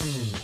[0.00, 0.39] Mm-hmm.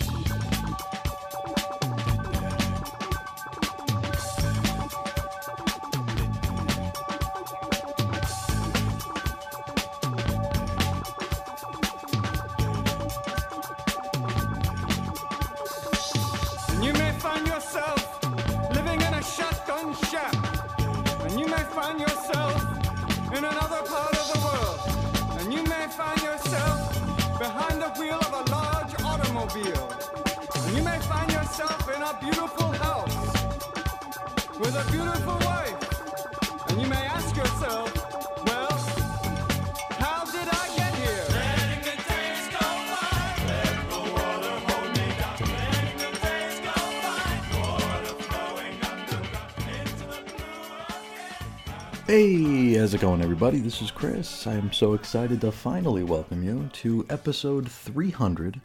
[52.86, 53.58] How's it going, everybody?
[53.58, 54.46] This is Chris.
[54.46, 58.60] I am so excited to finally welcome you to episode 300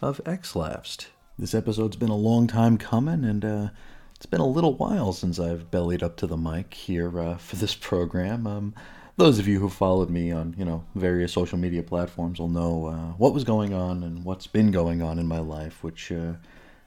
[0.00, 1.08] of X Lapsed.
[1.38, 3.68] This episode's been a long time coming, and uh,
[4.16, 7.56] it's been a little while since I've bellied up to the mic here uh, for
[7.56, 8.46] this program.
[8.46, 8.74] Um,
[9.18, 12.86] those of you who followed me on, you know, various social media platforms will know
[12.86, 16.32] uh, what was going on and what's been going on in my life, which uh,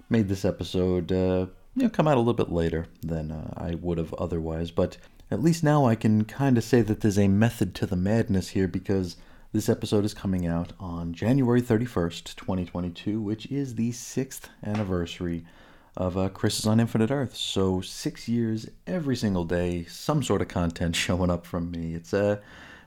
[0.10, 3.76] made this episode uh, you know, come out a little bit later than uh, I
[3.76, 4.72] would have otherwise.
[4.72, 4.98] But
[5.32, 8.50] at least now I can kind of say that there's a method to the madness
[8.50, 9.16] here because
[9.54, 15.46] this episode is coming out on January 31st, 2022, which is the sixth anniversary
[15.96, 17.36] of uh, Chris's on Infinite Earth.
[17.36, 21.96] So six years every single day, some sort of content showing up from me.
[21.96, 22.42] It's a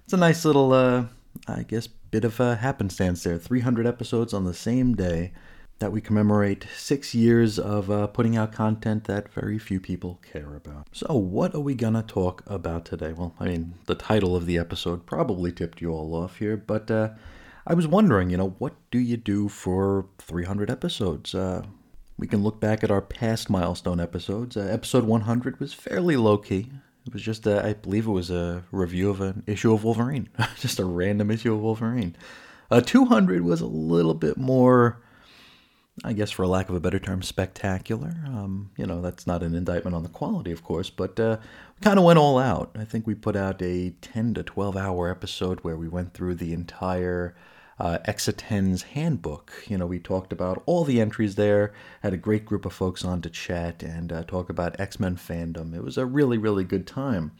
[0.05, 1.07] it's a nice little uh,
[1.49, 3.39] I guess bit of a happenstance there.
[3.39, 5.33] 300 episodes on the same day
[5.79, 10.55] that we commemorate six years of uh, putting out content that very few people care
[10.55, 10.89] about.
[10.93, 13.13] So, what are we gonna talk about today?
[13.13, 16.91] Well, I mean, the title of the episode probably tipped you all off here, but
[16.91, 17.11] uh,
[17.67, 21.35] I was wondering, you know, what do you do for 300 episodes?
[21.35, 21.63] Uh,
[22.17, 24.57] we can look back at our past milestone episodes.
[24.57, 26.71] Uh, episode 100 was fairly low key.
[27.07, 30.29] It was just, a, I believe it was a review of an issue of Wolverine,
[30.59, 32.17] just a random issue of Wolverine.
[32.71, 35.03] Uh, 200 was a little bit more
[36.03, 38.17] I guess, for lack of a better term, spectacular.
[38.27, 41.37] Um, you know, that's not an indictment on the quality, of course, but uh,
[41.77, 42.73] we kind of went all out.
[42.77, 46.35] I think we put out a 10 to 12 hour episode where we went through
[46.35, 47.37] the entire
[47.79, 49.53] uh, Exiten's handbook.
[49.69, 51.73] You know, we talked about all the entries there,
[52.03, 55.17] had a great group of folks on to chat and uh, talk about X Men
[55.17, 55.77] fandom.
[55.77, 57.33] It was a really, really good time.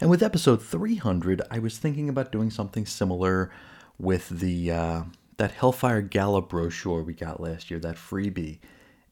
[0.00, 3.50] And with episode 300, I was thinking about doing something similar
[3.98, 5.02] with the uh,
[5.38, 8.58] that Hellfire Gala brochure we got last year, that freebie.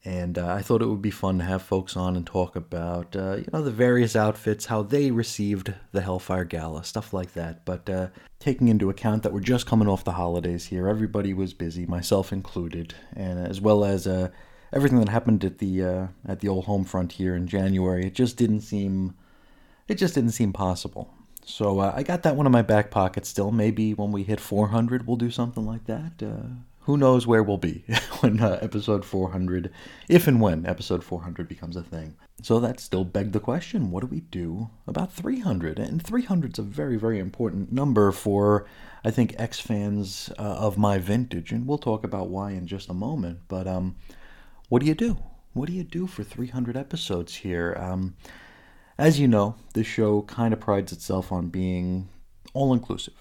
[0.05, 3.15] And uh, I thought it would be fun to have folks on and talk about,
[3.15, 7.65] uh, you know, the various outfits, how they received the Hellfire Gala, stuff like that.
[7.65, 8.07] But uh,
[8.39, 12.31] taking into account that we're just coming off the holidays here, everybody was busy, myself
[12.31, 14.29] included, and as well as uh,
[14.71, 18.13] everything that happened at the uh, at the old home front here in January, it
[18.13, 19.13] just didn't seem,
[19.89, 21.13] it just didn't seem possible.
[21.47, 23.51] So uh, I got that one in my back pocket still.
[23.51, 26.21] Maybe when we hit 400, we'll do something like that.
[26.21, 27.85] Uh, who knows where we'll be
[28.19, 29.71] when uh, episode 400,
[30.09, 32.17] if and when episode 400 becomes a thing.
[32.41, 35.79] So that still begged the question what do we do about 300?
[35.79, 38.67] And 300 is a very, very important number for,
[39.05, 41.53] I think, X fans uh, of my vintage.
[41.53, 43.39] And we'll talk about why in just a moment.
[43.47, 43.95] But um,
[44.67, 45.17] what do you do?
[45.53, 47.73] What do you do for 300 episodes here?
[47.79, 48.15] Um,
[48.97, 52.09] as you know, this show kind of prides itself on being
[52.53, 53.13] all inclusive.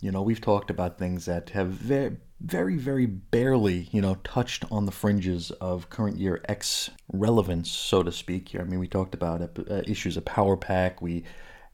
[0.00, 4.64] You know, we've talked about things that have very, very, very barely, you know, touched
[4.70, 8.56] on the fringes of current year X relevance, so to speak.
[8.58, 11.02] I mean, we talked about uh, issues of Power Pack.
[11.02, 11.24] We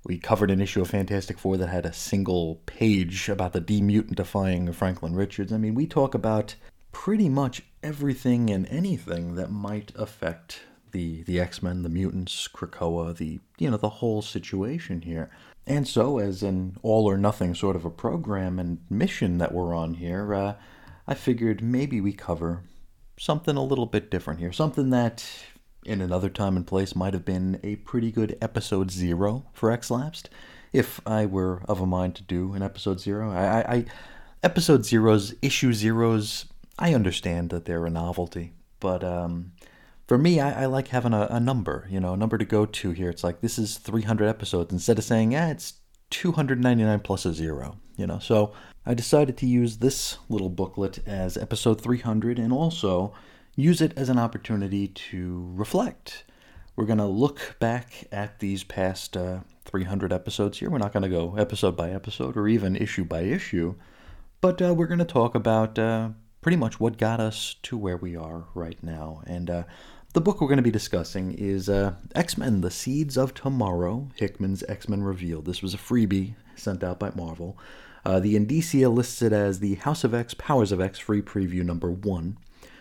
[0.04, 4.68] we covered an issue of Fantastic Four that had a single page about the demutantifying
[4.68, 5.52] of Franklin Richards.
[5.52, 6.54] I mean, we talk about
[6.92, 10.60] pretty much everything and anything that might affect
[10.96, 15.30] the the X-Men, the mutants, Krakoa, the you know the whole situation here.
[15.66, 19.74] And so, as an all or nothing sort of a program and mission that we're
[19.74, 20.54] on here, uh,
[21.06, 22.62] I figured maybe we cover
[23.18, 25.24] something a little bit different here, something that
[25.84, 29.90] in another time and place might have been a pretty good episode zero for X
[29.90, 30.30] Lapsed,
[30.72, 33.30] if I were of a mind to do an episode zero.
[33.30, 33.84] I, I, I
[34.42, 36.46] episode zeros, issue zeros,
[36.78, 39.52] I understand that they're a novelty, but um,
[40.06, 42.64] for me, I, I like having a, a, number, you know, a number to go
[42.64, 43.10] to here.
[43.10, 45.74] It's like this is 300 episodes instead of saying, ah, it's
[46.10, 48.20] 299 plus a zero, you know.
[48.20, 48.52] So
[48.84, 53.14] I decided to use this little booklet as episode 300 and also
[53.56, 56.24] use it as an opportunity to reflect.
[56.76, 60.70] We're going to look back at these past uh, 300 episodes here.
[60.70, 63.74] We're not going to go episode by episode or even issue by issue,
[64.40, 65.78] but uh, we're going to talk about.
[65.78, 66.10] Uh,
[66.46, 69.20] pretty much what got us to where we are right now.
[69.26, 69.64] And uh,
[70.16, 74.08] the book we're going to be discussing is uh, X Men The Seeds of Tomorrow,
[74.16, 75.44] Hickman's X Men Revealed.
[75.44, 77.58] This was a freebie sent out by Marvel.
[78.02, 81.62] Uh, the Indicia lists it as the House of X Powers of X free preview
[81.62, 82.38] number one,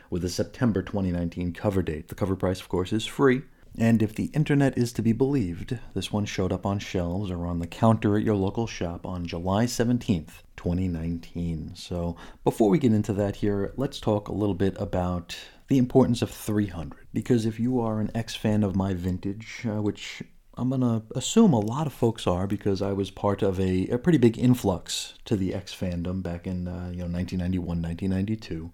[0.10, 2.08] with a September 2019 cover date.
[2.08, 3.42] The cover price, of course, is free.
[3.78, 7.48] And if the internet is to be believed, this one showed up on shelves or
[7.48, 11.76] on the counter at your local shop on July 17th, 2019.
[11.76, 12.16] So
[12.46, 15.38] before we get into that here, let's talk a little bit about
[15.68, 17.08] the importance of 300.
[17.14, 20.24] Because if you are an X fan of my vintage, uh, which
[20.58, 23.88] I'm going to assume a lot of folks are because I was part of a,
[23.88, 28.72] a pretty big influx to the X fandom back in uh, you know 1991, 1992.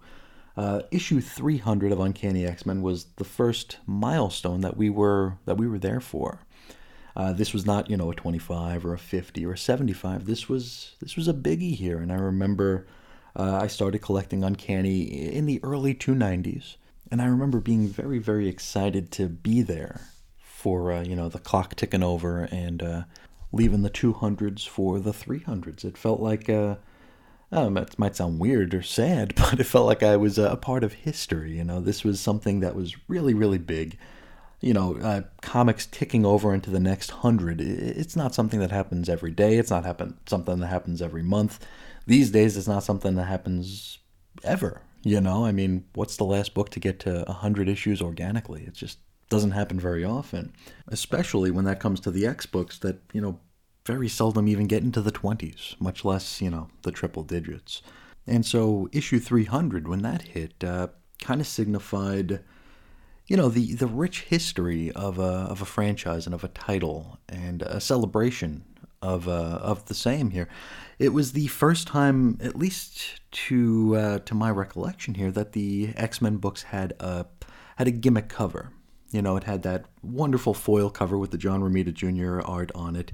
[0.54, 5.66] Uh, issue 300 of Uncanny X-Men was the first milestone that we were that we
[5.66, 6.40] were there for.
[7.14, 10.26] Uh, this was not, you know, a 25 or a 50 or a 75.
[10.26, 12.86] This was this was a biggie here, and I remember
[13.34, 16.76] uh, I started collecting Uncanny in the early 290s,
[17.12, 20.00] and I remember being very very excited to be there
[20.38, 23.02] for uh, you know the clock ticking over and uh,
[23.52, 25.84] leaving the 200s for the 300s.
[25.84, 26.76] It felt like uh,
[27.52, 30.82] um, it might sound weird or sad, but it felt like I was a part
[30.82, 31.58] of history.
[31.58, 33.98] You know, this was something that was really, really big.
[34.62, 37.60] You know, uh, comics ticking over into the next hundred.
[37.60, 39.58] It's not something that happens every day.
[39.58, 41.66] It's not happen something that happens every month.
[42.06, 43.98] These days, it's not something that happens
[44.44, 44.80] ever.
[45.02, 48.64] You know, I mean, what's the last book to get to hundred issues organically?
[48.64, 50.52] It just doesn't happen very often,
[50.88, 53.40] especially when that comes to the X books that you know
[53.84, 57.82] very seldom even get into the 20s, much less, you know, the triple digits.
[58.26, 60.88] And so issue 300, when that hit, uh,
[61.20, 62.40] kind of signified,
[63.26, 67.18] you know, the, the rich history of a, of a franchise and of a title
[67.28, 68.64] and a celebration
[69.02, 70.48] of, uh, of the same here.
[70.98, 75.92] It was the first time, at least to, uh, to my recollection here, that the
[75.96, 77.26] X-Men books had a,
[77.76, 78.70] had a gimmick cover.
[79.10, 82.40] You know, it had that wonderful foil cover with the John Romita Jr.
[82.40, 83.12] art on it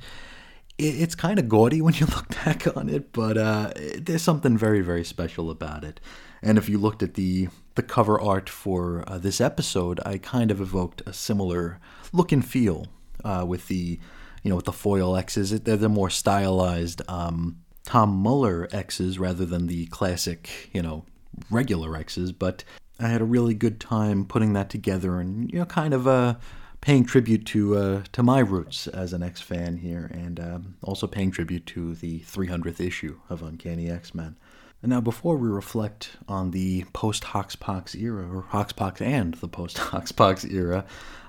[0.78, 4.80] it's kind of gaudy when you look back on it, but uh, there's something very,
[4.80, 6.00] very special about it.
[6.40, 10.50] And if you looked at the the cover art for uh, this episode, I kind
[10.50, 11.78] of evoked a similar
[12.12, 12.86] look and feel
[13.24, 14.00] uh, with the
[14.42, 15.50] you know with the foil X's.
[15.60, 21.04] They're the more stylized um, Tom Muller X's rather than the classic you know
[21.50, 22.32] regular X's.
[22.32, 22.64] But
[23.00, 26.34] I had a really good time putting that together and you know kind of uh
[26.80, 31.06] paying tribute to uh, to my roots as an X fan here, and um, also
[31.06, 34.36] paying tribute to the 300th issue of Uncanny X Men.
[34.80, 39.76] And now, before we reflect on the post Hoxpox era, or Hoxpox and the post
[39.76, 40.84] Hoxpox era,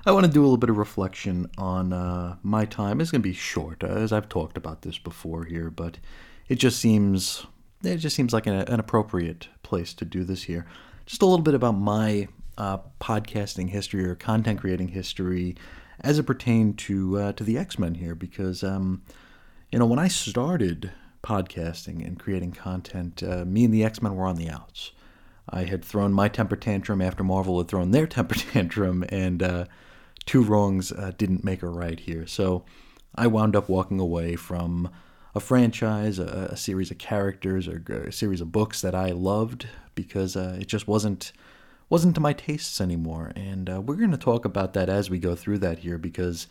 [0.06, 3.00] I want to do a little bit of reflection on uh, my time.
[3.00, 5.98] It's going to be short, uh, as I've talked about this before here, but
[6.48, 7.44] it just seems
[7.82, 10.64] it just seems like an, an appropriate place to do this here.
[11.06, 15.56] Just a little bit about my uh, podcasting history or content creating history
[16.02, 19.02] as it pertained to uh, to the X Men here, because um,
[19.72, 24.14] you know when I started podcasting and creating content, uh, me and the X Men
[24.14, 24.92] were on the outs.
[25.48, 29.64] I had thrown my temper tantrum after Marvel had thrown their temper tantrum, and uh,
[30.26, 32.26] two wrongs uh, didn't make a right here.
[32.26, 32.64] So
[33.14, 34.90] I wound up walking away from
[35.34, 39.66] a franchise, a, a series of characters, or a series of books that I loved
[39.94, 41.32] because uh, it just wasn't
[41.88, 43.32] wasn't to my tastes anymore.
[43.34, 46.46] And uh, we're going to talk about that as we go through that here because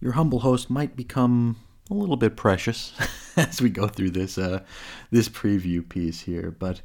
[0.00, 1.56] your humble host might become
[1.90, 2.92] a little bit precious
[3.36, 4.60] as we go through this uh,
[5.10, 6.50] this preview piece here.
[6.50, 6.82] But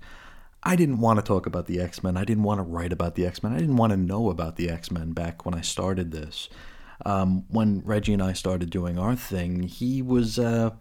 [0.63, 2.17] I didn't want to talk about the X Men.
[2.17, 3.53] I didn't want to write about the X Men.
[3.53, 6.49] I didn't want to know about the X Men back when I started this.
[7.05, 10.71] Um, when Reggie and I started doing our thing, he was uh,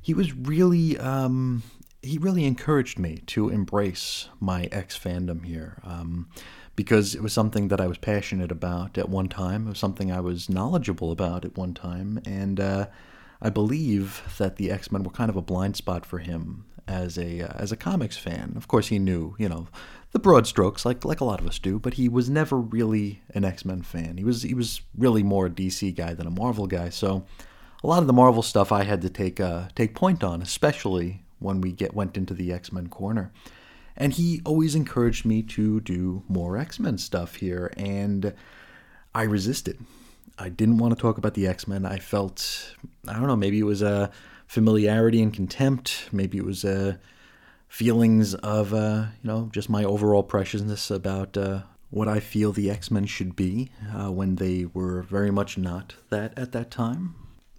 [0.00, 1.62] he was really um,
[2.02, 6.28] he really encouraged me to embrace my X fandom here um,
[6.74, 9.66] because it was something that I was passionate about at one time.
[9.66, 12.20] It was something I was knowledgeable about at one time.
[12.26, 12.86] And uh,
[13.42, 17.18] I believe that the X Men were kind of a blind spot for him as
[17.18, 18.54] a uh, as a comics fan.
[18.56, 19.66] Of course, he knew you know
[20.12, 23.22] the broad strokes like like a lot of us do, but he was never really
[23.34, 24.16] an X Men fan.
[24.16, 26.88] He was he was really more a DC guy than a Marvel guy.
[26.88, 27.24] So
[27.82, 31.24] a lot of the Marvel stuff I had to take uh, take point on, especially
[31.40, 33.32] when we get went into the X Men corner.
[33.96, 38.32] And he always encouraged me to do more X Men stuff here, and
[39.14, 39.78] I resisted.
[40.38, 41.84] I didn't want to talk about the X Men.
[41.86, 42.74] I felt,
[43.06, 44.10] I don't know, maybe it was a
[44.46, 46.08] familiarity and contempt.
[46.12, 46.98] Maybe it was a
[47.68, 52.70] feelings of, uh, you know, just my overall preciousness about uh, what I feel the
[52.70, 57.14] X Men should be uh, when they were very much not that at that time.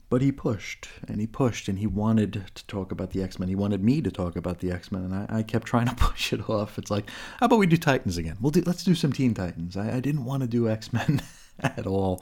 [0.09, 3.49] but he pushed and he pushed and he wanted to talk about the X Men.
[3.49, 5.95] He wanted me to talk about the X Men, and I, I, kept trying to
[6.09, 6.77] push it off.
[6.77, 8.37] It's like, how about we do Titans again?
[8.39, 9.75] We'll do, let's do some Teen Titans.
[9.75, 11.21] I, I didn't want to do X Men
[11.59, 12.21] at all,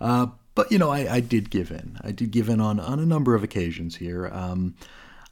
[0.00, 1.98] uh, but you know, I, I, did give in.
[2.02, 4.28] I did give in on on a number of occasions here.
[4.32, 4.74] Um,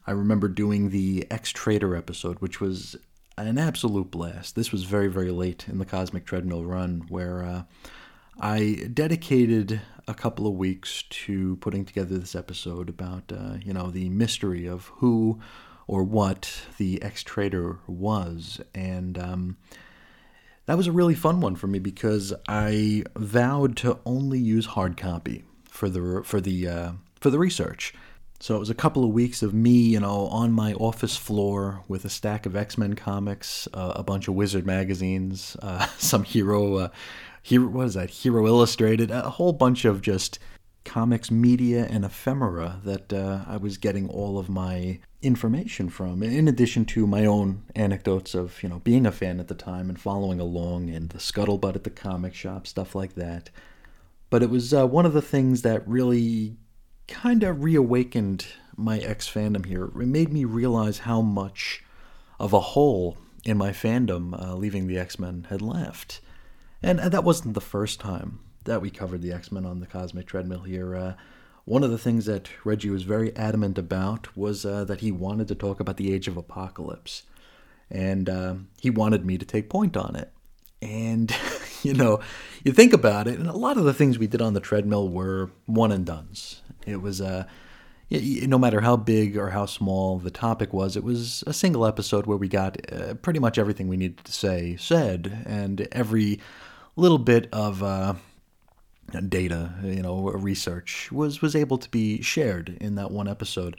[0.06, 2.96] I remember doing the X Trader episode, which was
[3.36, 4.56] an absolute blast.
[4.56, 7.42] This was very very late in the Cosmic Treadmill run, where.
[7.42, 7.62] Uh,
[8.40, 13.90] I dedicated a couple of weeks to putting together this episode about, uh, you know,
[13.90, 15.40] the mystery of who
[15.88, 19.56] or what the X Trader was, and um,
[20.68, 24.98] that was a really fun one for me because I vowed to only use hard
[24.98, 27.94] copy for the for the uh, for the research.
[28.38, 31.82] So it was a couple of weeks of me, you know, on my office floor
[31.88, 36.22] with a stack of X Men comics, uh, a bunch of Wizard magazines, uh, some
[36.22, 36.88] hero uh,
[37.42, 38.10] Hero, what is that?
[38.10, 40.38] Hero Illustrated, a whole bunch of just
[40.84, 46.46] comics media and ephemera that uh, I was getting all of my information from, in
[46.46, 50.00] addition to my own anecdotes of you know being a fan at the time and
[50.00, 53.50] following along, and the scuttlebutt at the comic shop, stuff like that.
[54.30, 56.56] But it was uh, one of the things that really
[57.06, 58.46] kind of reawakened
[58.76, 59.86] my X fandom here.
[59.86, 61.82] It made me realize how much
[62.38, 66.20] of a hole in my fandom uh, leaving the X Men had left.
[66.82, 69.86] And, and that wasn't the first time that we covered the X Men on the
[69.86, 70.94] Cosmic Treadmill here.
[70.94, 71.14] Uh,
[71.68, 75.48] one of the things that Reggie was very adamant about was uh, that he wanted
[75.48, 77.24] to talk about the Age of Apocalypse.
[77.90, 80.32] And uh, he wanted me to take point on it.
[80.80, 81.30] And,
[81.82, 82.20] you know,
[82.64, 85.10] you think about it, and a lot of the things we did on the treadmill
[85.10, 86.62] were one and dones.
[86.86, 87.44] It was, uh,
[88.10, 92.24] no matter how big or how small the topic was, it was a single episode
[92.24, 96.40] where we got uh, pretty much everything we needed to say said, and every
[96.96, 98.14] little bit of uh,
[99.28, 103.76] data, you know, research was was able to be shared in that one episode.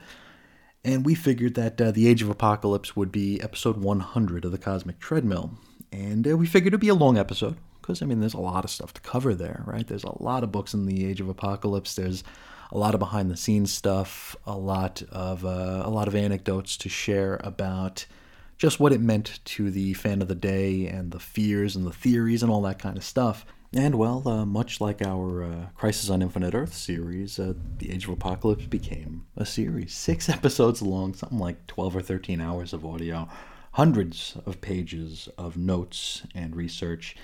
[0.84, 4.58] And we figured that uh, the Age of Apocalypse would be episode 100 of the
[4.58, 5.52] Cosmic Treadmill,
[5.92, 8.64] and uh, we figured it'd be a long episode because I mean, there's a lot
[8.64, 9.86] of stuff to cover there, right?
[9.86, 11.96] There's a lot of books in the Age of Apocalypse.
[11.96, 12.24] There's
[12.72, 16.78] a lot of behind the scenes stuff, a lot of uh, a lot of anecdotes
[16.78, 18.06] to share about
[18.58, 21.94] just what it meant to the fan of the day and the fears and the
[21.94, 23.46] theories and all that kind of stuff.
[23.74, 28.06] And well, uh, much like our uh, Crisis on Infinite Earth series, uh, The Age
[28.06, 29.94] of Apocalypse became a series.
[29.94, 33.30] Six episodes long, something like 12 or 13 hours of audio,
[33.74, 37.16] hundreds of pages of notes and research.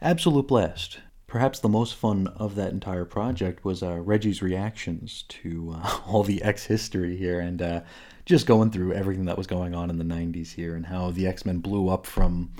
[0.00, 1.00] Absolute blast.
[1.26, 6.22] Perhaps the most fun of that entire project was uh, Reggie's reactions to uh, all
[6.22, 7.80] the X history here and uh,
[8.24, 11.26] just going through everything that was going on in the 90s here and how the
[11.26, 12.52] X-Men blew up from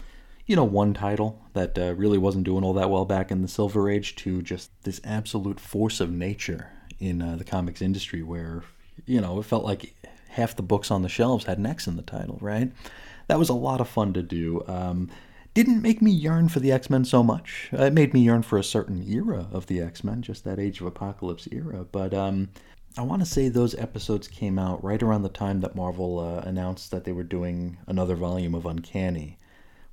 [0.48, 3.48] you know one title that uh, really wasn't doing all that well back in the
[3.48, 8.64] Silver Age to just this absolute force of nature in uh, the comics industry where
[9.06, 9.94] you know it felt like
[10.30, 12.72] half the books on the shelves had an X in the title, right?
[13.28, 14.64] That was a lot of fun to do.
[14.66, 15.10] Um,
[15.52, 17.68] didn't make me yearn for the X Men so much.
[17.72, 20.80] It made me yearn for a certain era of the X Men, just that Age
[20.80, 21.84] of Apocalypse era.
[21.84, 22.48] But um,
[22.96, 26.40] I want to say those episodes came out right around the time that Marvel uh,
[26.48, 29.38] announced that they were doing another volume of Uncanny,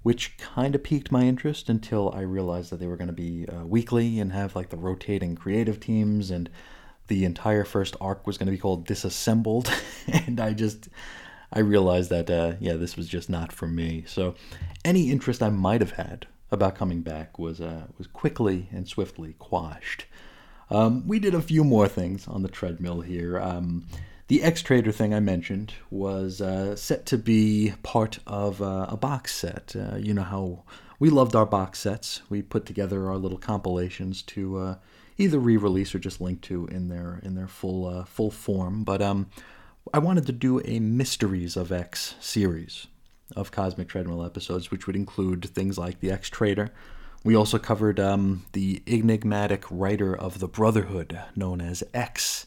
[0.06, 3.48] which kind of piqued my interest until I realized that they were going to be
[3.48, 6.48] uh, weekly and have like the rotating creative teams, and
[7.08, 9.68] the entire first arc was going to be called Disassembled,
[10.08, 10.90] and I just
[11.52, 14.04] I realized that uh, yeah, this was just not for me.
[14.06, 14.36] So
[14.84, 19.34] any interest I might have had about coming back was uh, was quickly and swiftly
[19.40, 20.06] quashed.
[20.70, 23.40] Um, we did a few more things on the treadmill here.
[23.40, 23.88] Um,
[24.28, 28.98] the X Trader thing I mentioned was uh, set to be part of uh, a
[28.98, 29.76] box set.
[29.76, 30.64] Uh, you know how
[31.00, 32.22] we loved our box sets.
[32.30, 34.76] We put together our little compilations to uh,
[35.18, 38.84] either re-release or just link to in their in their full uh, full form.
[38.84, 39.30] But um,
[39.94, 42.88] I wanted to do a Mysteries of X series
[43.36, 46.72] of Cosmic Treadmill episodes, which would include things like the X Trader,
[47.26, 52.46] we also covered um, the enigmatic writer of the Brotherhood, known as X,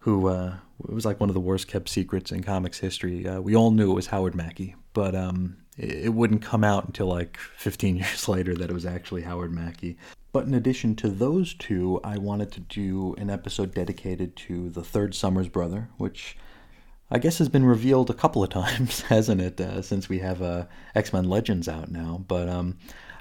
[0.00, 3.26] who uh, was like one of the worst kept secrets in comics history.
[3.26, 6.86] Uh, we all knew it was Howard Mackie, but um, it, it, wouldn't come out
[6.86, 9.96] until like 15 years later that it was actually Howard Mackie.
[10.32, 14.84] But in addition to those two, I wanted to do an episode dedicated to the
[14.84, 16.36] third Summers brother, which
[17.10, 19.60] I guess has been revealed a couple of times, hasn't it?
[19.60, 22.76] Uh, since we have uh, X Men Legends out now, but um,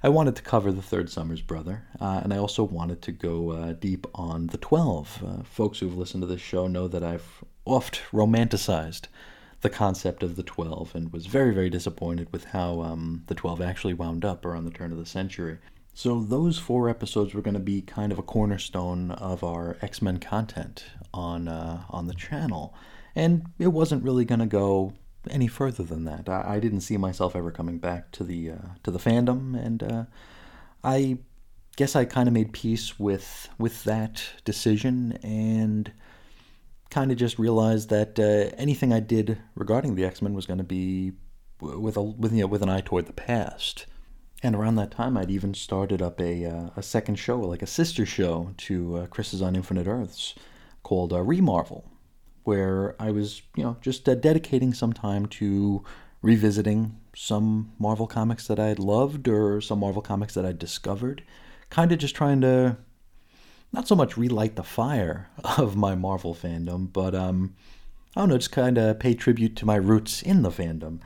[0.06, 3.50] I wanted to cover the third Summers brother, uh, and I also wanted to go
[3.50, 5.24] uh, deep on the 12.
[5.26, 9.08] Uh, folks who've listened to this show know that I've oft romanticized
[9.62, 13.64] the concept of the 12 and was very, very disappointed with how um, the 12
[13.64, 15.58] actually wound up around the turn of the century.
[15.96, 20.04] So those four episodes were going to be kind of a cornerstone of our X
[20.04, 20.86] Men content
[21.16, 22.76] on uh, on the channel,
[23.16, 24.94] and it wasn't really going to go
[25.30, 26.30] any further than that.
[26.30, 29.84] I, I, didn't see myself ever coming back to the uh, to the fandom, and
[29.84, 30.04] uh,
[30.84, 31.20] I
[31.76, 35.92] guess I kind of made peace with with that decision and
[36.90, 40.60] kind of just realized that uh, anything I did regarding the X Men was going
[40.60, 41.14] to be
[41.60, 43.86] with a with you know with an eye toward the past.
[44.44, 47.68] And around that time, I'd even started up a uh, a second show, like a
[47.68, 50.36] sister show to uh, Chris's on Infinite Earths,
[50.84, 51.84] called uh, Remarvel,
[52.46, 55.84] where I was you know just uh, dedicating some time to
[56.22, 61.24] revisiting some Marvel comics that I'd loved or some Marvel comics that I'd discovered,
[61.70, 62.78] kind of just trying to
[63.72, 67.56] not so much relight the fire of my Marvel fandom, but um,
[68.16, 71.00] I don't know, just kind of pay tribute to my roots in the fandom.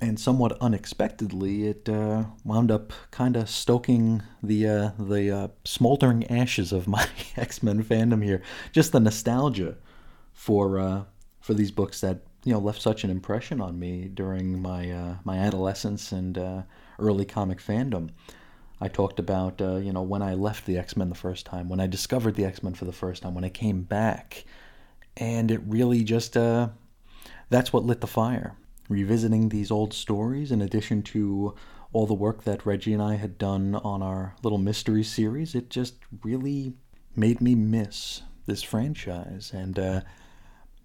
[0.00, 6.30] And somewhat unexpectedly, it uh, wound up kind of stoking the uh, the uh, smoldering
[6.30, 8.42] ashes of my X Men fandom here.
[8.72, 9.76] Just the nostalgia
[10.34, 11.04] for uh,
[11.40, 15.14] for these books that you know left such an impression on me during my uh,
[15.24, 16.62] my adolescence and uh,
[16.98, 18.10] early comic fandom.
[18.80, 21.68] I talked about, uh, you know, when I left the X Men the first time,
[21.68, 24.44] when I discovered the X Men for the first time, when I came back.
[25.16, 26.68] And it really just, uh,
[27.48, 28.56] that's what lit the fire.
[28.88, 31.54] Revisiting these old stories, in addition to
[31.92, 35.70] all the work that Reggie and I had done on our little mystery series, it
[35.70, 36.74] just really
[37.14, 40.00] made me miss this franchise and uh,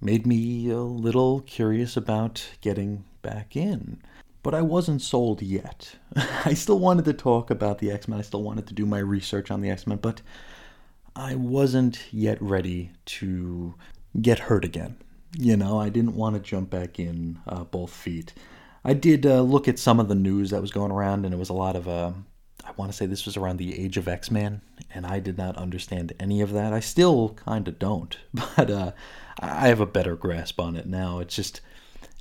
[0.01, 4.01] made me a little curious about getting back in.
[4.41, 5.95] But I wasn't sold yet.
[6.45, 8.99] I still wanted to talk about the X Men, I still wanted to do my
[8.99, 10.21] research on the X Men, but
[11.15, 13.73] I wasn't yet ready to
[14.21, 14.97] get hurt again.
[15.37, 18.33] You know, I didn't want to jump back in uh, both feet.
[18.83, 21.37] I did uh, look at some of the news that was going around, and it
[21.37, 22.11] was a lot of, uh,
[22.65, 24.61] I want to say this was around the age of X Man,
[24.93, 26.73] and I did not understand any of that.
[26.73, 28.91] I still kind of don't, but uh,
[29.39, 31.19] I have a better grasp on it now.
[31.19, 31.61] It's just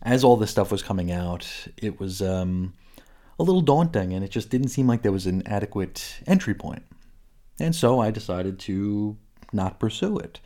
[0.02, 2.72] as all this stuff was coming out, it was um,
[3.38, 6.84] a little daunting and it just didn't seem like there was an adequate entry point.
[7.60, 9.16] And so I decided to
[9.52, 10.40] not pursue it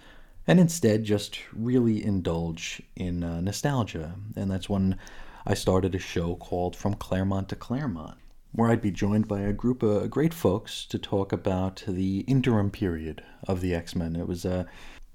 [0.47, 4.15] and instead just really indulge in uh, nostalgia.
[4.37, 4.99] And that's when
[5.47, 8.17] I started a show called From Claremont to Claremont,
[8.53, 12.71] where I'd be joined by a group of great folks to talk about the interim
[12.71, 14.15] period of the X Men.
[14.15, 14.67] It was a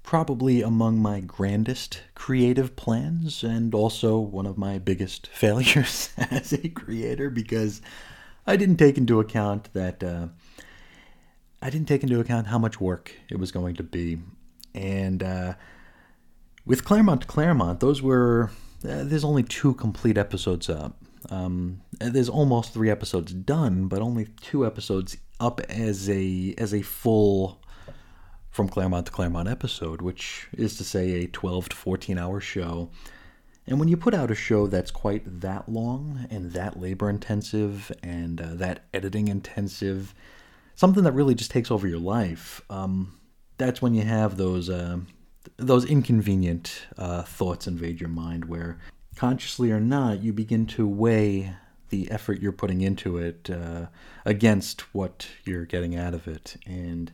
[0.02, 6.68] probably among my grandest creative plans and also one of my biggest failures as a
[6.70, 7.82] creator because
[8.46, 10.28] I didn't take into account that uh,
[11.60, 14.18] I didn't take into account how much work it was going to be.
[14.74, 15.54] And uh,
[16.64, 18.50] with Claremont to Claremont, those were
[18.84, 20.96] uh, there's only two complete episodes up.
[21.30, 26.82] Um, there's almost three episodes done, but only two episodes up as a as a
[26.82, 27.60] full
[28.50, 32.90] from Claremont to Claremont episode, which is to say a 12 to 14 hour show.
[33.68, 37.92] And when you put out a show that's quite that long and that labor intensive
[38.02, 40.14] and uh, that editing intensive,
[40.74, 43.18] something that really just takes over your life, um,
[43.58, 44.98] that's when you have those uh,
[45.56, 48.78] those inconvenient uh, thoughts invade your mind, where
[49.18, 51.52] consciously or not, you begin to weigh
[51.88, 53.86] the effort you're putting into it uh,
[54.24, 57.10] against what you're getting out of it, and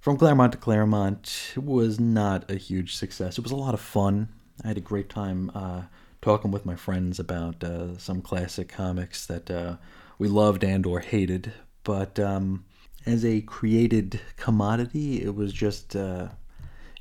[0.00, 3.36] from Claremont to Claremont was not a huge success.
[3.36, 4.28] It was a lot of fun.
[4.64, 5.82] I had a great time uh,
[6.22, 9.76] talking with my friends about uh, some classic comics that uh,
[10.18, 11.52] we loved and or hated.
[11.84, 12.64] But um,
[13.04, 16.28] as a created commodity, it was just uh,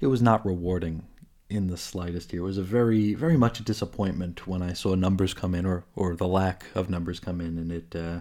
[0.02, 1.04] it was not rewarding
[1.50, 2.42] in the slightest here.
[2.42, 5.86] It was a very very much a disappointment when I saw numbers come in or
[5.96, 8.20] or the lack of numbers come in, and it uh,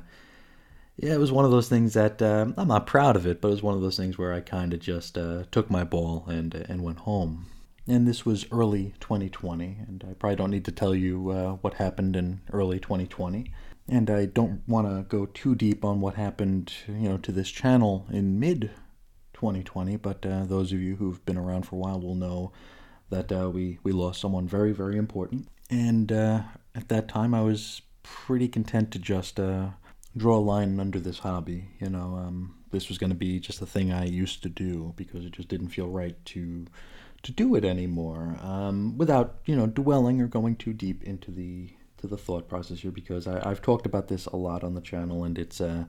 [0.96, 3.48] yeah, it was one of those things that uh, I'm not proud of it, but
[3.48, 6.24] it was one of those things where I kind of just uh, took my ball
[6.28, 7.46] and and went home.
[7.88, 11.74] And this was early 2020, and I probably don't need to tell you uh, what
[11.74, 13.52] happened in early 2020.
[13.88, 17.48] And I don't want to go too deep on what happened, you know, to this
[17.48, 18.70] channel in mid
[19.34, 19.96] 2020.
[19.98, 22.50] But uh, those of you who've been around for a while will know
[23.10, 25.48] that uh, we we lost someone very very important.
[25.70, 26.42] And uh,
[26.74, 29.36] at that time, I was pretty content to just
[30.16, 31.68] draw a line under this hobby.
[31.80, 34.92] You know, um, this was going to be just a thing I used to do
[34.96, 36.66] because it just didn't feel right to
[37.22, 41.70] to do it anymore um, without you know dwelling or going too deep into the
[41.96, 44.80] to the thought process here because I, have talked about this a lot on the
[44.80, 45.84] channel and it's uh,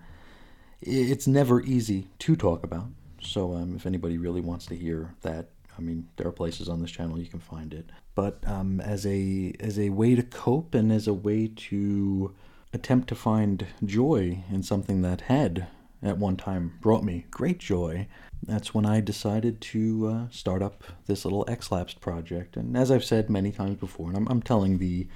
[0.82, 2.88] it's never easy to talk about.
[3.22, 6.82] So um, if anybody really wants to hear that, I mean, there are places on
[6.82, 7.92] this channel you can find it.
[8.16, 12.34] But um, as a as a way to cope and as a way to
[12.74, 15.68] attempt to find joy in something that had
[16.04, 18.08] at one time brought me great joy,
[18.44, 22.56] that's when I decided to uh, start up this little X-Lapsed project.
[22.56, 25.08] And as I've said many times before, and I'm, I'm telling the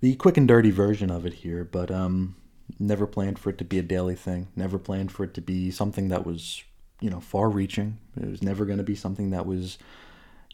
[0.00, 2.34] the quick and dirty version of it here, but um,
[2.78, 4.48] never planned for it to be a daily thing.
[4.56, 6.64] Never planned for it to be something that was,
[7.02, 7.98] you know, far-reaching.
[8.20, 9.78] It was never going to be something that was.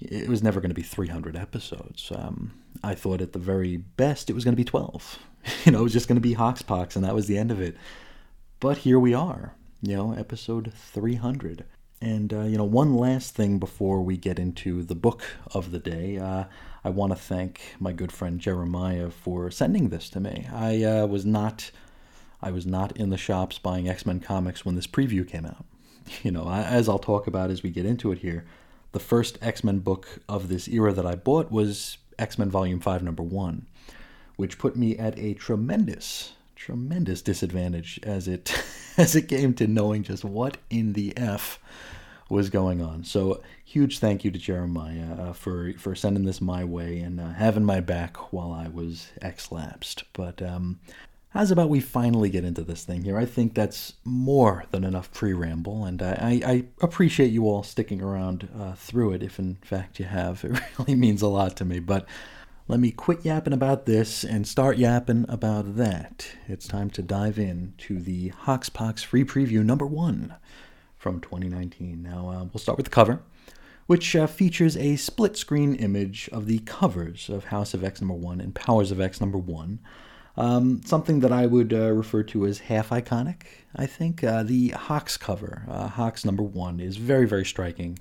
[0.00, 2.12] It was never going to be 300 episodes.
[2.14, 2.52] Um,
[2.84, 5.18] I thought at the very best it was going to be 12.
[5.64, 7.61] you know, it was just going to be Hoxpox, and that was the end of
[7.61, 7.76] it.
[8.61, 11.64] But here we are, you know, episode 300.
[12.00, 15.80] And, uh, you know, one last thing before we get into the book of the
[15.80, 16.16] day.
[16.18, 16.44] Uh,
[16.84, 20.48] I want to thank my good friend Jeremiah for sending this to me.
[20.52, 21.70] I uh, was not.
[22.40, 25.64] I was not in the shops buying X Men comics when this preview came out.
[26.23, 28.44] You know, as I'll talk about as we get into it here,
[28.92, 32.81] the first X Men book of this era that I bought was X Men Volume
[32.81, 33.66] 5, Number 1,
[34.37, 38.53] which put me at a tremendous, tremendous disadvantage as it,
[38.97, 41.59] as it came to knowing just what in the F
[42.29, 43.05] was going on.
[43.05, 47.31] So huge thank you to Jeremiah uh, for for sending this my way and uh,
[47.31, 50.05] having my back while I was X-lapsed.
[50.12, 50.79] But um,
[51.30, 53.18] how's about we finally get into this thing here?
[53.18, 58.02] I think that's more than enough pre-ramble, and I, I, I appreciate you all sticking
[58.02, 59.22] around uh, through it.
[59.22, 61.78] If in fact you have, it really means a lot to me.
[61.78, 62.06] But
[62.66, 66.28] let me quit yapping about this and start yapping about that.
[66.46, 70.34] It's time to dive in to the Hoxpox free preview number one
[70.98, 72.02] from 2019.
[72.02, 73.22] Now, uh, we'll start with the cover,
[73.86, 78.14] which uh, features a split screen image of the covers of House of X number
[78.14, 79.78] one and Powers of X number one.
[80.38, 83.42] Um, something that I would uh, refer to as half iconic,
[83.74, 84.22] I think.
[84.22, 87.98] Uh, the Hawks cover, uh, Hox number one, is very, very striking.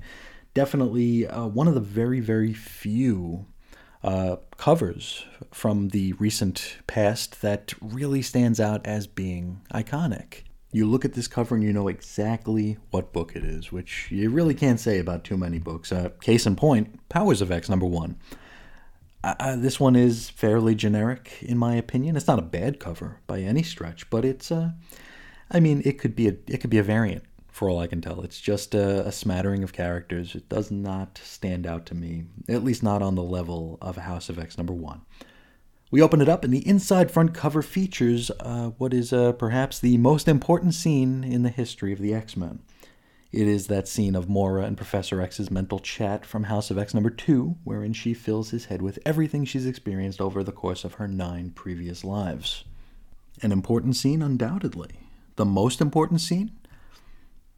[0.53, 3.45] Definitely uh, one of the very, very few
[4.55, 11.13] covers from the recent past that really stands out as being iconic you look at
[11.13, 14.99] this cover and you know exactly what book it is, which you really can't say
[14.99, 15.91] about too many books.
[15.91, 18.17] Uh, case in point, Powers of X number one.
[19.23, 22.15] Uh, uh, this one is fairly generic, in my opinion.
[22.15, 24.71] It's not a bad cover by any stretch, but it's uh,
[25.49, 27.23] I mean, it could be a it could be a variant
[27.57, 28.21] for all I can tell.
[28.21, 30.35] It's just a, a smattering of characters.
[30.35, 34.29] It does not stand out to me, at least not on the level of House
[34.29, 35.01] of X number one.
[35.89, 39.79] We open it up, and the inside front cover features uh, what is uh, perhaps
[39.79, 42.59] the most important scene in the history of the X Men.
[43.31, 46.93] It is that scene of Moira and Professor X's mental chat from House of X
[46.93, 50.95] number 2, wherein she fills his head with everything she's experienced over the course of
[50.95, 52.63] her nine previous lives.
[53.41, 55.01] An important scene, undoubtedly.
[55.35, 56.51] The most important scene?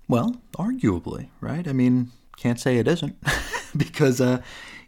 [0.08, 1.68] Well, arguably, right?
[1.68, 3.16] I mean, can't say it isn't,
[3.78, 4.42] because uh,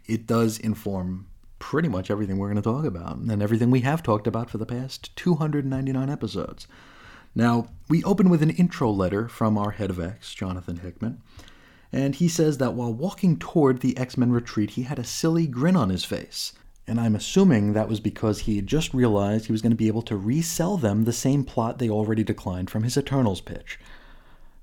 [0.06, 1.28] it does inform
[1.60, 4.58] pretty much everything we're going to talk about and everything we have talked about for
[4.58, 6.66] the past 299 episodes.
[7.34, 11.20] Now, we open with an intro letter from our head of X, Jonathan Hickman,
[11.92, 15.46] and he says that while walking toward the X Men retreat, he had a silly
[15.46, 16.52] grin on his face.
[16.86, 19.86] And I'm assuming that was because he had just realized he was going to be
[19.88, 23.78] able to resell them the same plot they already declined from his Eternals pitch.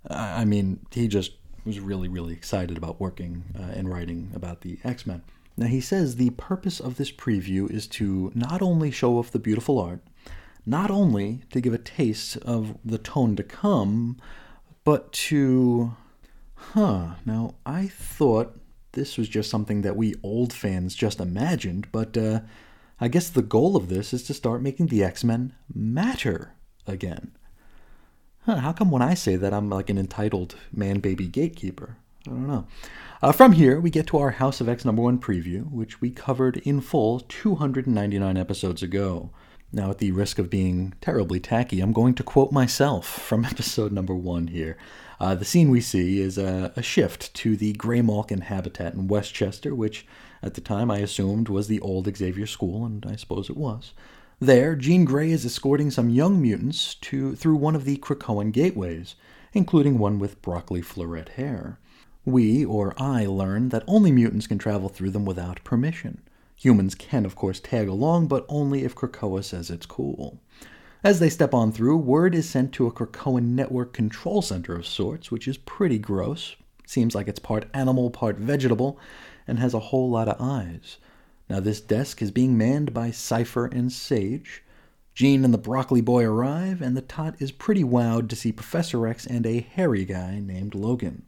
[0.09, 1.33] I mean, he just
[1.65, 5.21] was really, really excited about working uh, and writing about the X Men.
[5.55, 9.39] Now, he says the purpose of this preview is to not only show off the
[9.39, 10.01] beautiful art,
[10.65, 14.17] not only to give a taste of the tone to come,
[14.83, 15.95] but to.
[16.55, 18.59] Huh, now I thought
[18.91, 22.41] this was just something that we old fans just imagined, but uh,
[22.99, 26.53] I guess the goal of this is to start making the X Men matter
[26.85, 27.31] again.
[28.41, 31.97] Huh, how come when I say that I'm like an entitled man baby gatekeeper?
[32.27, 32.67] I don't know.
[33.21, 36.09] Uh, from here, we get to our House of X number one preview, which we
[36.09, 39.29] covered in full 299 episodes ago.
[39.71, 43.91] Now, at the risk of being terribly tacky, I'm going to quote myself from episode
[43.91, 44.77] number one here.
[45.19, 49.07] Uh, the scene we see is a, a shift to the Grey Malkin habitat in
[49.07, 50.07] Westchester, which
[50.41, 53.93] at the time I assumed was the old Xavier School, and I suppose it was.
[54.39, 59.15] There, Jean Grey is escorting some young mutants to through one of the Krakoan gateways,
[59.53, 61.77] including one with broccoli floret hair.
[62.25, 66.21] We, or I, learn that only mutants can travel through them without permission.
[66.59, 70.41] Humans can, of course, tag along, but only if Krakoa says it's cool.
[71.01, 74.85] As they step on through, word is sent to a Krakoan network control center of
[74.85, 76.57] sorts, which is pretty gross.
[76.85, 78.99] Seems like it's part animal, part vegetable,
[79.47, 80.97] and has a whole lot of eyes.
[81.49, 84.61] Now, this desk is being manned by Cypher and Sage.
[85.15, 89.07] Jean and the broccoli boy arrive, and the tot is pretty wowed to see Professor
[89.07, 91.23] X and a hairy guy named Logan.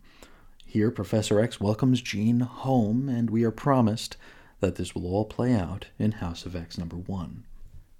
[0.66, 4.18] Here, Professor X welcomes Jean home, and we are promised
[4.62, 7.44] that this will all play out in House of X number one.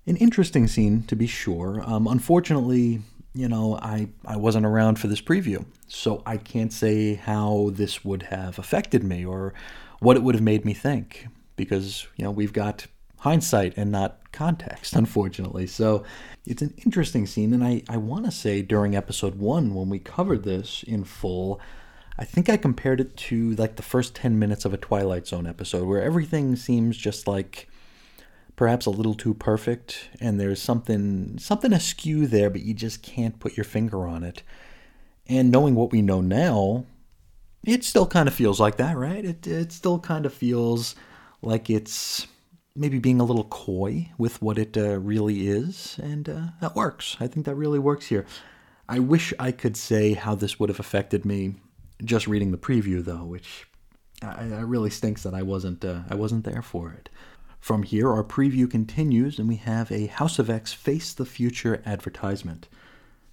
[0.08, 1.84] An interesting scene, to be sure.
[1.86, 3.02] Um, unfortunately,
[3.34, 8.04] you know, I, I wasn't around for this preview, so I can't say how this
[8.04, 9.54] would have affected me or
[10.00, 12.88] what it would have made me think because, you know, we've got
[13.20, 15.68] hindsight and not context, unfortunately.
[15.68, 16.04] So
[16.46, 20.00] it's an interesting scene, and I, I want to say during episode one, when we
[20.00, 21.62] covered this in full,
[22.22, 25.48] I think I compared it to like the first 10 minutes of a Twilight Zone
[25.48, 27.68] episode where everything seems just like
[28.56, 33.40] perhaps a little too perfect and there's something something askew there but you just can't
[33.40, 34.44] put your finger on it.
[35.26, 36.86] And knowing what we know now,
[37.66, 39.26] it still kind of feels like that, right?
[39.26, 40.94] It it still kind of feels
[41.42, 42.28] like it's
[42.76, 47.18] maybe being a little coy with what it uh, really is, and uh, that works.
[47.20, 48.28] I think that really works here.
[48.88, 51.56] I wish I could say how this would have affected me
[52.04, 53.68] just reading the preview, though, which
[54.22, 57.10] I, I really stinks that I wasn't uh, I wasn't there for it.
[57.60, 61.82] From here, our preview continues, and we have a House of X Face the Future
[61.86, 62.68] advertisement.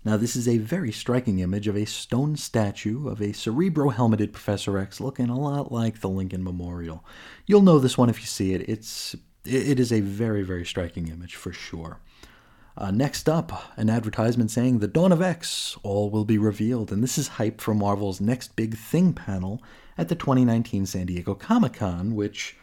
[0.04, 4.33] Now, this is a very striking image of a stone statue of a cerebro helmeted
[4.33, 7.04] Professor X looking a lot like the Lincoln Memorial.
[7.46, 8.68] You'll know this one if you see it.
[8.68, 12.00] It's it is a very, very striking image for sure.
[12.78, 17.02] Uh, next up, an advertisement saying the dawn of X, all will be revealed, and
[17.02, 19.60] this is hype for Marvel's next big thing panel
[19.98, 22.56] at the 2019 San Diego Comic Con, which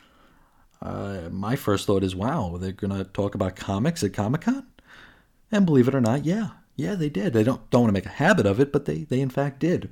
[0.82, 4.65] uh, my first thought is, wow, they're gonna talk about comics at Comic Con,
[5.51, 7.34] and believe it or not, yeah, yeah, they did.
[7.34, 9.60] They don't don't want to make a habit of it, but they they in fact
[9.60, 9.89] did.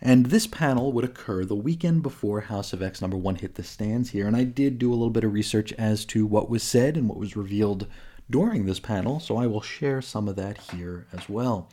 [0.00, 3.62] And this panel would occur the weekend before House of X number one hit the
[3.62, 4.26] stands here.
[4.26, 7.08] And I did do a little bit of research as to what was said and
[7.08, 7.86] what was revealed
[8.30, 11.68] during this panel, so I will share some of that here as well.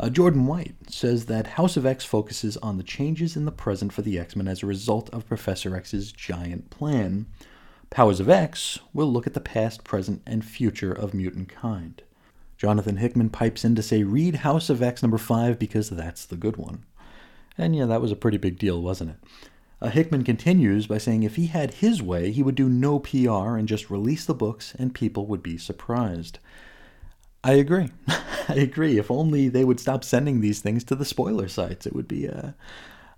[0.00, 3.92] Uh, Jordan White says that House of X focuses on the changes in the present
[3.92, 7.26] for the X Men as a result of Professor X's giant plan.
[7.90, 12.00] Powers of X will look at the past, present, and future of mutant kind.
[12.56, 16.36] Jonathan Hickman pipes in to say, read House of X number 5 because that's the
[16.36, 16.84] good one.
[17.56, 19.16] And yeah, that was a pretty big deal, wasn't it?
[19.80, 23.56] Uh, Hickman continues by saying if he had his way, he would do no PR
[23.56, 26.38] and just release the books and people would be surprised.
[27.44, 27.90] I agree.
[28.48, 28.98] I agree.
[28.98, 32.26] If only they would stop sending these things to the spoiler sites, it would be
[32.26, 32.56] a,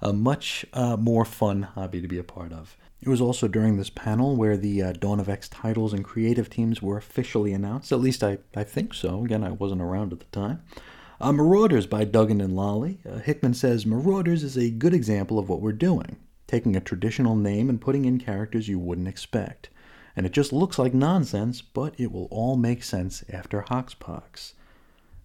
[0.02, 2.76] a much uh, more fun hobby to be a part of.
[3.00, 6.50] It was also during this panel where the uh, Dawn of X titles and creative
[6.50, 7.92] teams were officially announced.
[7.92, 9.24] At least I, I think so.
[9.24, 10.62] Again, I wasn't around at the time.
[11.18, 13.00] Uh, Marauders by Duggan and Lally.
[13.08, 16.16] Uh, Hickman says Marauders is a good example of what we're doing,
[16.50, 19.70] taking a traditional name and putting in characters you wouldn't expect.
[20.16, 24.54] And it just looks like nonsense, but it will all make sense after Hoxpox.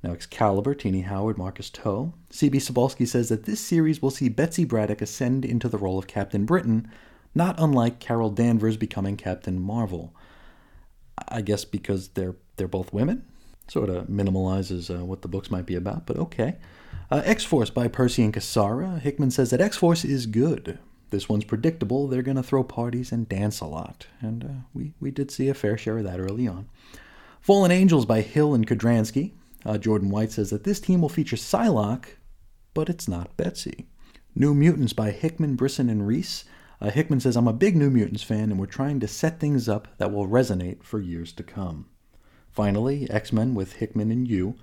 [0.03, 2.13] Now, Excalibur, Tini Howard, Marcus To.
[2.29, 2.59] C.B.
[2.59, 6.45] Cebulski says that this series will see Betsy Braddock ascend into the role of Captain
[6.45, 6.91] Britain,
[7.33, 10.13] not unlike Carol Danvers becoming Captain Marvel.
[11.27, 13.23] I guess because they're they're both women
[13.67, 16.55] sort of minimalizes uh, what the books might be about, but okay.
[17.09, 18.99] Uh, X Force by Percy and Cassara.
[18.99, 20.79] Hickman says that X Force is good.
[21.09, 22.07] This one's predictable.
[22.07, 24.07] They're going to throw parties and dance a lot.
[24.21, 26.67] And uh, we, we did see a fair share of that early on.
[27.41, 29.33] Fallen Angels by Hill and Kudranski.
[29.65, 32.17] Uh, Jordan White says that this team will feature Psylocke,
[32.73, 33.87] but it's not Betsy.
[34.35, 36.43] New Mutants by Hickman, Brisson, and Reis.
[36.81, 39.69] Uh, Hickman says, I'm a big New Mutants fan, and we're trying to set things
[39.69, 41.87] up that will resonate for years to come.
[42.51, 44.55] Finally, X Men with Hickman and Yu.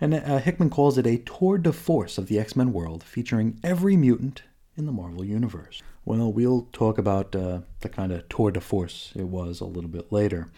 [0.00, 3.58] and uh, Hickman calls it a tour de force of the X Men world, featuring
[3.64, 4.42] every mutant
[4.76, 5.82] in the Marvel Universe.
[6.04, 9.90] Well, we'll talk about uh, the kind of tour de force it was a little
[9.90, 10.48] bit later.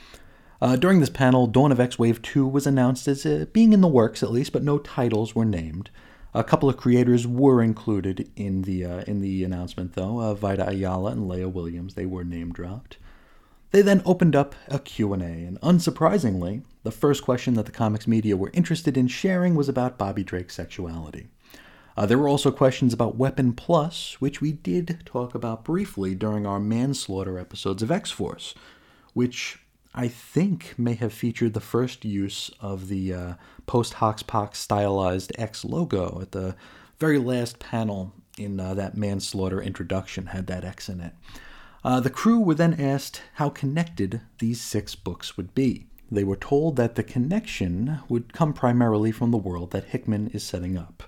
[0.60, 3.80] Uh, during this panel, Dawn of X Wave 2 was announced as uh, being in
[3.80, 5.90] the works at least, but no titles were named.
[6.34, 10.20] A couple of creators were included in the uh, in the announcement, though.
[10.20, 12.98] Uh, Vita Ayala and Leah Williams, they were name dropped.
[13.70, 18.36] They then opened up a Q&A, and unsurprisingly, the first question that the comics media
[18.36, 21.28] were interested in sharing was about Bobby Drake's sexuality.
[21.98, 26.46] Uh, there were also questions about Weapon Plus, which we did talk about briefly during
[26.46, 28.54] our manslaughter episodes of X Force,
[29.14, 29.58] which
[29.92, 33.34] I think may have featured the first use of the uh,
[33.66, 36.54] post Hoxpox stylized X logo at the
[37.00, 41.14] very last panel in uh, that manslaughter introduction, had that X in it.
[41.82, 45.88] Uh, the crew were then asked how connected these six books would be.
[46.12, 50.44] They were told that the connection would come primarily from the world that Hickman is
[50.44, 51.02] setting up,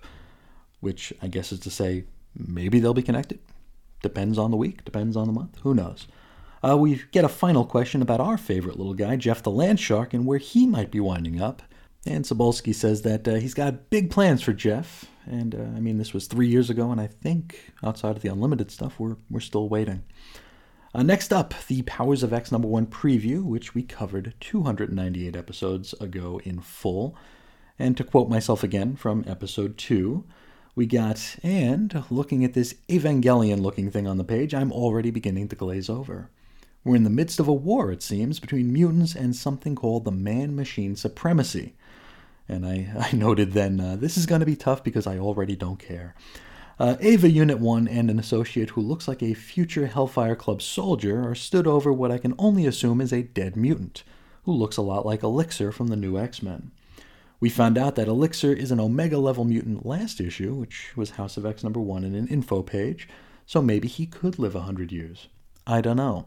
[0.81, 3.39] which I guess is to say, maybe they'll be connected.
[4.03, 6.07] Depends on the week, depends on the month, who knows.
[6.63, 10.27] Uh, we get a final question about our favorite little guy, Jeff the Landshark, and
[10.27, 11.63] where he might be winding up.
[12.07, 15.07] And Cebulski says that uh, he's got big plans for Jeff.
[15.27, 18.31] And uh, I mean, this was three years ago, and I think outside of the
[18.31, 20.03] Unlimited stuff, we're, we're still waiting.
[20.95, 25.93] Uh, next up, the Powers of X number one preview, which we covered 298 episodes
[25.95, 27.17] ago in full.
[27.79, 30.25] And to quote myself again from episode 2,
[30.81, 35.49] we got, and looking at this Evangelion looking thing on the page, I'm already beginning
[35.49, 36.31] to glaze over.
[36.85, 40.11] We're in the midst of a war, it seems, between mutants and something called the
[40.11, 41.75] man machine supremacy.
[42.49, 45.55] And I, I noted then, uh, this is going to be tough because I already
[45.55, 46.15] don't care.
[46.79, 51.29] Uh, Ava Unit 1 and an associate who looks like a future Hellfire Club soldier
[51.29, 54.03] are stood over what I can only assume is a dead mutant,
[54.45, 56.71] who looks a lot like Elixir from the new X Men.
[57.41, 61.39] We found out that Elixir is an Omega level mutant last issue, which was House
[61.39, 63.09] of X number one in an info page,
[63.47, 65.29] so maybe he could live a hundred years.
[65.67, 66.27] I don't know.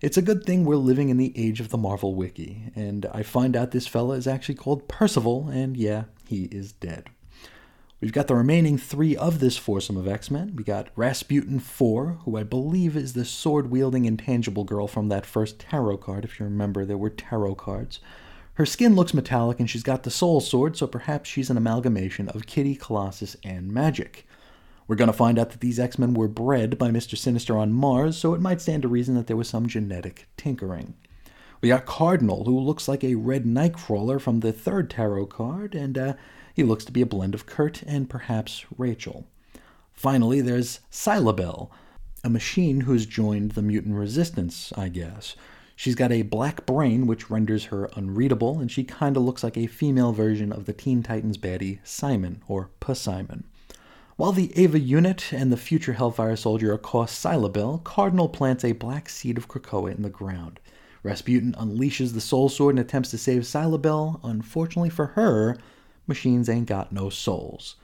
[0.00, 3.24] It's a good thing we're living in the age of the Marvel Wiki, and I
[3.24, 7.08] find out this fella is actually called Percival, and yeah, he is dead.
[8.00, 10.54] We've got the remaining three of this foursome of X Men.
[10.54, 15.26] We got Rasputin 4, who I believe is the sword wielding intangible girl from that
[15.26, 17.98] first tarot card, if you remember there were tarot cards.
[18.54, 22.28] Her skin looks metallic and she's got the soul sword, so perhaps she's an amalgamation
[22.28, 24.22] of Kitty, Colossus, and Magik.
[24.86, 27.16] We're going to find out that these X Men were bred by Mr.
[27.16, 30.94] Sinister on Mars, so it might stand to reason that there was some genetic tinkering.
[31.60, 35.96] We got Cardinal, who looks like a red Nightcrawler from the third tarot card, and
[35.96, 36.14] uh,
[36.54, 39.26] he looks to be a blend of Kurt and perhaps Rachel.
[39.94, 41.70] Finally, there's Cylobel,
[42.22, 45.36] a machine who's joined the mutant resistance, I guess.
[45.76, 49.66] She's got a black brain, which renders her unreadable, and she kinda looks like a
[49.66, 53.44] female version of the Teen Titans baddie Simon, or Simon.
[54.16, 59.08] While the Ava unit and the future Hellfire soldier accost Cylobel, Cardinal plants a black
[59.08, 60.60] seed of Krakoa in the ground.
[61.02, 64.20] Rasputin unleashes the Soul Sword and attempts to save Cylobel.
[64.22, 65.58] Unfortunately for her,
[66.06, 67.74] machines ain't got no souls.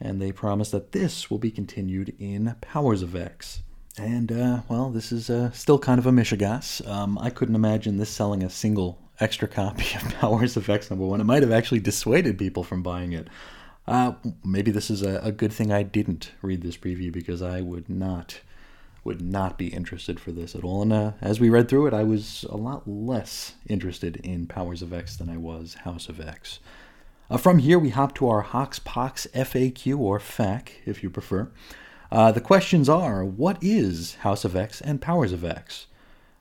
[0.00, 3.62] And they promise that this will be continued in Powers of X.
[3.98, 6.86] And, uh, well, this is uh, still kind of a mishigas.
[6.88, 11.04] Um, I couldn't imagine this selling a single extra copy of Powers of X number
[11.04, 11.20] one.
[11.20, 13.28] It might have actually dissuaded people from buying it.
[13.86, 14.12] Uh,
[14.44, 17.88] maybe this is a, a, good thing I didn't read this preview because I would
[17.88, 18.40] not
[19.02, 20.82] would not be interested for this at all.
[20.82, 24.82] And uh, as we read through it, I was a lot less interested in Powers
[24.82, 26.58] of X than I was House of X.
[27.30, 31.50] Uh, from here, we hop to our Hox Pox FAQ or FAQ, if you prefer.
[32.10, 35.86] Uh, the questions are what is House of X and Powers of X?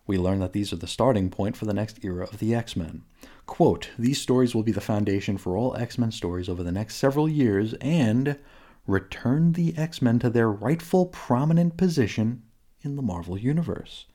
[0.06, 2.78] We learn that these are the starting point for the next era of the X
[2.78, 3.04] Men.
[3.46, 6.96] Quote, these stories will be the foundation for all X Men stories over the next
[6.96, 8.38] several years and
[8.86, 12.44] return the X Men to their rightful prominent position
[12.82, 14.06] in the Marvel Universe.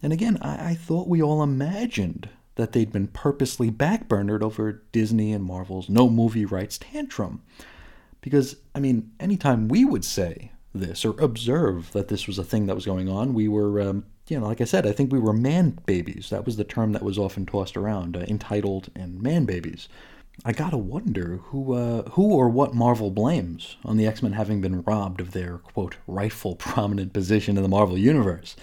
[0.00, 5.32] And again, I, I thought we all imagined that they'd been purposely backburnered over Disney
[5.32, 7.42] and Marvel's no movie rights tantrum.
[8.20, 12.66] Because, I mean, anytime we would say this or observe that this was a thing
[12.66, 15.18] that was going on, we were, um, you know, like I said, I think we
[15.18, 16.30] were man babies.
[16.30, 19.88] That was the term that was often tossed around, uh, entitled and man babies.
[20.44, 24.60] I gotta wonder who, uh, who or what Marvel blames on the X Men having
[24.60, 28.56] been robbed of their quote rightful prominent position in the Marvel universe.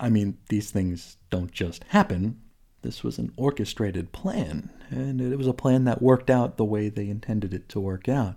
[0.00, 2.40] I mean, these things don't just happen.
[2.82, 6.88] This was an orchestrated plan, and it was a plan that worked out the way
[6.88, 8.36] they intended it to work out.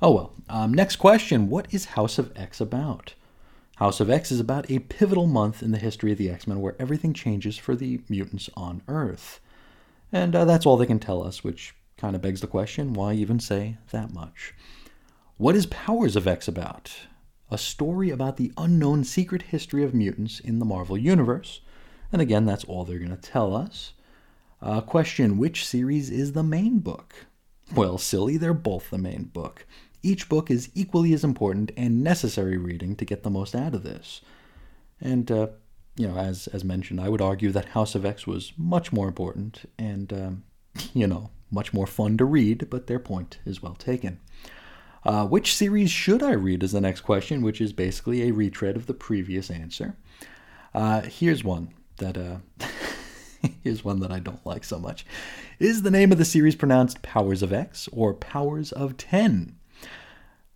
[0.00, 0.32] Oh well.
[0.48, 3.14] Um, next question What is House of X about?
[3.76, 6.60] House of X is about a pivotal month in the history of the X Men
[6.60, 9.40] where everything changes for the mutants on Earth.
[10.12, 13.12] And uh, that's all they can tell us, which kind of begs the question why
[13.12, 14.54] even say that much?
[15.36, 16.92] What is Powers of X about?
[17.50, 21.60] A story about the unknown secret history of mutants in the Marvel Universe.
[22.12, 23.94] And again, that's all they're going to tell us.
[24.62, 27.26] Uh, question Which series is the main book?
[27.74, 29.66] Well, silly, they're both the main book.
[30.02, 33.82] Each book is equally as important and necessary reading to get the most out of
[33.82, 34.20] this.
[35.00, 35.48] And, uh,
[35.96, 39.08] you know, as, as mentioned, I would argue that House of X was much more
[39.08, 40.44] important and, um,
[40.94, 44.20] you know, much more fun to read, but their point is well taken.
[45.04, 48.76] Uh, which series should I read is the next question, which is basically a retread
[48.76, 49.96] of the previous answer.
[50.74, 52.38] Uh, here's one that uh,
[53.64, 55.06] here's one that I don't like so much.
[55.58, 59.56] Is the name of the series pronounced Powers of X or Powers of Ten?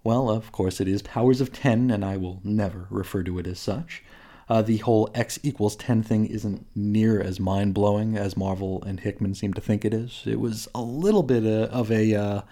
[0.04, 3.46] Well, of course it is Powers of 10, and I will never refer to it
[3.46, 4.02] as such.
[4.48, 9.00] Uh, the whole X equals 10 thing isn't near as mind blowing as Marvel and
[9.00, 10.22] Hickman seem to think it is.
[10.26, 12.14] It was a little bit uh, of a.
[12.14, 12.42] Uh,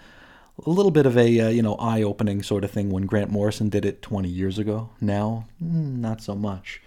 [0.65, 3.69] a little bit of a uh, you know eye-opening sort of thing when Grant Morrison
[3.69, 4.89] did it 20 years ago.
[4.99, 6.81] Now, mm, not so much.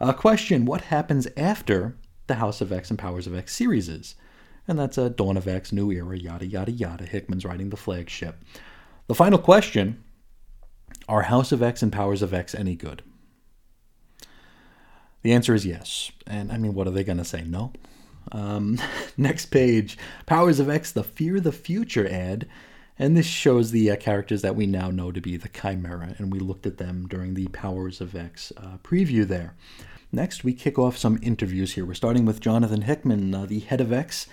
[0.00, 1.96] A question: What happens after
[2.26, 4.14] the House of X and Powers of X series is?
[4.66, 7.06] And that's a Dawn of X, New Era, yada yada yada.
[7.06, 8.36] Hickman's writing the flagship.
[9.08, 10.04] The final question
[11.08, 13.02] Are House of X and Powers of X any good?
[15.22, 16.12] The answer is yes.
[16.26, 17.42] And I mean, what are they going to say?
[17.42, 17.72] No?
[18.32, 18.78] Um,
[19.16, 19.96] next page
[20.26, 22.46] Powers of X, the Fear the Future ad.
[22.98, 26.30] And this shows the uh, characters that we now know to be the Chimera, and
[26.30, 29.54] we looked at them during the Powers of X uh, preview there.
[30.12, 31.86] Next, we kick off some interviews here.
[31.86, 34.26] We're starting with Jonathan Hickman, uh, the head of X,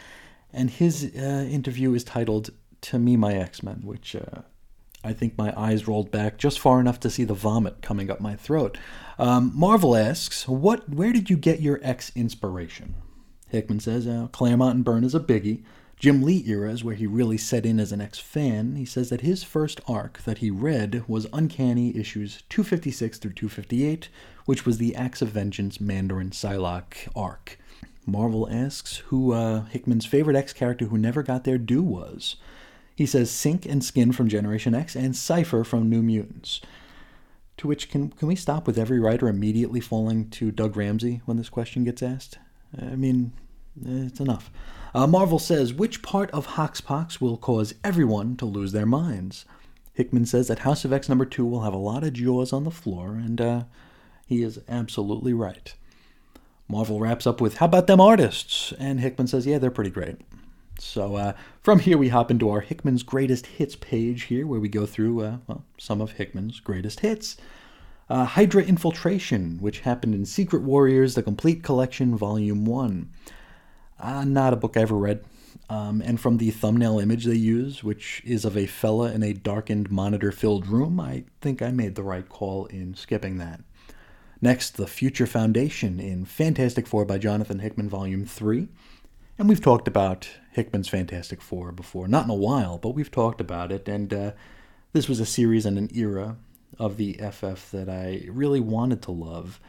[0.52, 2.50] and his uh, interview is titled
[2.82, 4.42] To Me, My X Men, which uh,
[5.06, 8.20] I think my eyes rolled back just far enough to see the vomit coming up
[8.20, 8.78] my throat.
[9.20, 10.90] Um, Marvel asks, "What?
[10.90, 12.96] Where did you get your X inspiration?"
[13.48, 15.64] Hickman says, uh, "Claremont and Byrne is a biggie.
[15.98, 19.10] Jim Lee era is where he really set in as an X fan, he says
[19.10, 24.10] that his first arc that he read was Uncanny issues 256 through 258,
[24.46, 27.58] which was the Acts of Vengeance Mandarin Psylocke arc.
[28.06, 32.36] Marvel asks who uh, Hickman's favorite X character who never got their due was.
[32.96, 36.62] He says Synch and Skin from Generation X and Cypher from New Mutants.
[37.58, 41.38] To which, can, can we stop with every writer immediately falling to Doug Ramsey when
[41.38, 42.38] this question gets asked?
[42.82, 43.34] I mean,
[43.84, 44.52] it's enough.
[44.94, 49.46] Uh, Marvel says, which part of Hoxpox will cause everyone to lose their minds?
[49.94, 52.66] Hickman says that House of X number two will have a lot of jaws on
[52.66, 53.64] the floor, and uh,
[54.26, 55.74] he is absolutely right.
[56.68, 58.74] Marvel wraps up with, how about them artists?
[58.80, 60.18] And Hickman says, yeah, they're pretty great.
[60.80, 64.70] So uh, from here, we hop into our Hickman's Greatest Hits page here, where we
[64.70, 67.38] go through uh, well, some of Hickman's greatest hits.
[68.10, 73.10] Uh, Hydra Infiltration, which happened in Secret Warriors, the Complete Collection, Volume 1.
[74.00, 75.24] Uh, not a book I ever read.
[75.70, 79.34] Um, and from the thumbnail image they use, which is of a fella in a
[79.34, 83.62] darkened, monitor filled room, I think I made the right call in skipping that.
[84.42, 88.68] Next, The Future Foundation in Fantastic Four by Jonathan Hickman, Volume 3.
[89.38, 92.08] And we've talked about Hickman's Fantastic Four before.
[92.08, 93.86] Not in a while, but we've talked about it.
[93.90, 94.32] And uh,
[94.94, 96.38] this was a series and an era
[96.80, 99.60] of the FF that I really wanted to love.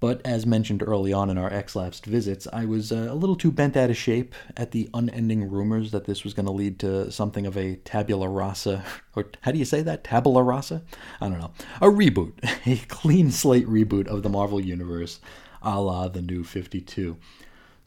[0.00, 3.50] But as mentioned early on in our X-lapsed visits, I was uh, a little too
[3.50, 7.10] bent out of shape at the unending rumors that this was going to lead to
[7.10, 8.84] something of a tabula rasa,
[9.16, 10.04] or how do you say that?
[10.04, 10.82] Tabula rasa?
[11.22, 11.52] I don't know.
[11.80, 12.32] A reboot,
[12.66, 15.20] a clean slate reboot of the Marvel Universe,
[15.62, 17.16] a la the New 52.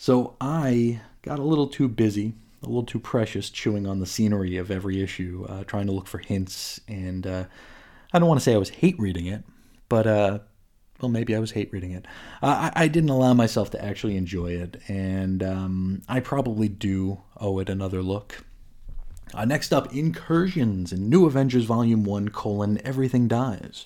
[0.03, 4.57] So I got a little too busy, a little too precious, chewing on the scenery
[4.57, 7.45] of every issue, uh, trying to look for hints, and uh,
[8.11, 9.45] I don't want to say I was hate reading it,
[9.87, 10.39] but uh,
[10.99, 12.05] well, maybe I was hate reading it.
[12.41, 17.21] Uh, I, I, didn't allow myself to actually enjoy it, and um, I probably do
[17.37, 18.43] owe it another look.
[19.33, 23.85] Uh, next up, Incursions in New Avengers Volume 1, colon, Everything Dies.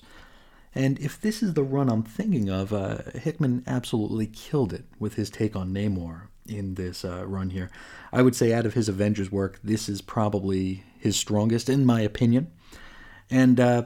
[0.74, 5.14] And if this is the run I'm thinking of, uh, Hickman absolutely killed it with
[5.14, 7.70] his take on Namor in this uh, run here.
[8.12, 12.00] I would say out of his Avengers work, this is probably his strongest, in my
[12.00, 12.50] opinion.
[13.30, 13.84] And uh,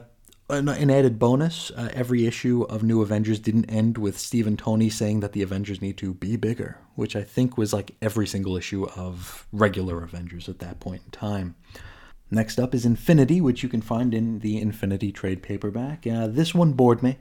[0.49, 4.57] an, an, added bonus uh, every issue of New Avengers didn't end with Steve and
[4.57, 8.27] Tony saying that the Avengers need to be bigger, which I think was like every
[8.27, 11.55] single issue of regular Avengers at that point in time.
[12.33, 16.07] Next up is Infinity, which you can find in the Infinity trade paperback.
[16.07, 17.17] Uh, this one bored me.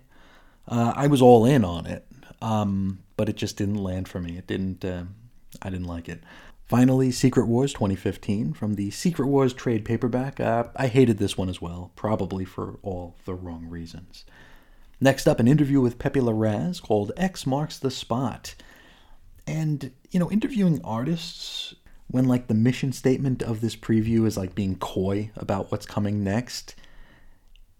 [0.67, 2.07] Uh, I was all in on it,
[2.41, 4.39] um, but it just didn't land for me.
[4.39, 4.83] It didn't.
[4.83, 5.05] Uh,
[5.61, 6.23] I didn't like it.
[6.65, 10.41] Finally, Secret Wars 2015 from the Secret Wars trade paperback.
[10.41, 14.25] Uh, I hated this one as well, probably for all the wrong reasons.
[14.99, 18.55] Next up, an interview with Pepe Larraz called X Marks the Spot.
[19.47, 21.75] And, you know, interviewing artists
[22.13, 26.23] when like the mission statement of this preview is like being coy about what's coming
[26.23, 26.77] next,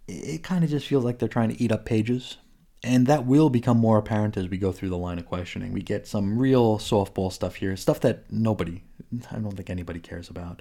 [0.09, 2.39] it kind of just feels like they're trying to eat up pages.
[2.83, 5.73] And that will become more apparent as we go through the line of questioning.
[5.73, 8.83] We get some real softball stuff here, stuff that nobody,
[9.31, 10.61] I don't think anybody cares about.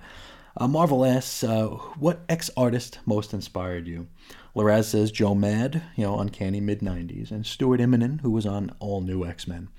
[0.55, 1.67] Uh, Marvel asks, uh,
[1.97, 4.07] what X artist most inspired you?
[4.55, 8.75] Larraz says Joe Mad, you know, Uncanny mid 90s, and Stuart Immonen, who was on
[8.79, 9.69] All New X Men.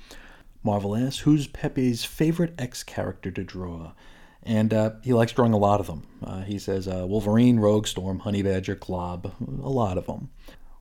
[0.62, 3.92] Marvel asks, who's Pepe's favorite X character to draw?
[4.44, 6.02] And uh, he likes drawing a lot of them.
[6.22, 10.30] Uh, he says uh, Wolverine, Rogue, Storm, Honey Badger, Glob, a lot of them.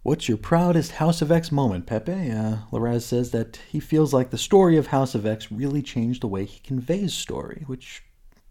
[0.03, 2.11] What's your proudest House of X moment, Pepe?
[2.11, 6.23] Uh, Larraz says that he feels like the story of House of X really changed
[6.23, 8.01] the way he conveys story, which,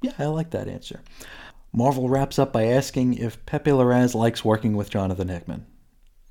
[0.00, 1.00] yeah, I like that answer.
[1.72, 5.66] Marvel wraps up by asking if Pepe Larraz likes working with Jonathan Hickman.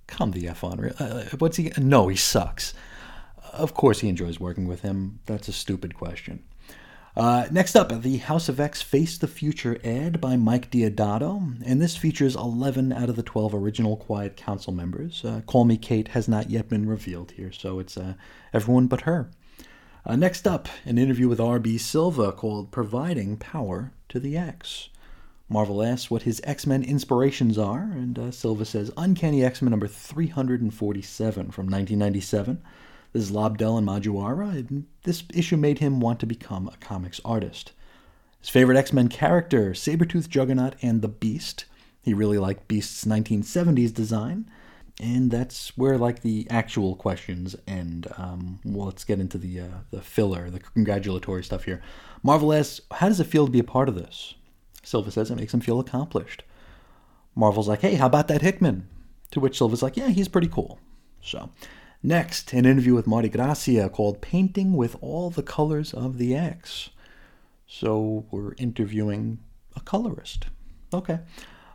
[0.07, 0.85] Come the F on.
[0.85, 1.71] Uh, what's he?
[1.77, 2.73] No, he sucks.
[3.53, 5.19] Of course, he enjoys working with him.
[5.25, 6.43] That's a stupid question.
[7.15, 11.81] Uh, next up, the House of X Face the Future ad by Mike Deodato, and
[11.81, 15.25] this features 11 out of the 12 original Quiet Council members.
[15.25, 18.13] Uh, Call Me Kate has not yet been revealed here, so it's uh,
[18.53, 19.29] everyone but her.
[20.05, 21.77] Uh, next up, an interview with R.B.
[21.77, 24.89] Silva called Providing Power to the X.
[25.49, 29.71] Marvel asks what his X Men inspirations are, and uh, Silva says Uncanny X Men
[29.71, 32.61] number 347 from 1997
[33.12, 34.51] This is Lobdell and Madureira.
[34.70, 37.72] and This issue made him want to become a comics artist.
[38.39, 41.66] His favorite X Men character, Sabretooth Juggernaut and the Beast.
[42.01, 44.49] He really liked Beast's 1970s design.
[45.01, 48.07] And that's where like the actual questions end.
[48.18, 51.82] Um, well, let's get into the uh, the filler, the congratulatory stuff here.
[52.22, 54.36] Marvel asks, "How does it feel to be a part of this?"
[54.84, 56.43] Silva says it makes him feel accomplished.
[57.34, 58.89] Marvel's like, "Hey, how about that Hickman?"
[59.32, 60.80] To which Silva's like, "Yeah, he's pretty cool."
[61.22, 61.49] So,
[62.01, 66.89] next, an interview with Marty Gracia called "Painting with All the Colors of the X."
[67.67, 69.39] So we're interviewing
[69.75, 70.47] a colorist.
[70.93, 71.19] Okay.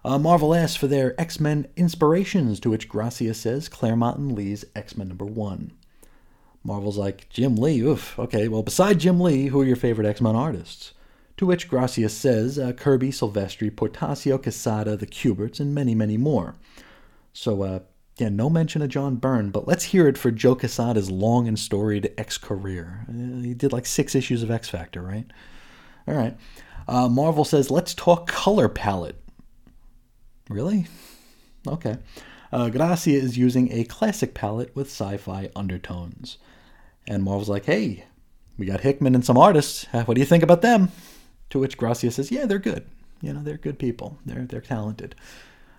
[0.04, 4.64] Uh, Marvel asks for their X Men inspirations, to which Gracia says Claremont and Lee's
[4.76, 5.72] X Men number one.
[6.62, 10.20] Marvel's like, Jim Lee, oof, okay, well, beside Jim Lee, who are your favorite X
[10.20, 10.92] Men artists?
[11.36, 16.54] To which Gracia says uh, Kirby, Silvestri, Portacio, Quesada, the Kuberts, and many, many more.
[17.32, 17.80] So, uh,
[18.16, 21.58] yeah, no mention of John Byrne, but let's hear it for Joe Quesada's long and
[21.58, 23.04] storied X career.
[23.08, 25.26] Uh, he did like six issues of X Factor, right?
[26.06, 26.36] All right.
[26.86, 29.20] Uh, Marvel says, let's talk color palette.
[30.48, 30.86] Really?
[31.66, 31.96] Okay.
[32.52, 36.38] Uh, Gracia is using a classic palette with sci fi undertones.
[37.08, 38.04] And Marvel's like, hey,
[38.58, 39.86] we got Hickman and some artists.
[39.90, 40.90] What do you think about them?
[41.50, 42.86] To which Gracia says, yeah, they're good.
[43.20, 44.18] You know, they're good people.
[44.24, 45.14] They're, they're talented.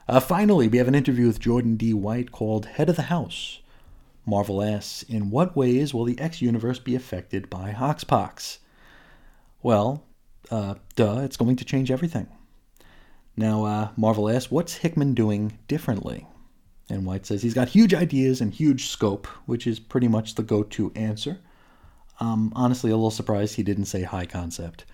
[0.07, 1.93] Uh, finally, we have an interview with Jordan D.
[1.93, 3.59] White called Head of the House.
[4.23, 8.59] Marvel asks, in what ways will the X universe be affected by Hoxpox?
[9.63, 10.03] Well,
[10.51, 12.27] uh, duh, it's going to change everything.
[13.35, 16.27] Now, uh, Marvel asks, what's Hickman doing differently?
[16.87, 20.43] And White says he's got huge ideas and huge scope, which is pretty much the
[20.43, 21.39] go to answer.
[22.19, 24.85] Um, honestly, a little surprised he didn't say high concept.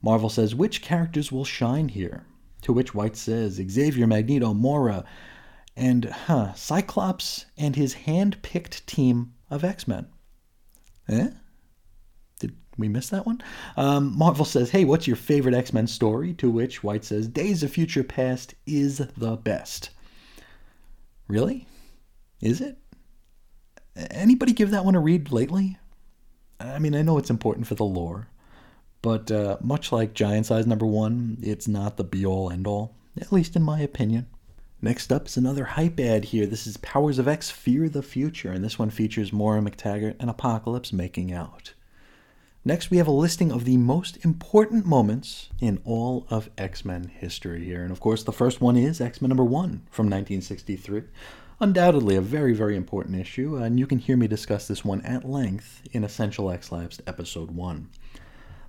[0.00, 2.24] Marvel says, which characters will shine here?
[2.64, 5.04] To which White says, Xavier, Magneto, Moira,
[5.76, 10.06] and huh, Cyclops and his hand picked team of X Men.
[11.08, 11.28] Eh?
[12.40, 13.42] Did we miss that one.
[13.76, 17.62] Um, Marvel says, "Hey, what's your favorite X Men story?" To which White says, "Days
[17.62, 19.90] of Future Past is the best."
[21.28, 21.66] Really?
[22.40, 22.78] Is it?
[24.10, 25.78] Anybody give that one a read lately?
[26.58, 28.28] I mean, I know it's important for the lore,
[29.04, 32.94] but uh, much like Giant Size Number One, it's not the be all end all,
[33.20, 34.26] at least in my opinion.
[34.80, 36.46] Next up is another hype ad here.
[36.46, 40.30] This is Powers of X Fear the Future, and this one features Moira MacTaggert and
[40.30, 41.74] Apocalypse making out.
[42.64, 47.08] Next, we have a listing of the most important moments in all of X Men
[47.08, 47.82] history here.
[47.82, 51.02] And of course, the first one is X Men number one from 1963.
[51.60, 55.28] Undoubtedly a very, very important issue, and you can hear me discuss this one at
[55.28, 57.90] length in Essential X Labs episode 1.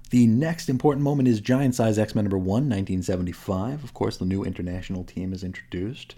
[0.10, 3.84] The next important moment is Giant Size X Men number 1, 1975.
[3.84, 6.16] Of course, the new international team is introduced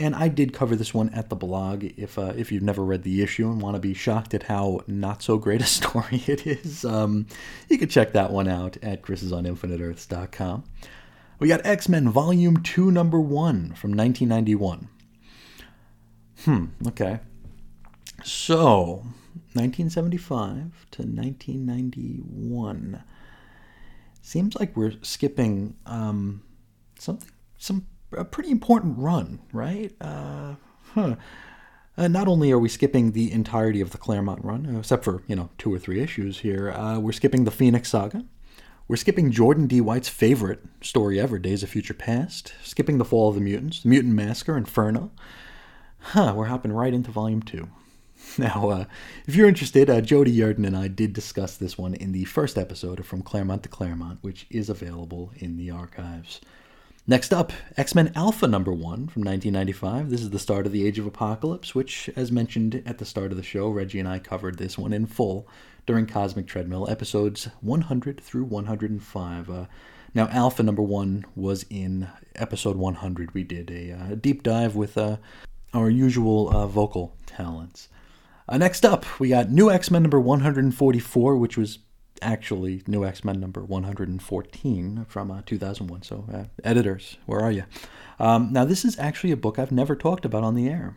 [0.00, 1.84] and I did cover this one at the blog.
[1.96, 4.80] If uh, if you've never read the issue and want to be shocked at how
[4.86, 7.26] not so great a story it is, um,
[7.68, 10.64] you can check that one out at chrisisoninfiniteearths.com.
[11.38, 14.88] We got X Men Volume Two, Number One from 1991.
[16.44, 16.66] Hmm.
[16.86, 17.20] Okay.
[18.24, 19.04] So,
[19.54, 23.02] 1975 to 1991.
[24.28, 26.42] Seems like we're skipping um,
[26.98, 29.90] something some a pretty important run, right?
[30.02, 30.56] Uh,
[30.92, 31.16] huh.
[31.96, 35.22] Uh, not only are we skipping the entirety of the Claremont run, uh, except for
[35.28, 38.26] you know two or three issues here, uh, we're skipping the Phoenix Saga.
[38.86, 39.80] We're skipping Jordan D.
[39.80, 42.52] White's favorite story ever, Days of Future Past.
[42.62, 45.10] Skipping the Fall of the Mutants, Mutant Massacre, Inferno.
[46.00, 47.70] Huh, we're hopping right into Volume Two.
[48.38, 48.84] Now, uh,
[49.26, 52.58] if you're interested, uh, Jody Yerdon and I did discuss this one in the first
[52.58, 56.40] episode of From Claremont to Claremont, which is available in the archives.
[57.06, 60.10] Next up, X Men Alpha number one from 1995.
[60.10, 63.30] This is the start of the Age of Apocalypse, which, as mentioned at the start
[63.30, 65.48] of the show, Reggie and I covered this one in full
[65.86, 69.50] during Cosmic Treadmill, episodes 100 through 105.
[69.50, 69.64] Uh,
[70.12, 73.32] now, Alpha number one was in episode 100.
[73.32, 75.16] We did a uh, deep dive with uh,
[75.72, 77.88] our usual uh, vocal talents.
[78.48, 81.80] Uh, next up, we got New X Men number 144, which was
[82.22, 86.02] actually New X Men number 114 from uh, 2001.
[86.02, 87.64] So, uh, editors, where are you?
[88.18, 90.96] Um, now, this is actually a book I've never talked about on the air.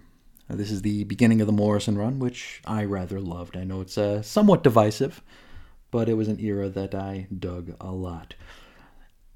[0.49, 3.57] Uh, this is the beginning of the Morrison run, which I rather loved.
[3.57, 5.21] I know it's uh, somewhat divisive,
[5.91, 8.33] but it was an era that I dug a lot.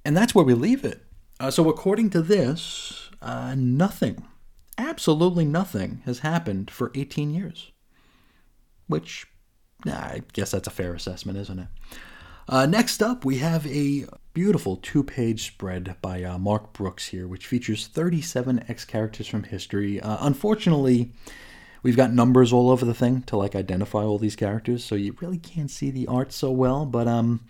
[0.05, 1.03] And that's where we leave it.
[1.37, 4.25] Uh, so, according to this, nothing,
[4.77, 7.73] absolutely nothing, has happened for 18 years.
[8.87, 9.27] Which
[9.85, 11.67] I guess that's a fair assessment, isn't it?
[12.47, 17.27] Uh, next up, we have a beautiful two page spread by uh, Mark Brooks here,
[17.27, 19.99] which features 37 X characters from history.
[19.99, 21.11] Uh, unfortunately,
[21.85, 25.15] We've got numbers all over the thing to like identify all these characters, so you
[25.21, 26.83] really can't see the art so well.
[26.83, 27.41] But um,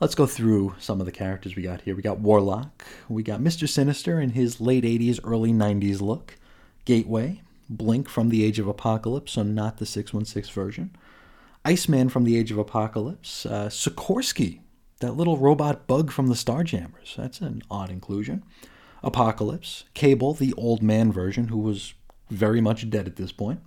[0.00, 1.94] let's go through some of the characters we got here.
[1.94, 6.38] We got Warlock, we got Mister Sinister in his late '80s, early '90s look,
[6.86, 10.96] Gateway, Blink from the Age of Apocalypse, so not the 616 version.
[11.64, 14.60] Iceman from the Age of Apocalypse, uh, Sikorsky,
[15.00, 17.16] that little robot bug from the Starjammers.
[17.16, 18.44] That's an odd inclusion.
[19.02, 21.94] Apocalypse, Cable, the old man version, who was
[22.30, 23.60] very much dead at this point.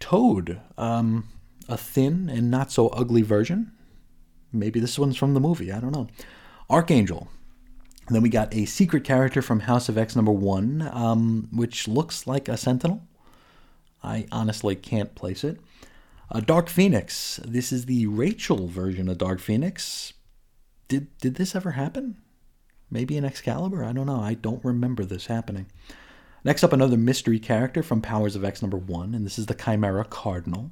[0.00, 1.28] Toad, um,
[1.68, 3.72] a thin and not so ugly version.
[4.52, 6.08] Maybe this one's from the movie, I don't know.
[6.68, 7.28] Archangel.
[8.12, 11.88] And then we got a secret character from House of X number one, um, which
[11.88, 13.00] looks like a Sentinel.
[14.04, 15.58] I honestly can't place it.
[16.30, 17.40] Uh, Dark Phoenix.
[17.42, 20.12] This is the Rachel version of Dark Phoenix.
[20.88, 22.18] Did did this ever happen?
[22.90, 23.82] Maybe in Excalibur?
[23.82, 24.20] I don't know.
[24.20, 25.64] I don't remember this happening.
[26.44, 29.54] Next up, another mystery character from Powers of X number one, and this is the
[29.54, 30.70] Chimera Cardinal.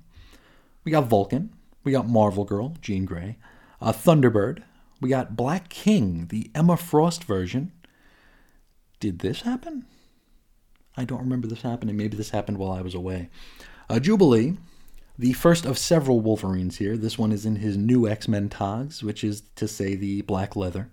[0.85, 1.55] We got Vulcan.
[1.85, 3.39] We got Marvel Girl, Jean Grey.
[3.81, 4.63] Uh, Thunderbird.
[5.01, 7.73] We got Black King, the Emma Frost version.
[8.99, 9.87] Did this happen?
[10.97, 11.97] I don't remember this happening.
[11.97, 13.31] Maybe this happened while I was away.
[13.89, 14.59] Uh, Jubilee,
[15.19, 16.97] the first of several Wolverines here.
[16.97, 20.55] This one is in his new X Men togs, which is to say the black
[20.55, 20.91] leather.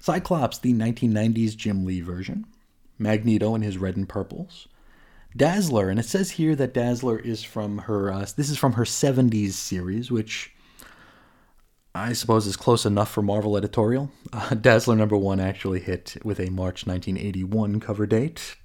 [0.00, 2.46] Cyclops, the 1990s Jim Lee version.
[2.98, 4.68] Magneto in his red and purples.
[5.36, 8.84] Dazzler, and it says here that Dazzler is from her, uh, this is from her
[8.84, 10.53] 70s series, which
[11.94, 14.10] I suppose is close enough for Marvel editorial.
[14.32, 18.56] Uh, Dazzler number one actually hit with a March 1981 cover date.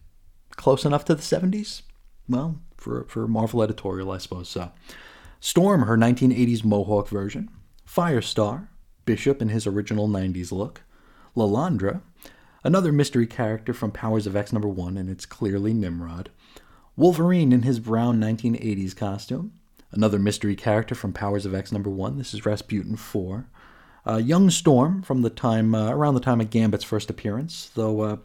[0.56, 1.84] Close enough to the 70s?
[2.28, 4.72] Well, for, for Marvel editorial, I suppose so.
[5.40, 7.50] Storm, her 1980s Mohawk version.
[7.88, 8.68] Firestar,
[9.06, 10.82] Bishop in his original 90s look.
[11.36, 12.02] Lilandra,
[12.64, 16.32] another mystery character from Powers of X number 1, and it's clearly Nimrod.
[16.96, 19.54] Wolverine in his brown 1980s costume.
[19.92, 23.48] Another mystery character from Powers of X number 1, this is Rasputin 4.
[24.08, 28.02] Uh, young Storm from the time uh, around the time of Gambit's first appearance, though
[28.02, 28.18] uh,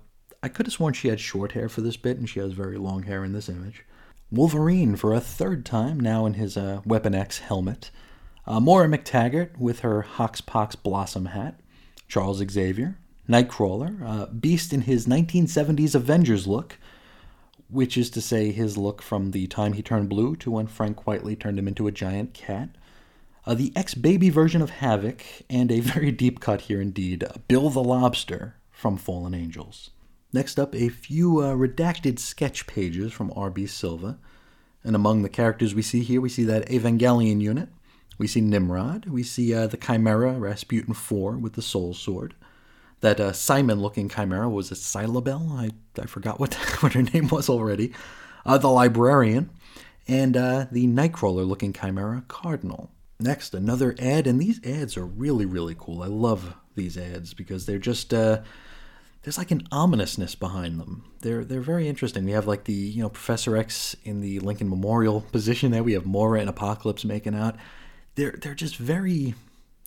[0.42, 2.76] I could have sworn she had short hair for this bit, and she has very
[2.76, 3.84] long hair in this image.
[4.30, 7.90] Wolverine for a third time, now in his uh, Weapon X helmet.
[8.46, 11.60] Uh, Moira MacTaggert with her Hoxpox Blossom hat.
[12.08, 12.98] Charles Xavier.
[13.26, 14.02] Nightcrawler.
[14.06, 16.78] Uh, Beast in his 1970s Avengers look,
[17.74, 20.96] which is to say his look from the time he turned blue to when Frank
[20.96, 22.70] Quitely turned him into a giant cat.
[23.44, 27.68] Uh, the ex baby version of Havoc, and a very deep cut here indeed, Bill
[27.70, 29.90] the Lobster from Fallen Angels.
[30.32, 33.66] Next up, a few uh, redacted sketch pages from R.B.
[33.66, 34.18] Silva.
[34.82, 37.68] And among the characters we see here, we see that Evangelion unit.
[38.18, 39.06] We see Nimrod.
[39.06, 42.34] We see uh, the Chimera, Rasputin 4 with the Soul Sword.
[43.04, 45.52] That uh, Simon looking Chimera was a Cylobel.
[45.52, 47.92] I, I forgot what, what her name was already.
[48.46, 49.50] Uh, the Librarian.
[50.08, 52.90] And uh, the Nightcrawler looking Chimera Cardinal.
[53.20, 54.26] Next, another ad.
[54.26, 56.02] And these ads are really, really cool.
[56.02, 58.40] I love these ads because they're just uh,
[59.22, 61.04] there's like an ominousness behind them.
[61.20, 62.24] They're they're very interesting.
[62.24, 65.84] We have like the you know Professor X in the Lincoln Memorial position there.
[65.84, 67.56] We have Moira and Apocalypse making out.
[68.14, 69.34] They're they're just very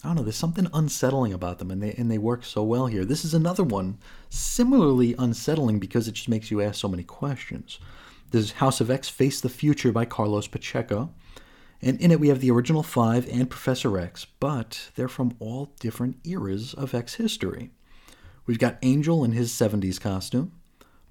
[0.08, 0.24] I don't know.
[0.24, 3.04] There's something unsettling about them, and they and they work so well here.
[3.04, 3.98] This is another one
[4.30, 7.78] similarly unsettling because it just makes you ask so many questions.
[8.32, 11.14] This House of X Face the Future by Carlos Pacheco.
[11.82, 15.74] And in it, we have the original five and Professor X, but they're from all
[15.82, 17.72] different eras of X history.
[18.46, 20.54] We've got Angel in his 70s costume.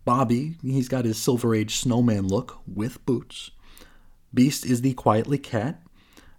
[0.07, 3.51] Bobby, he's got his Silver Age snowman look with boots.
[4.33, 5.83] Beast is the Quitely cat.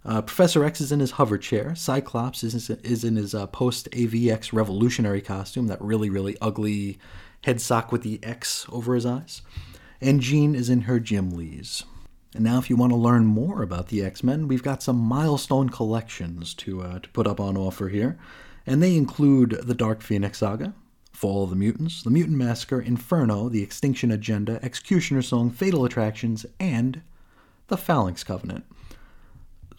[0.04, 1.74] Uh, Professor X is in his hover chair.
[1.74, 6.98] Cyclops is, is in his uh, post AVX revolutionary costume, that really, really ugly
[7.44, 9.42] head sock with the X over his eyes.
[10.00, 11.84] And Jean is in her Jim Lee's.
[12.34, 14.98] And now, if you want to learn more about the X Men, we've got some
[14.98, 18.18] milestone collections to, uh, to put up on offer here.
[18.66, 20.74] And they include the Dark Phoenix Saga,
[21.12, 26.46] Fall of the Mutants, The Mutant Massacre, Inferno, The Extinction Agenda, Executioner Song, Fatal Attractions,
[26.60, 27.02] and
[27.68, 28.64] The Phalanx Covenant.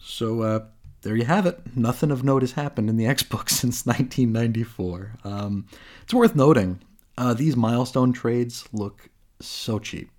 [0.00, 0.60] So, uh,
[1.02, 1.58] there you have it.
[1.76, 5.16] Nothing of note has happened in the X books since 1994.
[5.24, 5.66] Um,
[6.02, 6.80] it's worth noting
[7.16, 10.10] uh, these milestone trades look so cheap.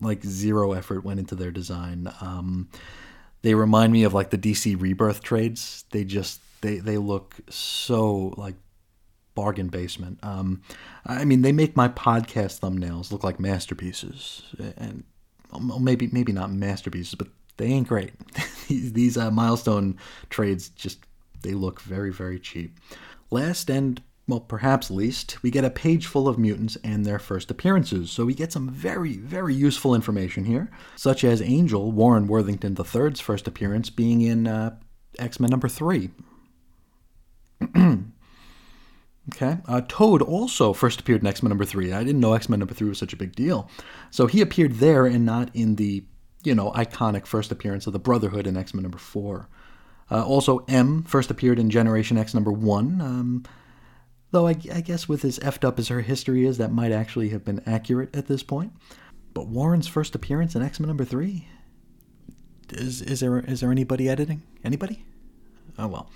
[0.00, 2.12] Like zero effort went into their design.
[2.20, 2.68] Um,
[3.42, 5.84] they remind me of like the DC Rebirth trades.
[5.90, 8.56] They just they they look so like
[9.34, 10.18] bargain basement.
[10.22, 10.62] Um,
[11.06, 14.42] I mean, they make my podcast thumbnails look like masterpieces,
[14.76, 15.04] and
[15.80, 18.12] maybe maybe not masterpieces, but they ain't great.
[18.68, 19.98] These uh, milestone
[20.30, 20.98] trades just
[21.42, 22.78] they look very very cheap.
[23.30, 27.50] Last and well, perhaps least, we get a page full of mutants and their first
[27.50, 28.10] appearances.
[28.10, 33.20] So we get some very, very useful information here, such as Angel, Warren Worthington III's
[33.20, 34.76] first appearance being in uh,
[35.18, 36.10] X Men number three.
[37.76, 39.58] okay.
[39.68, 41.92] Uh, Toad also first appeared in X Men number three.
[41.92, 43.68] I didn't know X Men number three was such a big deal.
[44.10, 46.04] So he appeared there and not in the,
[46.44, 49.48] you know, iconic first appearance of the Brotherhood in X Men number four.
[50.10, 53.00] Uh, also, M first appeared in Generation X number one.
[53.00, 53.44] Um,
[54.34, 57.28] Though I, I guess with as effed up as her history is, that might actually
[57.28, 58.72] have been accurate at this point.
[59.32, 61.46] But Warren's first appearance in X Men number three?
[62.70, 64.42] Is is there is there anybody editing?
[64.64, 65.04] Anybody?
[65.78, 66.10] Oh well.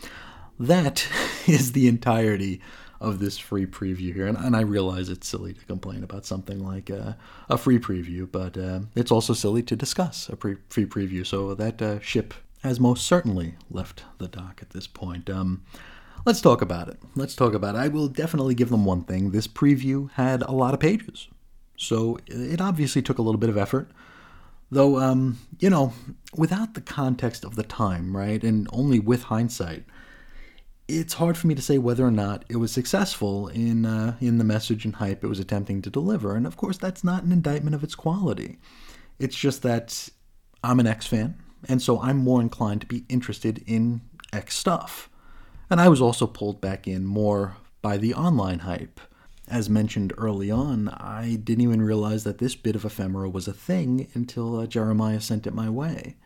[0.58, 1.06] That
[1.46, 2.60] is the entirety
[3.00, 4.26] of this free preview here.
[4.26, 7.12] And, and I realize it's silly to complain about something like uh,
[7.48, 11.26] a free preview, but uh, it's also silly to discuss a pre- free preview.
[11.26, 15.30] So that uh, ship has most certainly left the dock at this point.
[15.30, 15.62] Um,
[16.26, 16.98] Let's talk about it.
[17.14, 17.78] Let's talk about it.
[17.78, 19.30] I will definitely give them one thing.
[19.30, 21.28] This preview had a lot of pages.
[21.76, 23.90] So it obviously took a little bit of effort.
[24.70, 25.94] Though, um, you know,
[26.36, 29.84] without the context of the time, right, and only with hindsight,
[30.88, 34.38] it's hard for me to say whether or not it was successful in uh, in
[34.38, 36.34] the message and hype it was attempting to deliver.
[36.34, 38.58] And of course, that's not an indictment of its quality.
[39.18, 40.08] It's just that
[40.64, 41.36] I'm an X fan,
[41.68, 44.00] and so I'm more inclined to be interested in
[44.32, 45.10] X stuff.
[45.70, 49.00] And I was also pulled back in more by the online hype.
[49.46, 53.52] As mentioned early on, I didn't even realize that this bit of ephemera was a
[53.52, 56.16] thing until uh, Jeremiah sent it my way.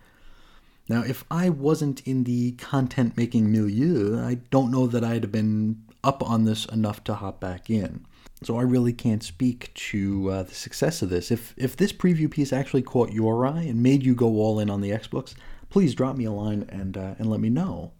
[0.89, 5.33] Now, if I wasn't in the content making milieu, I don't know that I'd have
[5.33, 8.05] been up on this enough to hop back in.
[8.43, 11.30] So I really can't speak to uh, the success of this.
[11.30, 14.68] If if this preview piece actually caught your eye and made you go all in
[14.68, 15.37] on the X books,
[15.70, 17.93] please drop me a line and uh, and let me know.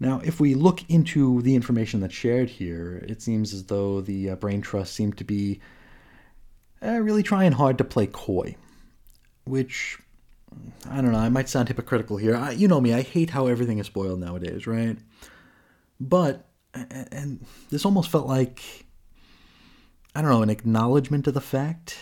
[0.00, 4.30] Now, if we look into the information that's shared here, it seems as though the
[4.30, 5.60] uh, Brain Trust seemed to be
[6.82, 8.56] uh, really trying hard to play coy,
[9.44, 9.98] which
[10.90, 11.18] I don't know.
[11.18, 12.36] I might sound hypocritical here.
[12.36, 12.92] I, you know me.
[12.92, 14.98] I hate how everything is spoiled nowadays, right?
[15.98, 18.60] But and this almost felt like
[20.14, 21.98] I don't know an acknowledgement of the fact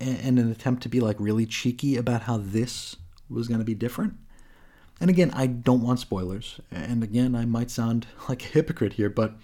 [0.00, 2.96] and an attempt to be like really cheeky about how this
[3.28, 4.14] was going to be different.
[5.00, 6.60] And again, I don't want spoilers.
[6.70, 9.36] And again, I might sound like a hypocrite here, but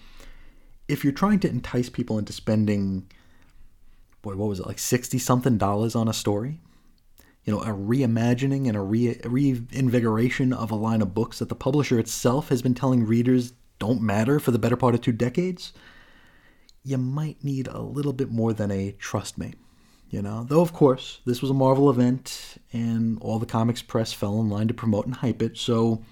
[0.87, 3.09] if you're trying to entice people into spending,
[4.21, 6.59] boy, what was it, like 60 something dollars on a story?
[7.43, 11.55] You know, a reimagining and a re- reinvigoration of a line of books that the
[11.55, 15.73] publisher itself has been telling readers don't matter for the better part of two decades,
[16.83, 19.53] you might need a little bit more than a trust me.
[20.11, 24.13] You know, though of course this was a Marvel event, and all the comics press
[24.13, 25.57] fell in line to promote and hype it.
[25.57, 26.03] So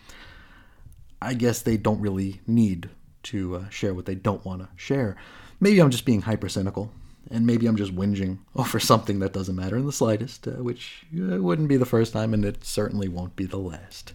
[1.21, 2.89] I guess they don't really need
[3.23, 5.17] to uh, share what they don't want to share.
[5.59, 6.91] Maybe I'm just being hyper cynical,
[7.31, 11.05] and maybe I'm just whinging over something that doesn't matter in the slightest, uh, which
[11.15, 14.13] uh, wouldn't be the first time, and it certainly won't be the last.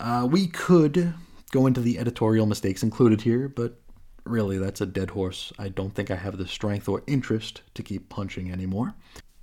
[0.00, 1.14] Uh, we could
[1.52, 3.80] go into the editorial mistakes included here, but
[4.24, 5.52] really, that's a dead horse.
[5.58, 8.94] I don't think I have the strength or interest to keep punching anymore.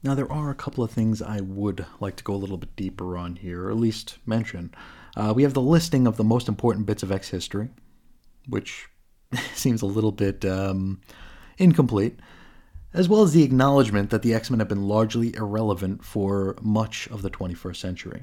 [0.01, 2.75] Now, there are a couple of things I would like to go a little bit
[2.75, 4.73] deeper on here, or at least mention.
[5.15, 7.69] Uh, we have the listing of the most important bits of X history,
[8.47, 8.87] which
[9.53, 11.01] seems a little bit um,
[11.57, 12.19] incomplete,
[12.93, 17.07] as well as the acknowledgement that the X Men have been largely irrelevant for much
[17.09, 18.21] of the 21st century.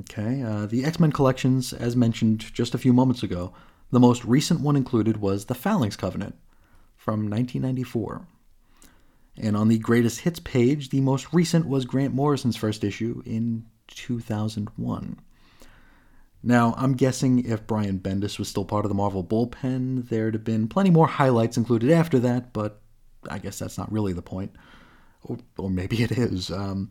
[0.00, 3.52] Okay, uh, the X Men collections, as mentioned just a few moments ago,
[3.90, 6.36] the most recent one included was the Phalanx Covenant
[6.96, 8.26] from 1994.
[9.36, 13.64] And on the greatest hits page, the most recent was Grant Morrison's first issue in
[13.88, 15.18] 2001.
[16.42, 20.44] Now, I'm guessing if Brian Bendis was still part of the Marvel bullpen, there'd have
[20.44, 22.80] been plenty more highlights included after that, but
[23.28, 24.52] I guess that's not really the point.
[25.22, 26.50] Or, or maybe it is.
[26.50, 26.90] Um,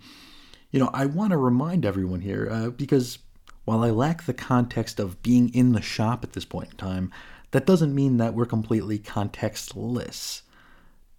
[0.72, 3.18] you know, I want to remind everyone here, uh, because
[3.66, 7.12] while I lack the context of being in the shop at this point in time,
[7.52, 10.44] that doesn't mean that we're completely contextless.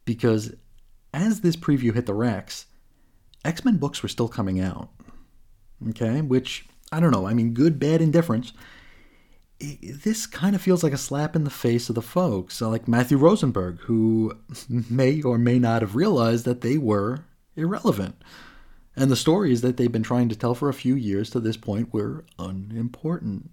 [0.04, 0.54] Because
[1.12, 2.66] as this preview hit the racks,
[3.44, 4.90] X Men books were still coming out.
[5.88, 8.52] Okay, which, I don't know, I mean, good, bad, indifference.
[9.60, 13.18] This kind of feels like a slap in the face of the folks, like Matthew
[13.18, 14.38] Rosenberg, who
[14.68, 17.24] may or may not have realized that they were
[17.56, 18.16] irrelevant
[18.96, 21.56] and the stories that they've been trying to tell for a few years to this
[21.56, 23.50] point were unimportant.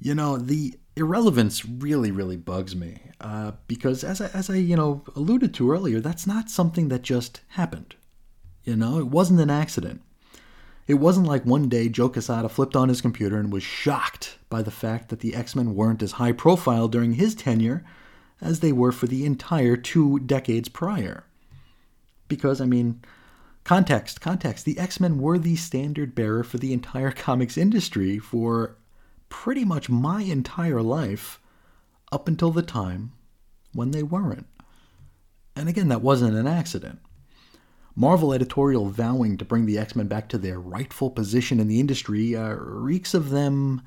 [0.00, 4.76] You know, the irrelevance really, really bugs me uh, because, as I, as I, you
[4.76, 7.96] know, alluded to earlier, that's not something that just happened.
[8.64, 10.02] You know, it wasn't an accident.
[10.86, 14.62] It wasn't like one day Joe Quesada flipped on his computer and was shocked by
[14.62, 17.84] the fact that the X Men weren't as high profile during his tenure
[18.40, 21.24] as they were for the entire two decades prior.
[22.28, 23.02] Because, I mean,
[23.64, 28.76] context, context, the X Men were the standard bearer for the entire comics industry for
[29.30, 31.40] pretty much my entire life
[32.12, 33.12] up until the time
[33.72, 34.46] when they weren't.
[35.56, 37.00] And again, that wasn't an accident.
[37.96, 41.78] Marvel editorial vowing to bring the X Men back to their rightful position in the
[41.80, 43.82] industry uh, reeks of them,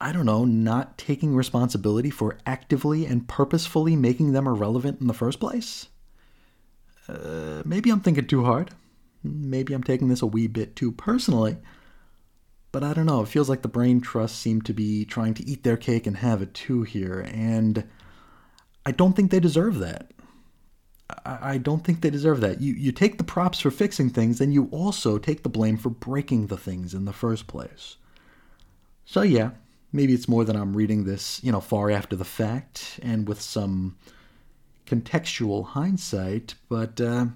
[0.00, 5.14] I don't know, not taking responsibility for actively and purposefully making them irrelevant in the
[5.14, 5.88] first place?
[7.08, 8.70] Uh, maybe I'm thinking too hard.
[9.24, 11.56] Maybe I'm taking this a wee bit too personally.
[12.70, 15.48] But I don't know, it feels like the brain trust seem to be trying to
[15.48, 17.88] eat their cake and have it too here, and
[18.84, 20.12] I don't think they deserve that.
[21.24, 22.60] I don't think they deserve that.
[22.60, 25.90] You you take the props for fixing things, then you also take the blame for
[25.90, 27.96] breaking the things in the first place.
[29.04, 29.50] So yeah,
[29.92, 33.40] maybe it's more than I'm reading this, you know, far after the fact and with
[33.40, 33.96] some
[34.86, 37.26] contextual hindsight, but uh,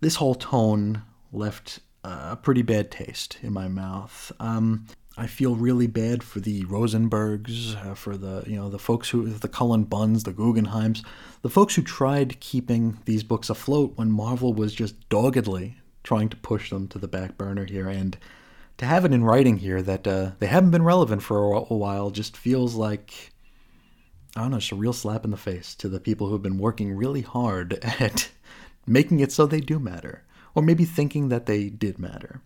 [0.00, 4.30] this whole tone left a pretty bad taste in my mouth.
[4.38, 4.86] Um,
[5.16, 9.28] I feel really bad for the Rosenbergs, uh, for the you know the folks who
[9.28, 11.04] the Cullen Bunns, the Guggenheims,
[11.42, 16.36] the folks who tried keeping these books afloat when Marvel was just doggedly trying to
[16.36, 18.18] push them to the back burner here, and
[18.78, 21.76] to have it in writing here that uh, they haven't been relevant for a, a
[21.76, 23.32] while just feels like
[24.36, 26.42] I don't know, it's a real slap in the face to the people who have
[26.42, 28.30] been working really hard at
[28.84, 30.24] making it so they do matter,
[30.56, 32.40] or maybe thinking that they did matter.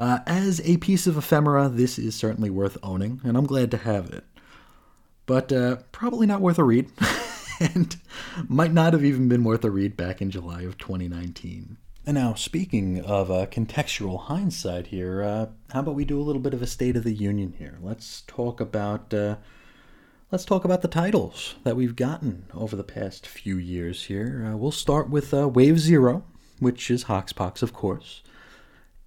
[0.00, 3.76] Uh, as a piece of ephemera, this is certainly worth owning, and I'm glad to
[3.76, 4.24] have it.
[5.26, 6.88] But uh, probably not worth a read,
[7.60, 7.94] and
[8.48, 11.76] might not have even been worth a read back in July of 2019.
[12.06, 16.40] And now, speaking of uh, contextual hindsight here, uh, how about we do a little
[16.40, 17.76] bit of a State of the Union here?
[17.82, 19.36] Let's talk about uh,
[20.32, 24.50] let's talk about the titles that we've gotten over the past few years here.
[24.50, 26.24] Uh, we'll start with Wave Zero,
[26.58, 28.22] which is Hoxpox, of course.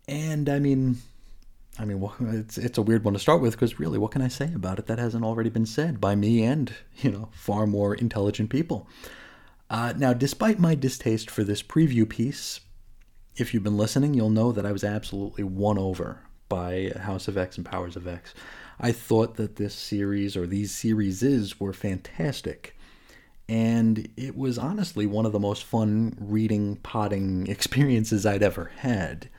[0.07, 0.97] And I mean,
[1.79, 4.27] I mean, it's it's a weird one to start with because really, what can I
[4.27, 7.95] say about it that hasn't already been said by me and you know far more
[7.95, 8.87] intelligent people?
[9.69, 12.59] Uh, now, despite my distaste for this preview piece,
[13.35, 17.37] if you've been listening, you'll know that I was absolutely won over by House of
[17.37, 18.33] X and Powers of X.
[18.79, 22.77] I thought that this series or these series is were fantastic.
[23.49, 29.29] And it was honestly one of the most fun reading potting experiences I'd ever had.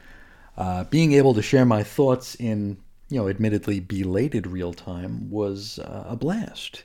[0.56, 2.76] Uh, being able to share my thoughts in,
[3.08, 6.84] you know, admittedly belated real time was uh, a blast.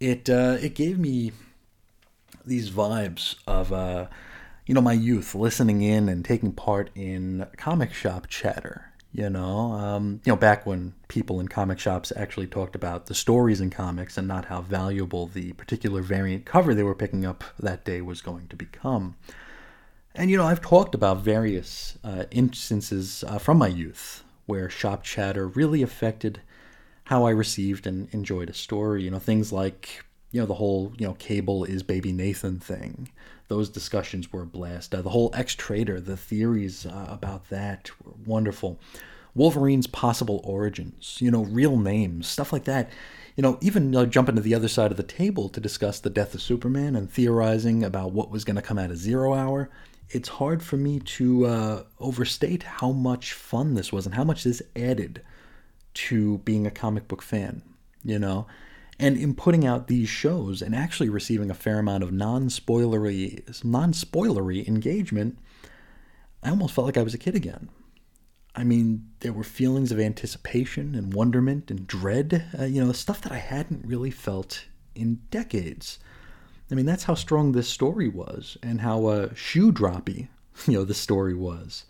[0.00, 1.32] It uh, it gave me
[2.46, 4.06] these vibes of, uh,
[4.66, 8.84] you know, my youth listening in and taking part in comic shop chatter.
[9.10, 13.14] You know, um, you know, back when people in comic shops actually talked about the
[13.14, 17.42] stories in comics and not how valuable the particular variant cover they were picking up
[17.58, 19.16] that day was going to become.
[20.18, 25.04] And you know, I've talked about various uh, instances uh, from my youth where shop
[25.04, 26.40] chatter really affected
[27.04, 29.04] how I received and enjoyed a story.
[29.04, 33.12] You know, things like you know the whole you know Cable is Baby Nathan thing.
[33.46, 34.92] Those discussions were a blast.
[34.92, 38.80] Uh, the whole X Traitor, the theories uh, about that were wonderful.
[39.36, 42.90] Wolverine's possible origins, you know, real names, stuff like that.
[43.36, 46.10] You know, even uh, jumping to the other side of the table to discuss the
[46.10, 49.70] death of Superman and theorizing about what was going to come out of Zero Hour
[50.10, 54.44] it's hard for me to uh, overstate how much fun this was and how much
[54.44, 55.22] this added
[55.94, 57.62] to being a comic book fan,
[58.04, 58.46] you know?
[58.98, 64.66] And in putting out these shows and actually receiving a fair amount of non-spoilery non-spoilery
[64.66, 65.38] engagement,
[66.42, 67.68] I almost felt like I was a kid again.
[68.56, 73.20] I mean, there were feelings of anticipation and wonderment and dread, uh, you know, stuff
[73.20, 74.64] that I hadn't really felt
[74.96, 76.00] in decades.
[76.70, 80.28] I mean, that's how strong this story was, and how uh, shoe droppy,
[80.66, 81.84] you know, the story was.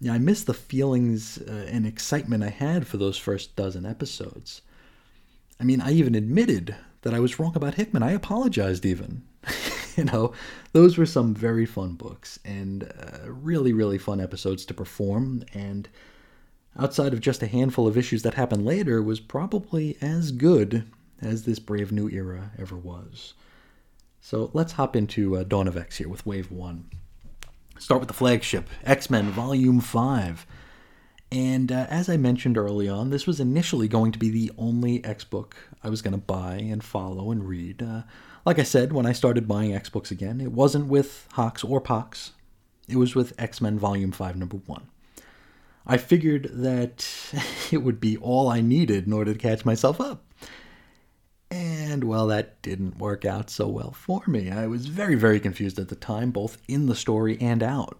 [0.00, 4.62] Yeah, I miss the feelings uh, and excitement I had for those first dozen episodes.
[5.60, 8.04] I mean, I even admitted that I was wrong about Hickman.
[8.04, 9.22] I apologized even.
[9.96, 10.32] you know,
[10.72, 15.42] those were some very fun books and uh, really, really fun episodes to perform.
[15.52, 15.88] And
[16.78, 20.84] outside of just a handful of issues that happened later, was probably as good
[21.20, 23.34] as this Brave New Era ever was.
[24.20, 26.90] So let's hop into uh, Dawn of X here with Wave 1.
[27.78, 30.46] Start with the flagship, X Men Volume 5.
[31.30, 35.04] And uh, as I mentioned early on, this was initially going to be the only
[35.04, 37.82] X book I was going to buy and follow and read.
[37.82, 38.02] Uh,
[38.44, 41.80] like I said, when I started buying X books again, it wasn't with Hox or
[41.80, 42.32] Pox,
[42.88, 44.88] it was with X Men Volume 5, Number 1.
[45.86, 47.06] I figured that
[47.70, 50.22] it would be all I needed in order to catch myself up.
[51.50, 54.50] And well, that didn't work out so well for me.
[54.50, 57.98] I was very, very confused at the time, both in the story and out.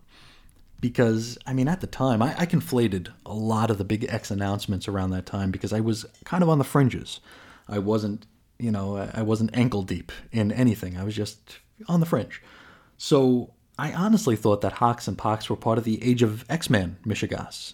[0.80, 4.30] Because, I mean, at the time, I, I conflated a lot of the big X
[4.30, 7.20] announcements around that time because I was kind of on the fringes.
[7.68, 8.26] I wasn't,
[8.58, 10.96] you know, I wasn't ankle deep in anything.
[10.96, 12.42] I was just on the fringe.
[12.96, 16.98] So I honestly thought that Hox and Pox were part of the Age of X-Men
[17.04, 17.72] Mishegas.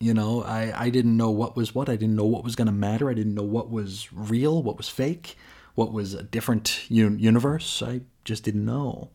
[0.00, 1.88] You know, I, I didn't know what was what.
[1.88, 3.10] I didn't know what was going to matter.
[3.10, 5.36] I didn't know what was real, what was fake,
[5.74, 7.82] what was a different un- universe.
[7.82, 9.10] I just didn't know.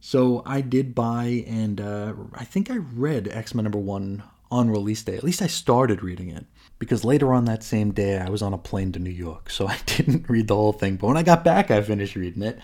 [0.00, 4.70] So I did buy, and uh, I think I read X Men number one on
[4.70, 5.16] release day.
[5.16, 6.46] At least I started reading it
[6.78, 9.66] because later on that same day I was on a plane to New York, so
[9.68, 10.96] I didn't read the whole thing.
[10.96, 12.58] But when I got back, I finished reading it,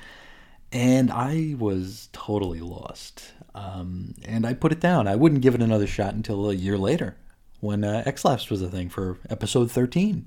[0.70, 3.32] and I was totally lost.
[3.54, 5.06] Um, and I put it down.
[5.06, 7.16] I wouldn't give it another shot until a year later
[7.60, 10.26] when uh, X-Lapsed was a thing for episode 13.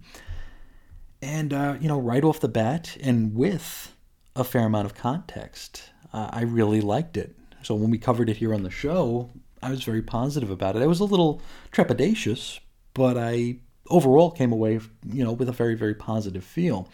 [1.21, 3.93] And, uh, you know, right off the bat and with
[4.35, 7.35] a fair amount of context, uh, I really liked it.
[7.63, 10.83] So when we covered it here on the show, I was very positive about it.
[10.83, 12.59] I was a little trepidatious,
[12.93, 13.57] but I
[13.89, 14.79] overall came away,
[15.11, 16.87] you know, with a very, very positive feel.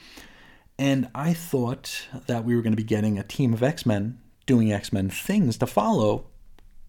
[0.79, 4.20] And I thought that we were going to be getting a team of X Men
[4.45, 6.25] doing X Men things to follow,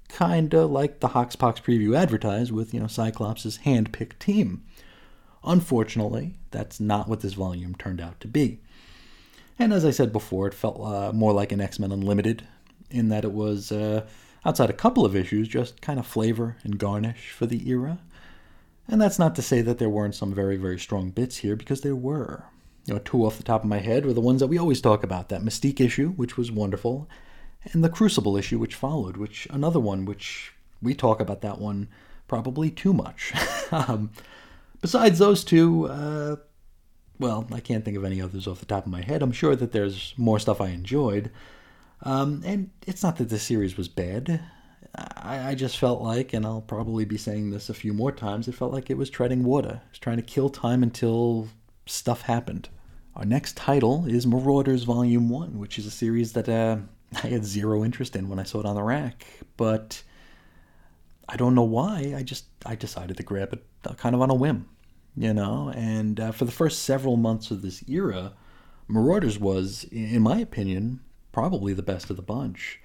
[0.09, 4.65] kind of like the Hoxpox preview advertised with, you know, Cyclops' hand picked team.
[5.45, 8.61] Unfortunately, that's not what this volume turned out to be.
[9.59, 12.47] And as I said before, it felt uh, more like an X Men Unlimited
[12.91, 14.07] in that it was, uh,
[14.45, 17.99] outside a couple of issues, just kind of flavor and garnish for the era.
[18.89, 21.83] And that's not to say that there weren't some very, very strong bits here, because
[21.83, 22.45] there were
[22.85, 24.81] you know, two off the top of my head were the ones that we always
[24.81, 25.29] talk about.
[25.29, 27.09] That Mystique issue, which was wonderful,
[27.65, 31.89] and the Crucible issue, which followed, which another one, which we talk about that one
[32.27, 33.33] probably too much.
[33.73, 34.11] um,
[34.81, 36.37] besides those two, uh,
[37.19, 39.23] well, I can't think of any others off the top of my head.
[39.23, 41.31] I'm sure that there's more stuff I enjoyed.
[42.03, 44.43] Um, and it's not that the series was bad.
[44.95, 48.49] I, I, just felt like, and I'll probably be saying this a few more times,
[48.49, 49.81] it felt like it was treading water.
[49.87, 51.49] It was trying to kill time until
[51.87, 52.69] stuff happened.
[53.15, 56.79] Our next title is Marauders Volume 1, which is a series that uh,
[57.23, 60.03] I had zero interest in when I saw it on the rack, but
[61.29, 62.15] I don't know why.
[62.17, 64.69] I just I decided to grab it uh, kind of on a whim,
[65.17, 65.73] you know.
[65.75, 68.33] And uh, for the first several months of this era,
[68.89, 71.01] Marauders was, in my opinion,
[71.33, 72.81] probably the best of the bunch.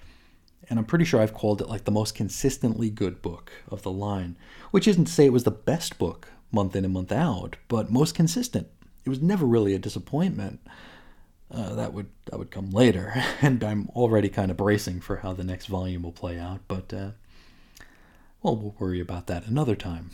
[0.70, 3.90] And I'm pretty sure I've called it like the most consistently good book of the
[3.90, 4.36] line,
[4.70, 7.90] which isn't to say it was the best book month in and month out, but
[7.90, 8.68] most consistent
[9.04, 10.60] it was never really a disappointment.
[11.50, 15.32] Uh, that would that would come later, and I'm already kind of bracing for how
[15.32, 16.60] the next volume will play out.
[16.68, 17.10] But uh,
[18.42, 20.10] well, we'll worry about that another time.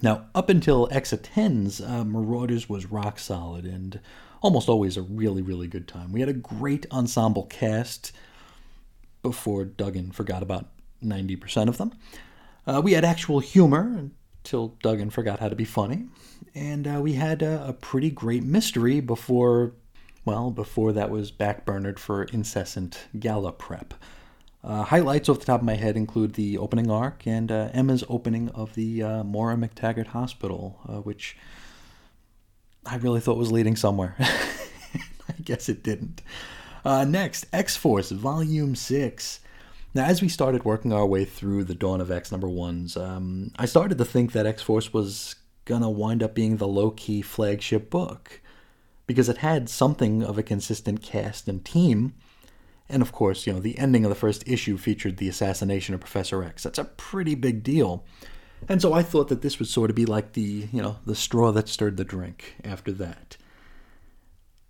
[0.00, 4.00] Now, up until X attends, uh, Marauders was rock solid and
[4.42, 6.12] almost always a really really good time.
[6.12, 8.10] We had a great ensemble cast
[9.22, 10.66] before Duggan forgot about
[11.00, 11.92] ninety percent of them.
[12.66, 14.10] Uh, we had actual humor
[14.44, 16.06] till Duggan forgot how to be funny.
[16.54, 19.72] And uh, we had a, pretty great mystery before,
[20.24, 23.94] well, before that was backburnered for incessant gala prep.
[24.64, 28.04] Uh, highlights off the top of my head include the opening arc and uh, Emma's
[28.08, 31.36] opening of the uh, Moira MacTaggert Hospital, uh, which
[32.86, 34.14] I really thought was leading somewhere.
[34.20, 36.22] I guess it didn't.
[36.84, 39.40] Uh, next, X Force Volume 6.
[39.94, 43.50] Now, as we started working our way through the Dawn of X number ones, um,
[43.56, 47.20] I started to think that X Force was gonna wind up being the low key
[47.22, 48.40] flagship book
[49.06, 52.14] because it had something of a consistent cast and team.
[52.88, 56.00] And of course, you know, the ending of the first issue featured the assassination of
[56.00, 56.62] Professor X.
[56.62, 58.04] That's a pretty big deal.
[58.68, 61.14] And so I thought that this would sort of be like the, you know, the
[61.14, 63.36] straw that stirred the drink after that.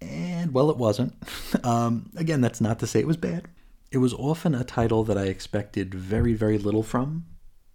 [0.00, 1.14] And, well, it wasn't.
[1.64, 3.46] Um, again, that's not to say it was bad.
[3.92, 7.26] It was often a title that I expected very, very little from,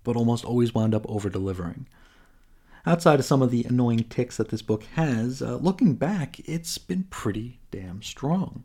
[0.03, 1.87] but almost always wound up over delivering.
[2.87, 6.77] Outside of some of the annoying ticks that this book has, uh, looking back, it's
[6.77, 8.63] been pretty damn strong.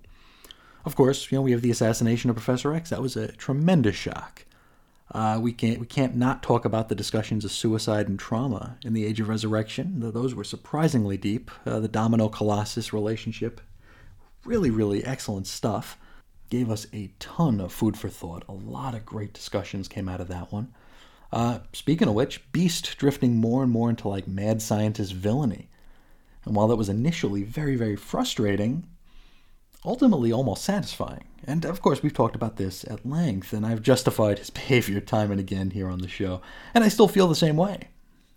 [0.85, 2.91] Of course, you know, we have the assassination of Professor X.
[2.91, 4.45] That was a tremendous shock.
[5.11, 8.93] Uh, we can't we can't not talk about the discussions of suicide and trauma in
[8.93, 9.99] the Age of Resurrection.
[9.99, 11.51] Those were surprisingly deep.
[11.67, 13.61] Uh, the Domino Colossus relationship,
[14.45, 15.99] really really excellent stuff
[16.49, 18.45] gave us a ton of food for thought.
[18.49, 20.73] A lot of great discussions came out of that one.
[21.33, 25.69] Uh, speaking of which, Beast drifting more and more into like mad scientist villainy.
[26.45, 28.87] And while that was initially very, very frustrating,
[29.85, 31.25] ultimately almost satisfying.
[31.45, 35.31] And of course, we've talked about this at length, and I've justified his behavior time
[35.31, 36.43] and again here on the show.
[36.75, 37.89] And I still feel the same way.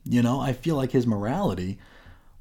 [0.05, 1.79] You know, I feel like his morality,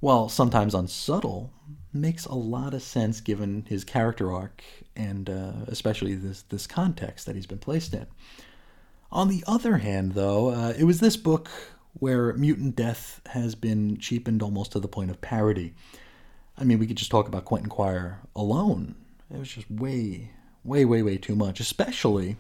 [0.01, 1.51] while sometimes unsubtle,
[1.93, 4.63] makes a lot of sense given his character arc
[4.97, 8.07] and uh, especially this this context that he's been placed in.
[9.15, 11.49] On the other hand, though, uh, it was this book
[11.93, 15.73] where mutant death has been cheapened almost to the point of parody.
[16.59, 18.97] I mean, we could just talk about Quentin Quire alone.
[19.33, 20.33] It was just way,
[20.65, 22.37] way, way, way too much, especially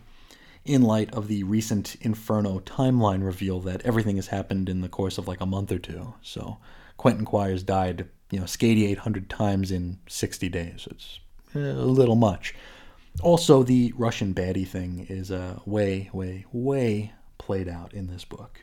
[0.65, 5.17] in light of the recent Inferno timeline reveal that everything has happened in the course
[5.17, 6.15] of like a month or two.
[6.23, 6.59] So
[6.97, 10.89] Quentin Quire's died, you know, skady 800 times in 60 days.
[10.91, 11.21] It's
[11.55, 12.53] a little much.
[13.23, 18.61] Also, the Russian baddie thing is uh, way, way, way played out in this book.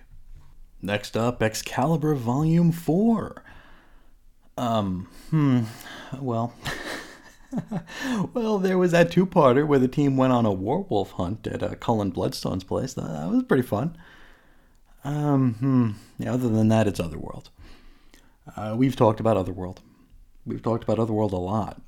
[0.82, 3.44] Next up, Excalibur Volume 4.
[4.58, 5.62] Um, hmm,
[6.20, 6.54] well.
[8.34, 11.64] well, there was that two parter where the team went on a werewolf hunt at
[11.64, 12.94] uh, Cullen Bloodstone's place.
[12.94, 13.98] That was pretty fun.
[15.04, 15.92] Um, hmm,
[16.24, 17.50] yeah, other than that, it's Otherworld.
[18.56, 19.82] Uh, we've talked about Otherworld.
[20.46, 21.82] We've talked about Otherworld a lot.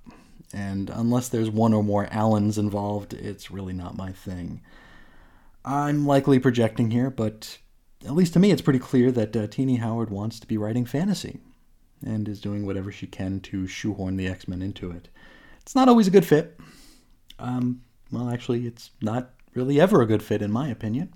[0.54, 4.62] And unless there's one or more Allens involved, it's really not my thing.
[5.66, 7.58] I'm likely projecting here, but
[8.06, 10.86] at least to me, it's pretty clear that uh, Tini Howard wants to be writing
[10.86, 11.40] fantasy
[12.06, 15.10] and is doing whatever she can to shoehorn the X Men into it.
[15.62, 16.60] It's not always a good fit.
[17.40, 17.82] Um,
[18.12, 21.14] well, actually, it's not really ever a good fit, in my opinion.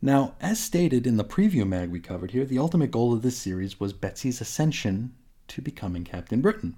[0.00, 3.36] Now, as stated in the preview mag we covered here, the ultimate goal of this
[3.36, 5.14] series was Betsy's ascension
[5.48, 6.76] to becoming Captain Britain,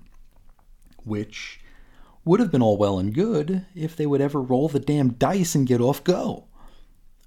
[1.05, 1.61] which
[2.24, 5.55] would have been all well and good if they would ever roll the damn dice
[5.55, 6.44] and get off go.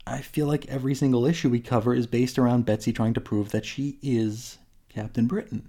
[0.05, 3.51] I feel like every single issue we cover is based around Betsy trying to prove
[3.51, 4.57] that she is
[4.89, 5.67] Captain Britain.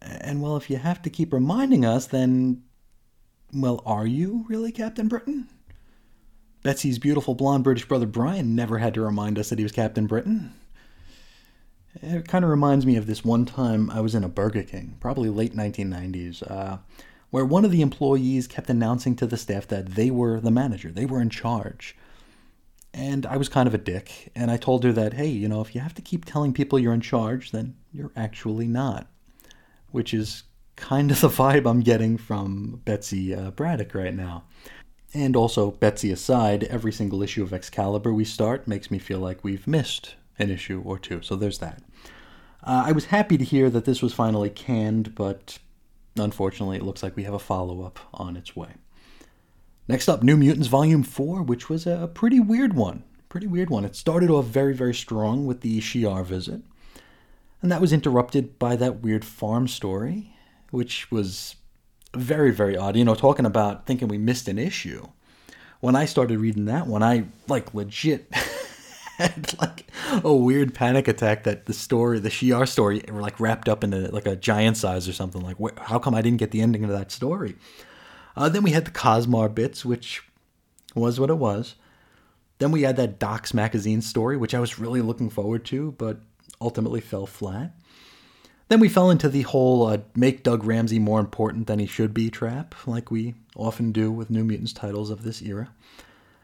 [0.00, 2.64] And well, if you have to keep reminding us, then,
[3.54, 5.48] well, are you really Captain Britain?
[6.62, 10.06] Betsy's beautiful blonde British brother Brian never had to remind us that he was Captain
[10.06, 10.52] Britain.
[12.00, 14.96] It kind of reminds me of this one time I was in a Burger King,
[14.98, 16.78] probably late 1990s, uh,
[17.30, 20.90] where one of the employees kept announcing to the staff that they were the manager,
[20.90, 21.96] they were in charge.
[22.94, 25.60] And I was kind of a dick, and I told her that, hey, you know,
[25.60, 29.06] if you have to keep telling people you're in charge, then you're actually not.
[29.90, 30.44] Which is
[30.76, 34.44] kind of the vibe I'm getting from Betsy uh, Braddock right now.
[35.14, 39.44] And also, Betsy aside, every single issue of Excalibur we start makes me feel like
[39.44, 41.82] we've missed an issue or two, so there's that.
[42.62, 45.58] Uh, I was happy to hear that this was finally canned, but
[46.16, 48.74] unfortunately, it looks like we have a follow up on its way.
[49.88, 53.02] Next up, New Mutants Volume 4, which was a pretty weird one.
[53.28, 53.84] Pretty weird one.
[53.84, 56.62] It started off very, very strong with the Shi'ar visit,
[57.60, 60.36] and that was interrupted by that weird farm story,
[60.70, 61.56] which was
[62.14, 62.96] very, very odd.
[62.96, 65.08] You know, talking about thinking we missed an issue.
[65.80, 68.32] When I started reading that one, I, like, legit
[69.16, 69.86] had, like,
[70.24, 74.08] a weird panic attack that the story, the Shi'ar story, like, wrapped up in, a,
[74.10, 75.42] like, a giant size or something.
[75.42, 77.56] Like, wh- how come I didn't get the ending of that story?
[78.36, 80.22] Uh, then we had the Cosmar bits, which
[80.94, 81.74] was what it was.
[82.58, 86.20] Then we had that Docs magazine story, which I was really looking forward to, but
[86.60, 87.74] ultimately fell flat.
[88.68, 92.14] Then we fell into the whole uh, make Doug Ramsey more important than he should
[92.14, 95.72] be trap, like we often do with New Mutants titles of this era.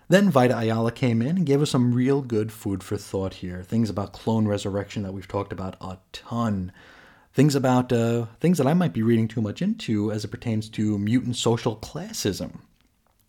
[0.09, 3.63] Then Vita Ayala came in and gave us some real good food for thought here.
[3.63, 6.73] Things about clone resurrection that we've talked about a ton
[7.39, 10.69] things about uh, things that I might be reading too much into as it pertains
[10.71, 12.63] to mutant social classism.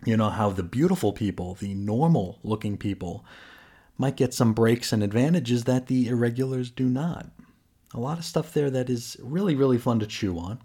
[0.04, 3.24] You know, how the beautiful people, the normal looking people,
[4.00, 7.28] might get some breaks and advantages that the irregulars do not.
[7.94, 10.60] A lot of stuff there that is really, really fun to chew on.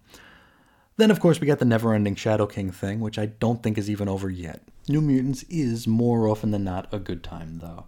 [0.96, 3.76] Then, of course, we got the never ending Shadow King thing, which I don't think
[3.76, 4.62] is even over yet.
[4.88, 7.86] New Mutants is more often than not a good time, though.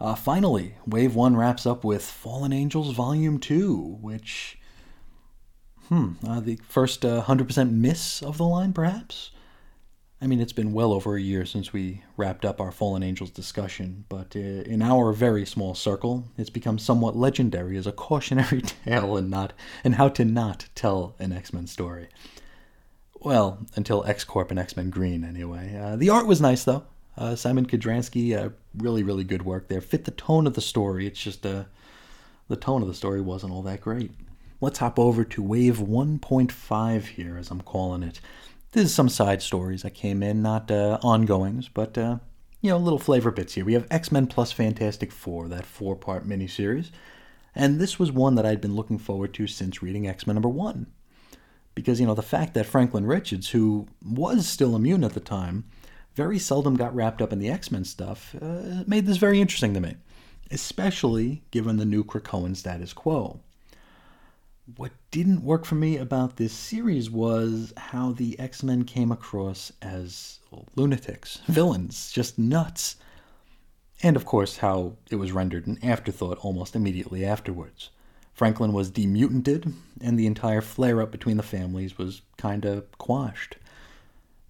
[0.00, 4.58] Uh, finally, Wave 1 wraps up with Fallen Angels Volume 2, which
[5.88, 9.30] Hmm, uh, the first uh, 100% miss of the line, perhaps?
[10.20, 13.30] I mean, it's been well over a year since we wrapped up our Fallen Angels
[13.30, 18.60] discussion, but uh, in our very small circle, it's become somewhat legendary as a cautionary
[18.84, 22.08] tale in not and how to not tell an X-Men story.
[23.20, 25.76] Well, until X Corp and X Men Green, anyway.
[25.76, 26.84] Uh, the art was nice, though.
[27.16, 29.80] Uh, Szymon Kudranski, uh, really, really good work there.
[29.80, 31.06] Fit the tone of the story.
[31.06, 31.64] It's just uh,
[32.48, 34.12] the tone of the story wasn't all that great
[34.60, 38.20] let's hop over to wave 1.5 here, as I'm calling it.
[38.72, 42.18] This is some side stories that came in, not uh, ongoings, but uh,
[42.60, 43.64] you know, little flavor bits here.
[43.64, 46.90] We have X Men plus Fantastic Four, that four part miniseries,
[47.54, 50.48] and this was one that I'd been looking forward to since reading X Men number
[50.48, 50.86] one.
[51.78, 55.62] Because, you know, the fact that Franklin Richards, who was still immune at the time,
[56.16, 59.74] very seldom got wrapped up in the X Men stuff, uh, made this very interesting
[59.74, 59.94] to me,
[60.50, 63.38] especially given the new Krakoan status quo.
[64.74, 69.70] what didn't work for me about this series was how the X Men came across
[69.80, 70.40] as
[70.74, 72.96] lunatics, villains, just nuts.
[74.02, 77.90] And of course, how it was rendered an afterthought almost immediately afterwards.
[78.38, 83.56] Franklin was demutanted, and the entire flare up between the families was kinda quashed.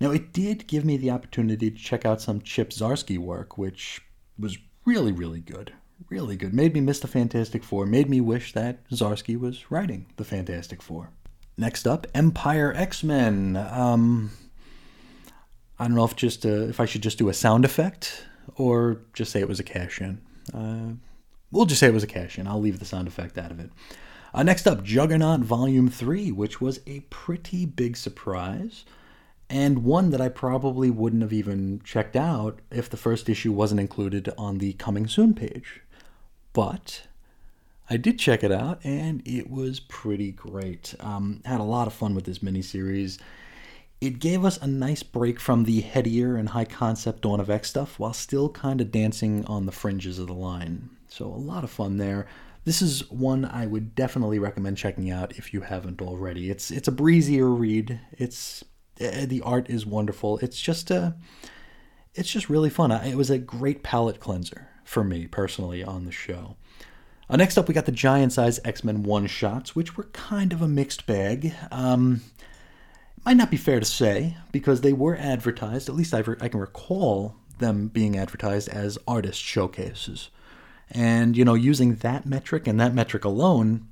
[0.01, 4.02] Now, it did give me the opportunity to check out some Chip Zdarsky work, which
[4.39, 5.73] was really, really good
[6.09, 6.55] really good.
[6.55, 7.86] Made me miss the Fantastic Four.
[7.86, 11.10] Made me wish that Zdarsky was writing the Fantastic Four.
[11.56, 13.56] Next up, Empyre X Men.
[13.56, 14.31] Um,
[15.78, 18.24] I don't know if just uh, if I should just do a sound effect
[18.56, 20.20] or just say it was a cash in.
[20.55, 20.94] Uh,
[21.51, 22.47] we'll just say it was a cash in.
[22.47, 23.70] I'll leave the sound effect out of it.
[24.35, 28.85] Uh, next up, Juggernaut Volume 3, which was a pretty big surprise
[29.51, 33.81] and one that I probably wouldn't have even checked out if the first issue wasn't
[33.81, 35.81] included on the coming soon page.
[36.53, 37.07] But
[37.89, 40.95] I did check it out, and it was pretty great.
[41.01, 43.19] Um, had a lot of fun with this miniseries.
[44.01, 47.70] It gave us a nice break from the headier and high concept Dawn of X
[47.70, 50.91] stuff while still kind of dancing on the fringes of the line.
[51.09, 52.26] So, a lot of fun there.
[52.64, 56.51] This is one I would definitely recommend checking out if you haven't already.
[56.51, 58.01] It's it's a breezier read.
[58.12, 58.62] It's
[59.01, 60.39] uh, the art is wonderful.
[60.39, 61.16] It's just a
[62.14, 62.90] it's just really fun.
[62.93, 66.56] It was a great palate cleanser for me personally on the show.
[67.30, 70.52] Uh, next up, we got the giant size X Men one shots, which were kind
[70.52, 71.55] of a mixed bag.
[71.70, 72.22] Um,
[73.24, 76.60] might not be fair to say because they were advertised, at least I, I can
[76.60, 80.30] recall them being advertised as artist showcases.
[80.90, 83.89] And, you know, using that metric and that metric alone,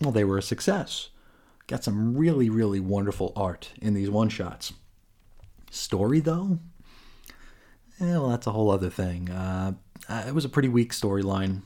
[0.00, 1.10] well, they were a success.
[1.66, 4.72] Got some really, really wonderful art in these one shots.
[5.70, 6.58] Story, though?
[8.00, 9.30] Eh, well, that's a whole other thing.
[9.30, 9.72] Uh,
[10.08, 11.62] uh, it was a pretty weak storyline,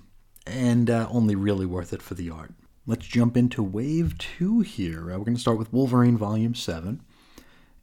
[0.47, 2.53] and uh, only really worth it for the art.
[2.87, 5.13] Let's jump into Wave 2 here.
[5.13, 7.03] Uh, we're going to start with Wolverine Volume 7.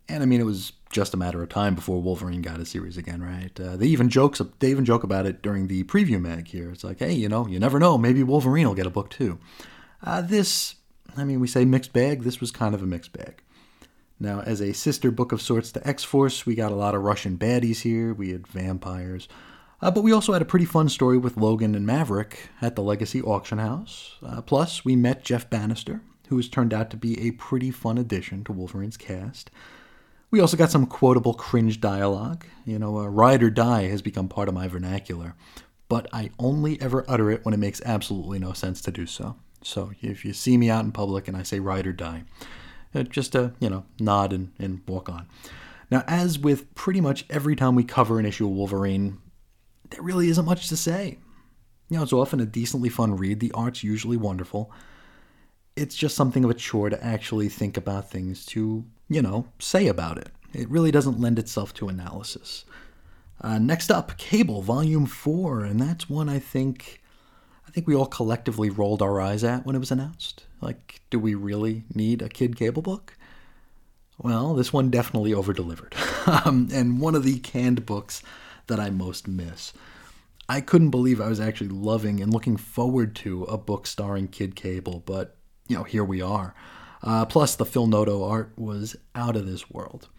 [0.10, 2.98] And I mean, it was just a matter of time before Wolverine got a series
[2.98, 3.60] again, right?
[3.60, 6.72] Uh, they even jokes they even joke about it during the preview mag here.
[6.72, 9.40] It's like, hey, you know, you never know, maybe Wolverine will get a book too.
[10.02, 10.76] Uh, this,
[11.16, 12.24] I mean, we say mixed bag.
[12.24, 13.42] This was kind of a mixed bag.
[14.20, 17.04] Now, as a sister book of sorts to X Force, we got a lot of
[17.04, 18.14] Russian baddies here.
[18.14, 19.28] We had vampires,
[19.82, 22.82] uh, but we also had a pretty fun story with Logan and Maverick at the
[22.82, 24.16] Legacy Auction House.
[24.26, 28.00] Uh, plus, we met Jeff Bannister, who has turned out to be a pretty fun
[28.00, 29.52] addition to Wolverine's cast.
[30.30, 32.46] We also got some quotable cringe dialogue.
[32.66, 35.36] You know, uh, ride or die has become part of my vernacular,
[35.88, 39.38] but I only ever utter it when it makes absolutely no sense to do so.
[39.64, 42.24] So if you see me out in public and I say ride or die,
[42.94, 45.28] uh, just a, you know, nod and, and walk on.
[45.90, 49.20] Now, as with pretty much every time we cover an issue of Wolverine,
[49.90, 51.20] there really isn't much to say.
[51.90, 53.40] You know, it's often a decently fun read.
[53.40, 54.72] The art's usually wonderful.
[55.78, 59.88] It's just something of a chore to actually think about things to, you know, say
[59.88, 60.30] about it.
[60.54, 62.66] It really doesn't lend itself to analysis.
[63.40, 67.02] Uh, next up, Cable Volume 4, and that's one I think
[67.68, 70.46] I think we all collectively rolled our eyes at when it was announced.
[70.62, 73.16] Like, do we really need a kid cable book?
[74.18, 75.94] Well, this one definitely over-delivered.
[76.26, 78.24] um, and one of the canned books
[78.68, 79.74] that I most miss.
[80.50, 84.56] I couldn't believe I was actually loving and looking forward to a book starring Kid
[84.56, 85.36] Cable, but
[85.68, 86.56] you know, here we are.
[87.08, 90.10] Uh, plus, the Phil Noto art was out of this world.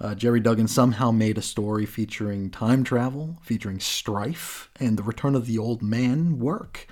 [0.00, 5.36] Uh, Gerry Duggan somehow made a story featuring time travel, featuring strife, and the return
[5.36, 6.88] of the old man work.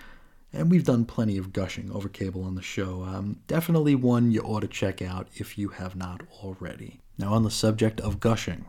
[0.52, 3.02] And we've done plenty of gushing over cable on the show.
[3.02, 7.00] Um, definitely one you ought to check out if you have not already.
[7.18, 8.66] Now, on the subject of gushing,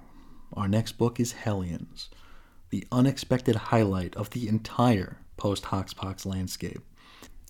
[0.54, 2.10] our next book is Hellions
[2.74, 6.82] the unexpected highlight of the entire post Hoxpox landscape.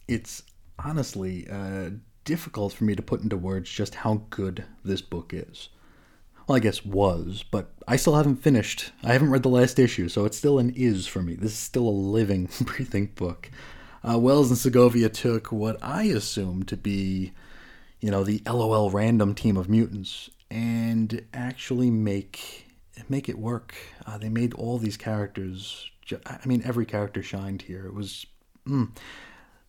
[0.06, 0.44] It's
[0.78, 1.92] honestly uh,
[2.24, 5.70] difficult for me to put into words just how good this book is.
[6.48, 8.92] Well, I guess was, but I still haven't finished.
[9.04, 11.36] I haven't read the last issue, so it's still an is for me.
[11.36, 13.50] This is still a living, breathing book.
[14.04, 17.32] Uh, Wells and Segovia took what I assume to be,
[18.02, 22.68] you know, the LOL random team of mutants and actually make
[23.10, 23.74] make it work.
[24.06, 25.90] Uh, they made all these characters.
[26.26, 27.86] I mean, every character shined here.
[27.86, 28.26] It was.
[28.68, 28.90] Mm,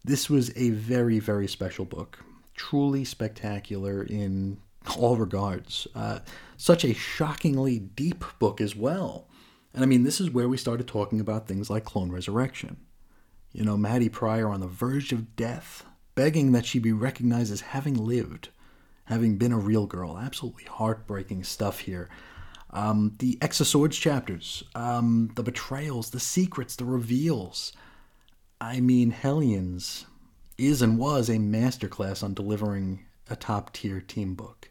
[0.04, 2.18] this was a very, very special book.
[2.54, 4.58] Truly spectacular in
[4.96, 5.86] all regards.
[5.94, 6.20] Uh,
[6.56, 9.26] such a shockingly deep book as well.
[9.72, 12.76] And I mean, this is where we started talking about things like Clone Resurrection.
[13.52, 17.60] You know, Maddie Pryor on the verge of death, begging that she be recognized as
[17.60, 18.50] having lived,
[19.06, 20.18] having been a real girl.
[20.18, 22.08] Absolutely heartbreaking stuff here.
[22.70, 27.72] Um, the X of Swords chapters, um, the betrayals, the secrets, the reveals.
[28.60, 30.06] I mean, Hellions.
[30.58, 34.70] Is and was a masterclass on delivering a top tier team book.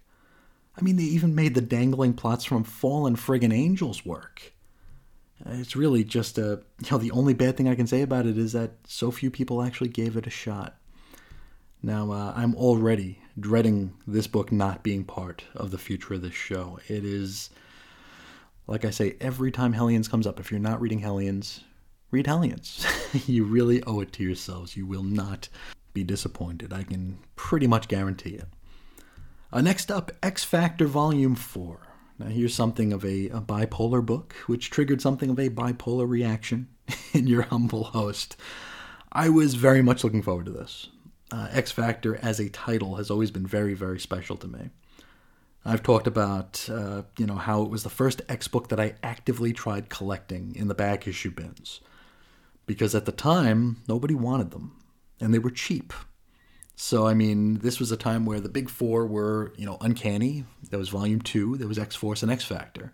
[0.78, 4.54] I mean, they even made the dangling plots from Fallen Friggin' Angels work.
[5.46, 8.38] It's really just a, you know, the only bad thing I can say about it
[8.38, 10.78] is that so few people actually gave it a shot.
[11.82, 16.34] Now, uh, I'm already dreading this book not being part of the future of this
[16.34, 16.80] show.
[16.88, 17.50] It is,
[18.68, 21.62] like I say, every time Hellions comes up, if you're not reading Hellions,
[22.14, 22.86] read Hellions.
[23.26, 24.78] you really owe it to yourselves.
[24.78, 25.50] You will not
[25.94, 26.72] be disappointed.
[26.72, 28.48] I can pretty much guarantee it.
[29.52, 31.80] Uh, next up, X Factor Volume 4.
[32.20, 36.68] Now, here's something of a, a bipolar book, which triggered something of a bipolar reaction
[37.14, 38.38] in your humble host.
[39.12, 40.90] I was very much looking forward to this.
[41.32, 44.70] Uh, X Factor as a title has always been very, very special to me.
[45.66, 48.96] I've talked about, uh, you know, how it was the first X book that I
[49.02, 51.80] actively tried collecting in the back issue bins,
[52.66, 54.78] because at the time nobody wanted them,
[55.20, 55.94] and they were cheap.
[56.76, 60.46] So I mean, this was a time where the big four were, you know, Uncanny.
[60.70, 61.58] There was Volume Two.
[61.58, 62.92] There was X Force and X Factor.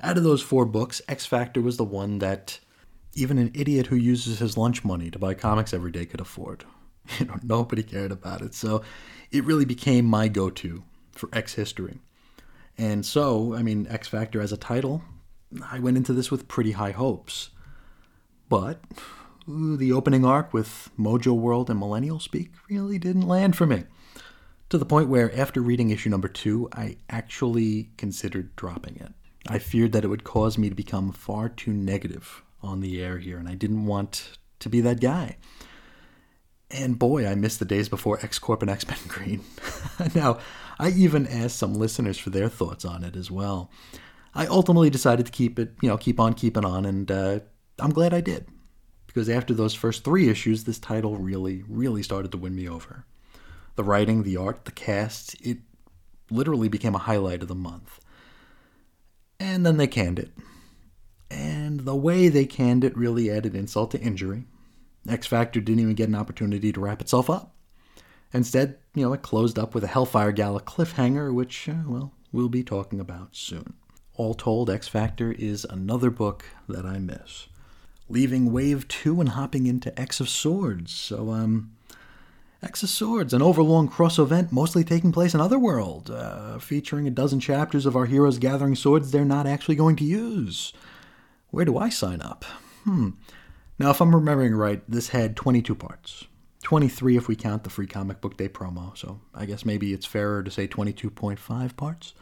[0.00, 2.58] Out of those four books, X Factor was the one that
[3.14, 6.64] even an idiot who uses his lunch money to buy comics every day could afford.
[7.18, 8.54] You know, nobody cared about it.
[8.54, 8.82] So
[9.32, 11.98] it really became my go-to for X history.
[12.78, 15.02] And so, I mean, X Factor as a title,
[15.68, 17.50] I went into this with pretty high hopes.
[18.52, 18.82] But
[19.48, 23.84] the opening arc with Mojo World and Millennial Speak really didn't land for me.
[24.68, 29.14] To the point where, after reading issue number two, I actually considered dropping it.
[29.48, 33.16] I feared that it would cause me to become far too negative on the air
[33.16, 35.38] here, and I didn't want to be that guy.
[36.70, 39.40] And boy, I miss the days before X Corp and X Men Green.
[40.14, 40.40] now,
[40.78, 43.70] I even asked some listeners for their thoughts on it as well.
[44.34, 47.40] I ultimately decided to keep it, you know, keep on keeping on, and uh,
[47.78, 48.46] I'm glad I did
[49.06, 53.04] because after those first three issues, this title really, really started to win me over.
[53.76, 55.58] The writing, the art, the cast, it
[56.30, 58.00] literally became a highlight of the month.
[59.38, 60.30] And then they canned it.
[61.30, 64.44] And the way they canned it really added insult to injury.
[65.08, 67.54] X Factor didn't even get an opportunity to wrap itself up.
[68.32, 72.48] Instead, you know, it closed up with a Hellfire Gala cliffhanger, which, uh, well, we'll
[72.48, 73.74] be talking about soon.
[74.14, 77.48] All told, X Factor is another book that I miss
[78.12, 80.92] leaving Wave 2 and hopping into X of Swords.
[80.92, 81.72] So, um,
[82.62, 87.10] X of Swords, an overlong cross event mostly taking place in Otherworld, uh, featuring a
[87.10, 90.72] dozen chapters of our heroes gathering swords they're not actually going to use.
[91.50, 92.44] Where do I sign up?
[92.84, 93.10] Hmm.
[93.78, 96.26] Now, if I'm remembering right, this had 22 parts.
[96.62, 100.06] 23 if we count the free comic book day promo, so I guess maybe it's
[100.06, 102.14] fairer to say 22.5 parts.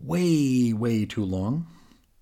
[0.00, 1.66] Way, way too long.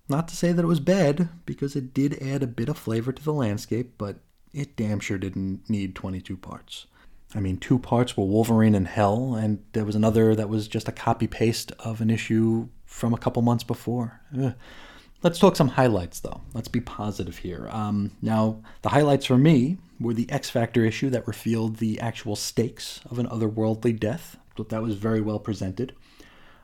[0.09, 3.11] Not to say that it was bad, because it did add a bit of flavor
[3.11, 4.17] to the landscape, but
[4.53, 6.87] it damn sure didn't need 22 parts.
[7.33, 10.87] I mean, two parts were Wolverine and Hell, and there was another that was just
[10.87, 14.21] a copy paste of an issue from a couple months before.
[14.39, 14.53] Ugh.
[15.23, 16.41] Let's talk some highlights, though.
[16.53, 17.69] Let's be positive here.
[17.71, 22.35] Um, now, the highlights for me were the X Factor issue that revealed the actual
[22.35, 24.37] stakes of an otherworldly death.
[24.69, 25.95] That was very well presented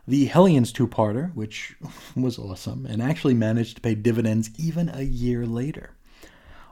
[0.10, 1.76] the Hellions two parter, which
[2.16, 5.92] was awesome and actually managed to pay dividends even a year later.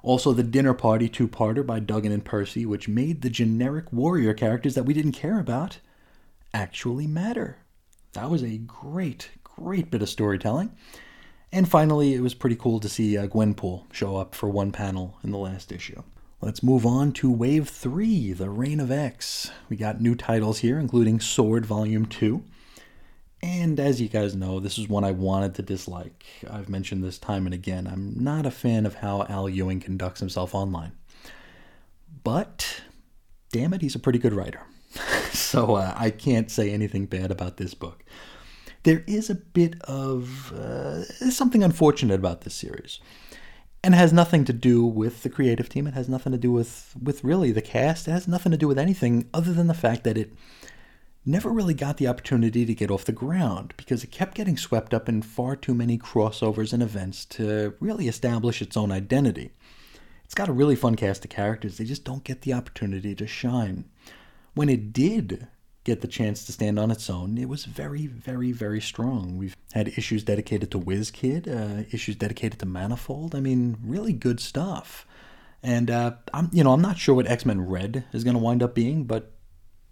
[0.02, 4.34] Also, the Dinner Party two parter by Duggan and Percy, which made the generic warrior
[4.34, 5.78] characters that we didn't care about
[6.52, 7.58] actually matter.
[8.14, 10.76] That was a great, great bit of storytelling.
[11.52, 15.20] And finally, it was pretty cool to see uh, Gwenpool show up for one panel
[15.24, 16.02] in the last issue.
[16.42, 19.52] Let's move on to Wave 3, The Reign of X.
[19.70, 22.44] We got new titles here, including Sword Volume 2,
[23.48, 26.26] and as you guys know, this is one I wanted to dislike.
[26.52, 27.88] I've mentioned this time and again.
[27.88, 30.92] I'm not a fan of how Al Ewing conducts himself online.
[32.26, 32.82] But,
[33.54, 34.64] damn it, he's a pretty good writer.
[35.32, 38.04] so uh, I can't say anything bad about this book.
[38.84, 43.00] There is a bit of uh, something unfortunate about this series.
[43.82, 45.88] And it has nothing to do with the creative team.
[45.88, 48.10] It has nothing to do with, with really the cast.
[48.10, 50.34] It has nothing to do with anything other than the fact that it
[51.28, 54.94] never really got the opportunity to get off the ground because it kept getting swept
[54.94, 59.52] up in far too many crossovers and events to really establish its own identity.
[60.24, 63.28] It's got a really fun cast of characters, they just don't get the opportunity to
[63.28, 63.86] shine.
[64.54, 65.48] When it did
[65.84, 69.38] get the chance to stand on its own, it was very, very, very strong.
[69.38, 73.36] We've had issues dedicated to WizKid, uh, issues dedicated to Manifold.
[73.36, 75.06] I mean, really good stuff.
[75.64, 78.44] And uh, I'm, you know, I'm not sure what X Men Red is going to
[78.44, 79.32] wind up being, but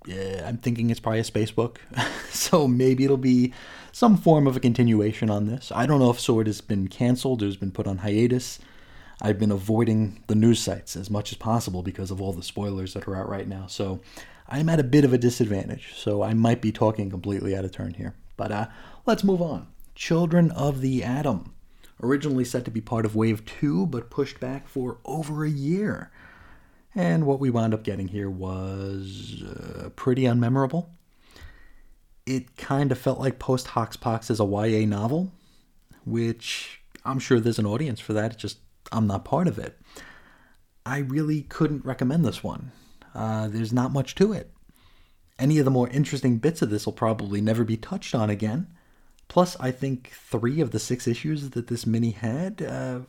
[0.07, 1.82] I'm thinking it's probably a space book.
[2.30, 3.53] so maybe it'll be
[3.91, 5.72] some form of a continuation on this.
[5.73, 8.60] I don't know if Sword has been canceled or has been put on hiatus.
[9.22, 12.94] I've been avoiding the news sites as much as possible because of all the spoilers
[12.94, 13.68] that are out right now.
[13.68, 14.02] So
[14.48, 15.94] I'm at a bit of a disadvantage.
[15.95, 18.15] So I might be talking completely out of turn here.
[18.38, 18.68] But uh,
[19.06, 19.68] let's move on.
[19.95, 21.53] Children of the Atom.
[22.03, 26.11] Originally set to be part of Wave 2, but pushed back for over a year.
[26.96, 30.88] And what we wound up getting here was uh, pretty unmemorable.
[32.26, 35.34] It kind of felt like Post Hoxpox is a YA novel,
[36.06, 38.34] which I'm sure there's an audience for that.
[38.34, 38.60] It's just
[38.92, 39.78] I'm not part of it.
[40.86, 42.72] I really couldn't recommend this one.
[43.14, 44.52] Uh, there's not much to it.
[45.38, 48.68] Any of the more interesting bits of this will probably never be touched on again.
[49.28, 53.00] Plus, I think three of the six issues that this mini had uh,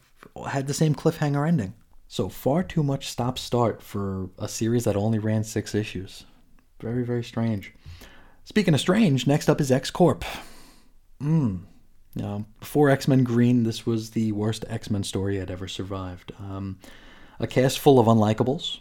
[0.48, 1.74] had the same cliffhanger ending.
[2.08, 6.24] So far too much stop start for a series that only ran six issues.
[6.80, 7.72] Very, very strange.
[8.44, 10.24] Speaking of strange, next up is X Corp.
[11.20, 11.56] Hmm.
[12.14, 16.32] Now, before X Men Green, this was the worst X Men story I'd ever survived.
[16.38, 16.78] Um,
[17.38, 18.78] a cast full of unlikables,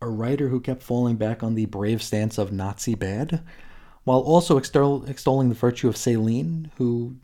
[0.00, 3.42] a writer who kept falling back on the brave stance of Nazi bad,
[4.04, 7.16] while also extol- extolling the virtue of Selene, who,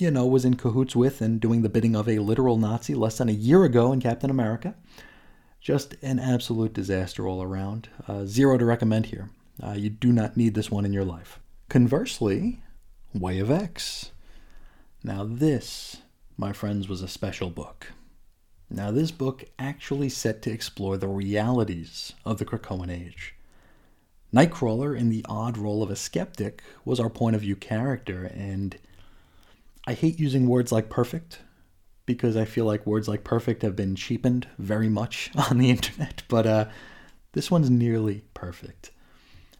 [0.00, 3.18] you know, was in cahoots with and doing the bidding of a literal Nazi less
[3.18, 4.74] than a year ago in Captain America.
[5.60, 7.88] Just an absolute disaster all around.
[8.06, 9.30] Uh, zero to recommend here.
[9.62, 11.40] Uh, you do not need this one in your life.
[11.68, 12.60] Conversely,
[13.12, 14.12] Way of X.
[15.02, 15.98] Now, this,
[16.36, 17.92] my friends, was a special book.
[18.70, 23.34] Now, this book actually set to explore the realities of the Krakoan Age.
[24.32, 28.76] Nightcrawler, in the odd role of a skeptic, was our point of view character, and
[29.88, 31.38] I hate using words like perfect
[32.04, 36.24] because I feel like words like perfect have been cheapened very much on the internet,
[36.28, 36.66] but uh,
[37.32, 38.90] this one's nearly perfect.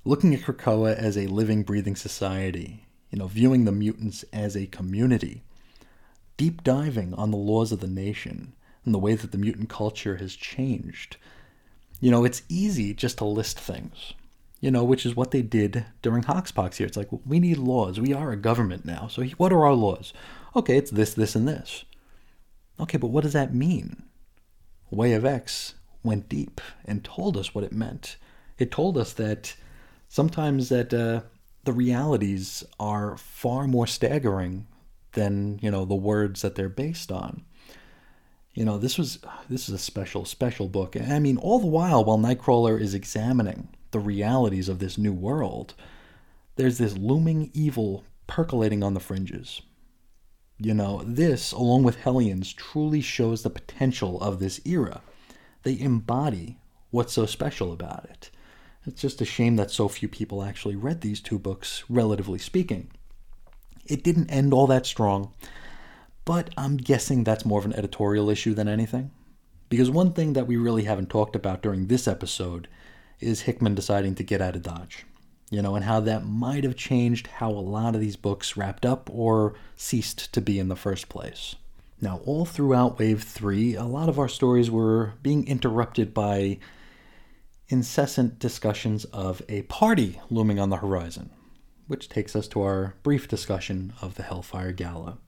[0.05, 4.67] Looking at Krakoa as a living, breathing society, you know, viewing the mutants as a
[4.67, 5.45] community,
[6.37, 8.53] deep diving on the laws of the nation
[8.85, 11.17] and the way that the mutant culture has changed.
[12.01, 14.13] You know, it's easy just to list things,
[14.61, 16.87] you know, which is what they did during Hoxpox here.
[16.87, 18.01] It's like, we need laws.
[18.01, 19.07] We are a government now.
[19.09, 20.13] So what are our laws?
[20.57, 21.85] Okay, it's this, this, and this.
[22.81, 24.03] Okay, but what does that mean?
[24.91, 28.17] Way of X went deep and told us what it meant.
[28.59, 29.55] It told us that
[30.09, 31.21] sometimes that uh,
[31.65, 34.67] the realities are far more staggering
[35.13, 37.45] than you know the words that they're based on.
[38.55, 39.19] You know, this was
[39.49, 40.97] this is a special special book.
[40.97, 45.75] I mean, all the while while Nightcrawler is examining the realities of this new world,
[46.57, 49.63] there's this looming evil percolating on the fringes.
[50.59, 55.03] You know, this, along with Hellions, truly shows the potential of this era.
[55.63, 56.59] They embody
[56.91, 58.31] what's so special about it.
[58.85, 62.91] It's just a shame that so few people actually read these two books, relatively speaking.
[63.87, 65.33] It didn't end all that strong,
[66.25, 69.11] but I'm guessing that's more of an editorial issue than anything.
[69.69, 72.69] Because one thing that we really haven't talked about during this episode
[73.21, 75.05] is Hickman deciding to get out of Dodge.
[75.51, 78.85] You know, and how that might have changed how a lot of these books wrapped
[78.85, 81.55] up or ceased to be in the first place.
[82.01, 86.59] Now, all throughout Wave 3, a lot of our stories were being interrupted by
[87.69, 91.31] incessant discussions of a party looming on the horizon,
[91.87, 95.19] which takes us to our brief discussion of the Hellfire Gala.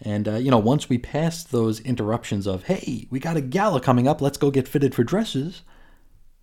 [0.00, 3.80] And, uh, you know, once we passed those interruptions of, hey, we got a gala
[3.80, 5.62] coming up, let's go get fitted for dresses,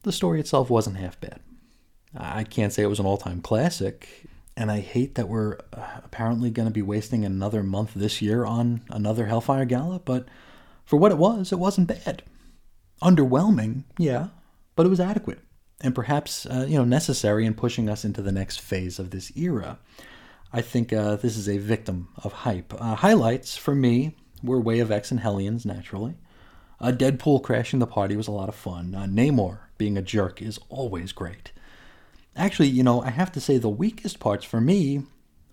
[0.03, 1.39] the story itself wasn't half bad.
[2.15, 4.25] I can't say it was an all time classic,
[4.57, 8.45] and I hate that we're uh, apparently going to be wasting another month this year
[8.45, 10.27] on another Hellfire Gala, but
[10.83, 12.23] for what it was, it wasn't bad.
[13.01, 14.27] Underwhelming, yeah,
[14.75, 15.39] but it was adequate
[15.81, 19.35] and perhaps uh, you know necessary in pushing us into the next phase of this
[19.35, 19.79] era.
[20.53, 22.73] I think uh, this is a victim of hype.
[22.73, 26.15] Uh, highlights for me were Way of X and Hellions, naturally.
[26.81, 28.95] Uh, Deadpool crashing the party was a lot of fun.
[28.95, 31.51] Uh, Namor being a jerk is always great.
[32.35, 35.03] Actually, you know, I have to say the weakest parts for me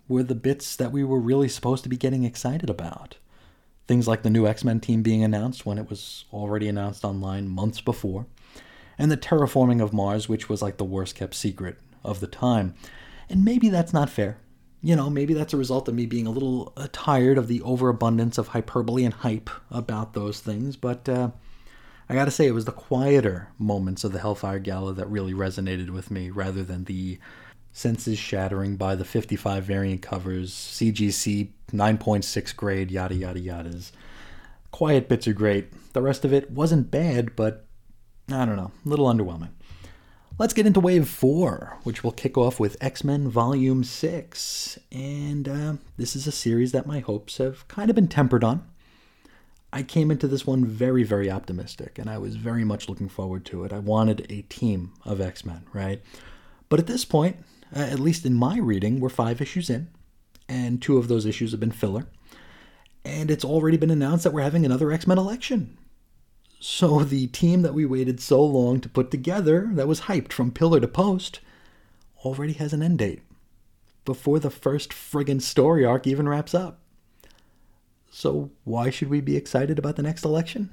[0.08, 3.16] were the bits that we were really supposed to be getting excited about.
[3.86, 7.48] Things like the new X Men team being announced when it was already announced online
[7.48, 8.26] months before
[8.98, 12.74] and the terraforming of Mars, which was like the worst kept secret of the time.
[13.30, 14.38] And maybe that's not fair.
[14.80, 17.60] You know, maybe that's a result of me being a little uh, tired of the
[17.62, 21.30] overabundance of hyperbole and hype about those things, but uh,
[22.08, 25.90] I gotta say, it was the quieter moments of the Hellfire Gala that really resonated
[25.90, 27.18] with me rather than the
[27.72, 33.92] senses shattering by the 55 variant covers, CGC 9.6 grade, yada yada yadas.
[34.70, 35.92] Quiet bits are great.
[35.92, 37.66] The rest of it wasn't bad, but
[38.30, 39.50] I don't know, a little underwhelming.
[40.38, 44.78] Let's get into Wave 4, which will kick off with X Men Volume 6.
[44.92, 48.64] And uh, this is a series that my hopes have kind of been tempered on.
[49.72, 53.44] I came into this one very, very optimistic, and I was very much looking forward
[53.46, 53.72] to it.
[53.72, 56.00] I wanted a team of X Men, right?
[56.68, 57.38] But at this point,
[57.74, 59.88] uh, at least in my reading, we're five issues in,
[60.48, 62.06] and two of those issues have been filler.
[63.04, 65.76] And it's already been announced that we're having another X Men election.
[66.60, 70.50] So the team that we waited so long to put together, that was hyped from
[70.50, 71.40] pillar to post,
[72.24, 73.22] already has an end date
[74.04, 76.80] before the first friggin' story arc even wraps up.
[78.10, 80.70] So why should we be excited about the next election?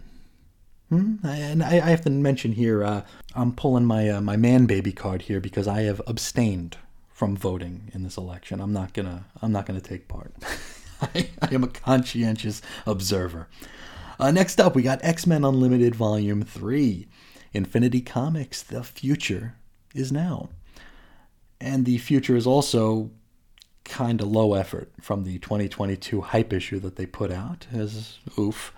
[0.89, 1.15] Hmm?
[1.23, 3.01] And I, I have to mention here, uh,
[3.35, 6.77] I'm pulling my uh, my man baby card here because I have abstained
[7.09, 8.59] from voting in this election.
[8.61, 10.33] I'm not gonna I'm not gonna take part.
[11.01, 13.47] I, I, am a conscientious observer.
[14.19, 17.07] Uh, next up, we got X Men Unlimited Volume Three,
[17.53, 18.63] Infinity Comics.
[18.63, 19.55] The future
[19.93, 20.49] is now,
[21.59, 23.11] and the future is also
[23.83, 28.73] kind of low effort from the 2022 hype issue that they put out as oof.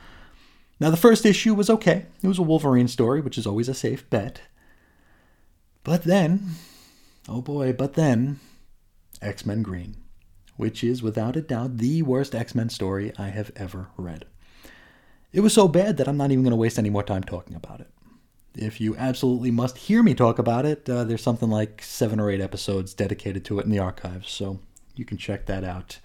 [0.79, 2.05] Now, the first issue was okay.
[2.21, 4.41] It was a Wolverine story, which is always a safe bet.
[5.83, 6.51] But then,
[7.27, 8.39] oh boy, but then,
[9.21, 9.95] X Men Green,
[10.55, 14.25] which is without a doubt the worst X Men story I have ever read.
[15.37, 17.55] It was so bad that I'm not even going to waste any more time talking
[17.55, 17.91] about it.
[18.55, 22.31] If you absolutely must hear me talk about it, uh, there's something like seven or
[22.31, 24.59] eight episodes dedicated to it in the archives, so
[24.95, 25.99] you can check that out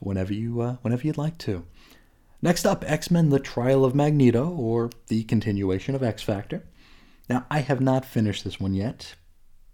[0.00, 1.64] whenever you uh, whenever you'd like to.
[2.42, 6.64] Next up, X Men: The Trial of Magneto, or the continuation of X Factor.
[7.30, 9.14] Now, I have not finished this one yet,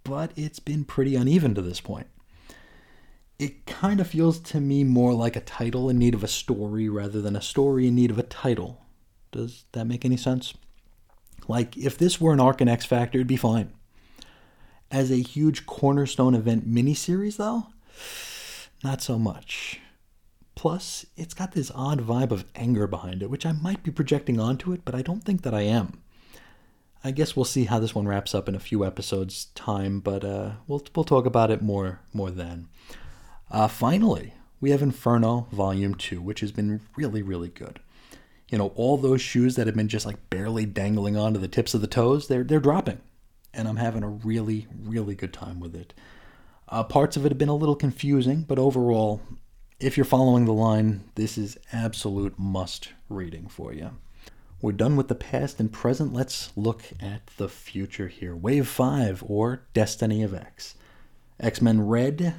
[0.04, 2.08] but it's been pretty uneven to this point.
[3.38, 6.90] It kind of feels to me more like a title in need of a story
[6.90, 8.80] rather than a story in need of a title.
[9.32, 10.54] Does that make any sense?
[11.48, 13.72] Like, if this were an arc in X Factor, it'd be fine.
[14.90, 17.66] As a huge cornerstone event miniseries, though,
[18.84, 19.80] not so much.
[20.54, 24.38] Plus, it's got this odd vibe of anger behind it, which I might be projecting
[24.38, 26.02] onto it, but I don't think that I am.
[27.02, 30.24] I guess we'll see how this one wraps up in a few episodes' time, but
[30.24, 32.68] uh, we'll we'll talk about it more more then.
[33.50, 37.80] Uh, finally, we have Inferno Volume Two, which has been really really good.
[38.52, 41.72] You know, all those shoes that have been just like barely dangling onto the tips
[41.72, 43.00] of the toes, they're they're dropping,
[43.54, 45.94] and I'm having a really really good time with it.
[46.68, 49.22] Uh, parts of it have been a little confusing, but overall,
[49.80, 53.90] if you're following the line, this is absolute must reading for you.
[54.60, 56.12] We're done with the past and present.
[56.12, 58.36] Let's look at the future here.
[58.36, 60.76] Wave 5 or Destiny of X.
[61.40, 62.34] X Men Red.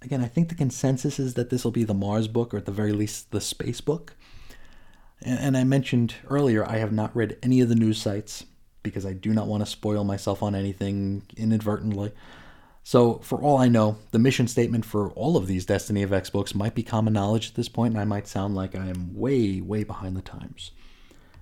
[0.00, 2.66] Again, I think the consensus is that this will be the Mars book or at
[2.66, 4.14] the very least the space book.
[5.24, 8.44] And, and I mentioned earlier, I have not read any of the news sites
[8.82, 12.12] because I do not want to spoil myself on anything inadvertently.
[12.86, 16.28] So, for all I know, the mission statement for all of these Destiny of X
[16.28, 19.14] books might be common knowledge at this point, and I might sound like I am
[19.14, 20.70] way, way behind the times.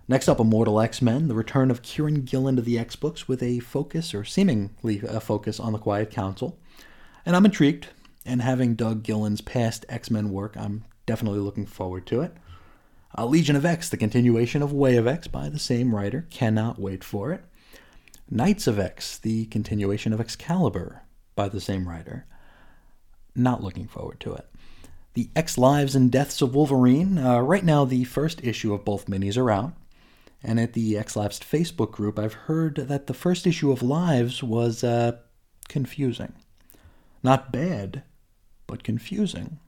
[0.07, 3.43] Next up, Immortal X Men, the return of Kieron Gillen to the X books with
[3.43, 6.61] a focus, or seemingly a focus, on the Quiet Council.
[7.27, 7.89] And I'm intrigued,
[8.25, 12.37] and having dug Gillen's past X Men work, I'm definitely looking forward to it.
[13.15, 16.79] A Legion of X, the continuation of Way of X by the same writer, cannot
[16.79, 17.45] wait for it.
[18.31, 21.03] Knights of X, the continuation of Excalibur,
[21.35, 22.25] by the same writer.
[23.35, 24.49] Not looking forward to it.
[25.13, 27.19] The X Lives and Deaths of Wolverine.
[27.19, 29.75] Uh, right now, the first issue of both minis are out.
[30.43, 34.43] And at the X Lives Facebook group, I've heard that the first issue of Lives
[34.43, 35.19] was uh,
[35.69, 36.33] confusing.
[37.23, 38.03] Not bad,
[38.67, 39.59] but confusing.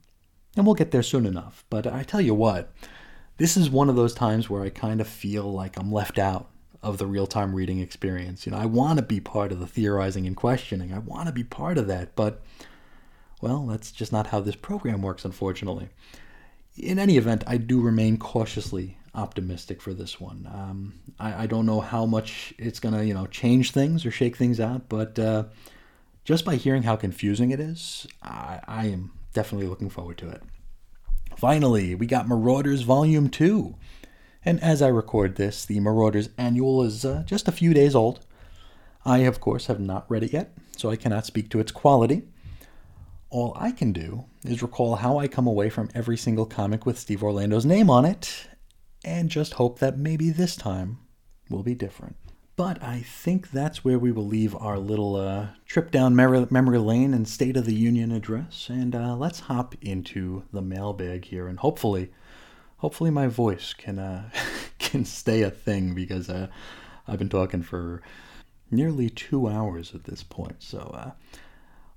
[0.57, 1.63] And we'll get there soon enough.
[1.69, 2.73] But I tell you what,
[3.37, 6.49] this is one of those times where I kind of feel like I'm left out
[6.81, 8.45] of the real time reading experience.
[8.45, 10.93] You know, I want to be part of the theorizing and questioning.
[10.93, 12.41] I want to be part of that, but
[13.41, 15.89] well, that's just not how this program works, unfortunately.
[16.77, 20.49] In any event, I do remain cautiously optimistic for this one.
[20.53, 24.11] Um, I, I, don't know how much it's going to, you know, change things or
[24.11, 25.45] shake things out, but uh,
[26.25, 30.43] just by hearing how confusing it is, I, I am definitely looking forward to it.
[31.35, 33.75] Finally, we got Marauders Volume 2.
[34.45, 38.25] And as I record this, the Marauders Annual is uh, just a few days old.
[39.03, 42.23] I, of course, have not read it yet, so I cannot speak to its quality.
[43.29, 46.99] All I can do is recall how I come away from every single comic with
[46.99, 48.47] Steve Orlando's name on it,
[49.03, 50.99] and just hope that maybe this time
[51.49, 52.15] will be different.
[52.57, 57.13] But I think that's where we will leave our little uh, trip down memory lane
[57.13, 61.59] and State of the Union address, and uh, let's hop into the mailbag here, and
[61.59, 62.11] hopefully
[62.77, 64.29] hopefully my voice can uh,
[64.79, 66.47] can stay a thing because uh,
[67.07, 68.01] I've been talking for
[68.71, 70.63] nearly two hours at this point.
[70.63, 71.11] So uh,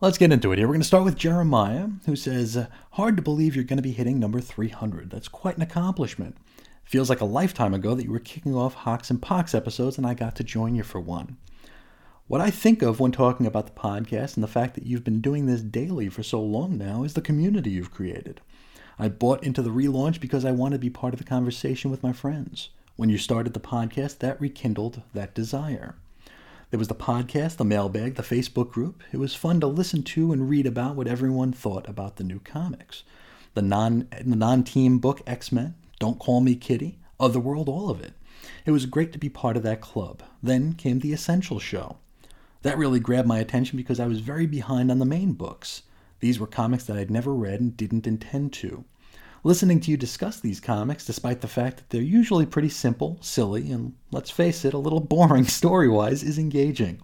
[0.01, 0.67] let's get into it here.
[0.67, 3.93] We're going to start with Jeremiah, who says, "Hard to believe you're going to be
[3.93, 5.09] hitting number 300.
[5.09, 6.37] That's quite an accomplishment.
[6.89, 10.07] Feels like a lifetime ago that you were kicking off Hox and Pox episodes and
[10.07, 11.37] I got to join you for one.
[12.29, 15.21] What I think of when talking about the podcast and the fact that you've been
[15.21, 18.41] doing this daily for so long now is the community you've created.
[18.99, 22.03] I bought into the relaunch because I wanted to be part of the conversation with
[22.03, 22.71] my friends.
[22.97, 25.95] When you started the podcast, that rekindled that desire.
[26.71, 29.03] There was the podcast, the mailbag, the Facebook group.
[29.13, 32.39] It was fun to listen to and read about what everyone thought about the new
[32.39, 33.03] comics.
[33.53, 38.13] The non the non-team book X-Men, Don't Call Me Kitty, Otherworld, all of it.
[38.65, 40.23] It was great to be part of that club.
[40.43, 41.97] Then came the Essential Show.
[42.63, 45.83] That really grabbed my attention because I was very behind on the main books.
[46.21, 48.85] These were comics that I'd never read and didn't intend to.
[49.45, 53.71] Listening to you discuss these comics, despite the fact that they're usually pretty simple, silly,
[53.71, 57.01] and let's face it, a little boring story wise, is engaging.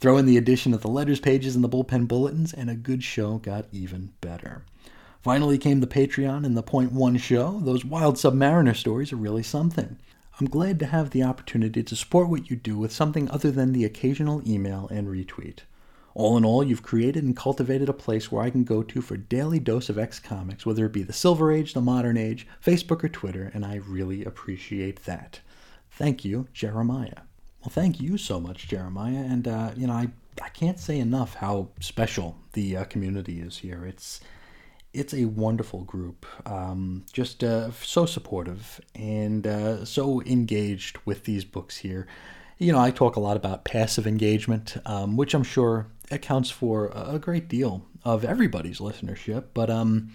[0.00, 3.02] Throw in the addition of the letters pages and the bullpen bulletins, and a good
[3.02, 4.64] show got even better.
[5.26, 7.58] Finally came the Patreon and the Point One show.
[7.58, 9.98] Those wild Submariner stories are really something.
[10.38, 13.72] I'm glad to have the opportunity to support what you do with something other than
[13.72, 15.62] the occasional email and retweet.
[16.14, 19.16] All in all, you've created and cultivated a place where I can go to for
[19.16, 23.02] daily dose of X comics, whether it be the Silver Age, the Modern Age, Facebook,
[23.02, 25.40] or Twitter, and I really appreciate that.
[25.90, 27.22] Thank you, Jeremiah.
[27.62, 30.06] Well, thank you so much, Jeremiah, and uh, you know I
[30.40, 33.84] I can't say enough how special the uh, community is here.
[33.84, 34.20] It's
[34.92, 41.44] it's a wonderful group, um, just uh, so supportive and uh, so engaged with these
[41.44, 42.06] books here.
[42.58, 46.90] You know, I talk a lot about passive engagement, um, which I'm sure accounts for
[46.94, 49.46] a great deal of everybody's listenership.
[49.52, 50.12] But um,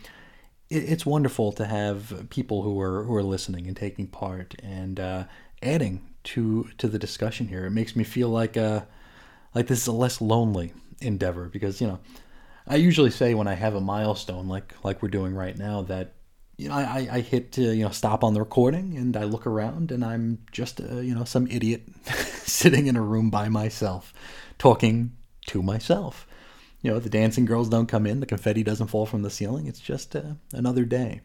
[0.69, 4.99] it, it's wonderful to have people who are who are listening and taking part and
[4.99, 5.25] uh,
[5.61, 7.65] adding to to the discussion here.
[7.65, 8.81] It makes me feel like uh,
[9.53, 11.99] like this is a less lonely endeavor because you know
[12.71, 16.13] I usually say when I have a milestone like like we're doing right now that
[16.55, 19.45] you know I, I hit uh, you know stop on the recording and I look
[19.45, 24.13] around and I'm just uh, you know some idiot sitting in a room by myself
[24.57, 25.11] talking
[25.47, 26.25] to myself.
[26.81, 29.67] You know, the dancing girls don't come in, the confetti doesn't fall from the ceiling.
[29.67, 31.21] It's just uh, another day.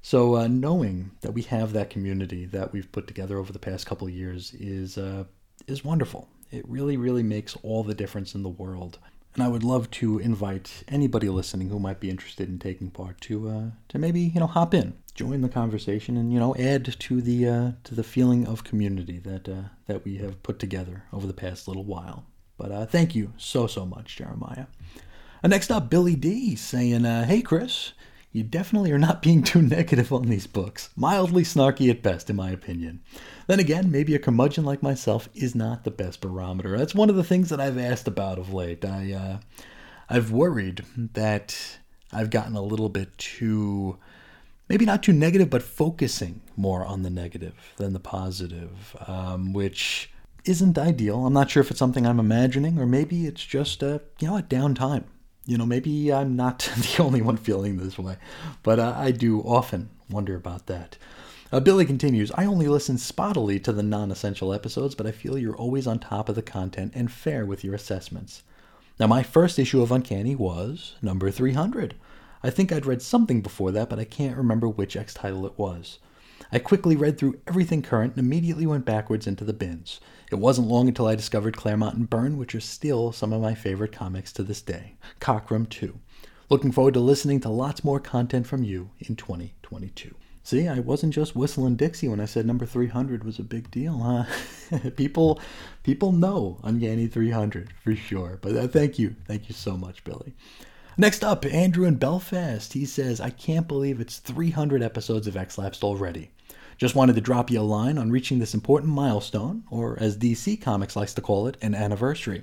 [0.00, 3.84] So uh, knowing that we have that community that we've put together over the past
[3.84, 5.24] couple of years is uh,
[5.66, 6.28] is wonderful.
[6.52, 9.00] It really, really makes all the difference in the world.
[9.34, 13.20] And I would love to invite anybody listening who might be interested in taking part
[13.22, 16.84] to uh, to maybe you know hop in, join the conversation, and you know add
[16.84, 21.04] to the uh, to the feeling of community that uh, that we have put together
[21.12, 22.24] over the past little while.
[22.56, 24.66] But uh, thank you so, so much, Jeremiah.
[25.42, 27.92] Uh, next up, Billy D saying, uh, Hey, Chris,
[28.34, 30.90] you definitely are not being too negative on these books.
[30.96, 33.00] Mildly snarky at best, in my opinion.
[33.46, 36.76] Then again, maybe a curmudgeon like myself is not the best barometer.
[36.76, 38.84] That's one of the things that I've asked about of late.
[38.84, 39.38] I, uh,
[40.10, 41.78] I've worried that
[42.12, 43.98] I've gotten a little bit too,
[44.68, 50.10] maybe not too negative, but focusing more on the negative than the positive, um, which
[50.44, 51.24] isn't ideal.
[51.24, 54.36] I'm not sure if it's something I'm imagining or maybe it's just a you know
[54.36, 55.04] a downtime.
[55.46, 58.16] You know, maybe I'm not the only one feeling this way,
[58.62, 60.96] but uh, I do often wonder about that.
[61.52, 65.38] Uh, Billy continues, I only listen spottily to the non essential episodes, but I feel
[65.38, 68.42] you're always on top of the content and fair with your assessments.
[68.98, 71.94] Now, my first issue of Uncanny was number 300.
[72.42, 75.58] I think I'd read something before that, but I can't remember which X title it
[75.58, 75.98] was.
[76.52, 80.00] I quickly read through everything current and immediately went backwards into the bins.
[80.30, 83.54] It wasn't long until I discovered Claremont and Byrne, which are still some of my
[83.54, 84.94] favorite comics to this day.
[85.20, 85.98] Cockrum, too.
[86.50, 90.14] Looking forward to listening to lots more content from you in 2022.
[90.42, 93.98] See, I wasn't just whistling Dixie when I said number 300 was a big deal,
[93.98, 94.90] huh?
[94.96, 95.40] people,
[95.82, 98.38] people know Uncanny 300 for sure.
[98.42, 100.34] But uh, thank you, thank you so much, Billy.
[100.98, 102.72] Next up, Andrew in Belfast.
[102.72, 106.30] He says, "I can't believe it's 300 episodes of X Lapsed already.
[106.76, 110.60] Just wanted to drop you a line on reaching this important milestone, or as DC
[110.60, 112.42] Comics likes to call it, an anniversary,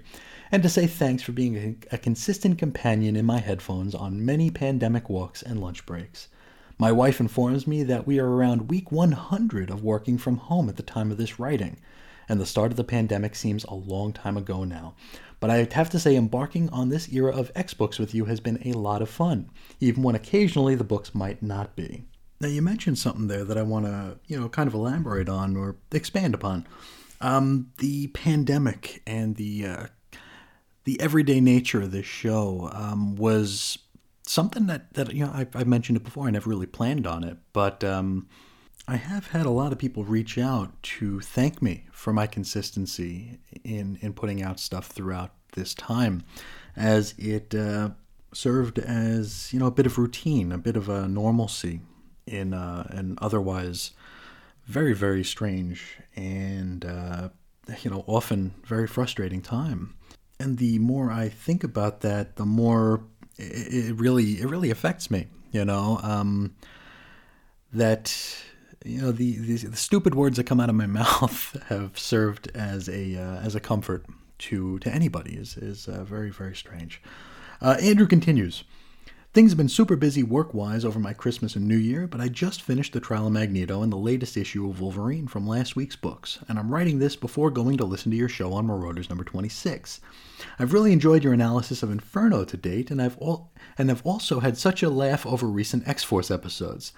[0.51, 4.49] and to say thanks for being a, a consistent companion in my headphones on many
[4.49, 6.29] pandemic walks and lunch breaks.
[6.77, 10.77] My wife informs me that we are around week 100 of working from home at
[10.77, 11.77] the time of this writing,
[12.29, 14.95] and the start of the pandemic seems a long time ago now.
[15.41, 18.39] But I have to say, embarking on this era of X books with you has
[18.39, 19.49] been a lot of fun,
[19.81, 22.05] even when occasionally the books might not be.
[22.41, 25.55] Now, you mentioned something there that I want to, you know, kind of elaborate on
[25.55, 26.67] or expand upon.
[27.21, 29.85] Um, the pandemic and the uh,
[30.85, 33.77] the everyday nature of this show um, was
[34.25, 36.25] something that, that you know I, I mentioned it before.
[36.25, 38.27] I never really planned on it, but um,
[38.87, 43.37] I have had a lot of people reach out to thank me for my consistency
[43.63, 46.23] in in putting out stuff throughout this time,
[46.75, 47.91] as it uh,
[48.33, 51.81] served as you know a bit of routine, a bit of a normalcy
[52.31, 53.91] in uh, an otherwise
[54.65, 57.29] very, very strange and, uh,
[57.81, 59.95] you know, often very frustrating time.
[60.39, 63.03] And the more I think about that, the more
[63.37, 66.55] it, it really, it really affects me, you know, um,
[67.73, 68.15] that,
[68.83, 72.49] you know, the, the, the, stupid words that come out of my mouth have served
[72.55, 74.05] as a, uh, as a comfort
[74.39, 77.01] to, to anybody is, is uh, very, very strange.
[77.61, 78.63] Uh, Andrew continues.
[79.33, 82.27] Things have been super busy work wise over my Christmas and New Year, but I
[82.27, 85.95] just finished the trial of Magneto and the latest issue of Wolverine from last week's
[85.95, 89.23] books, and I'm writing this before going to listen to your show on Marauders number
[89.23, 90.01] 26.
[90.59, 94.41] I've really enjoyed your analysis of Inferno to date, and I've all, and I've also
[94.41, 96.91] had such a laugh over recent X Force episodes.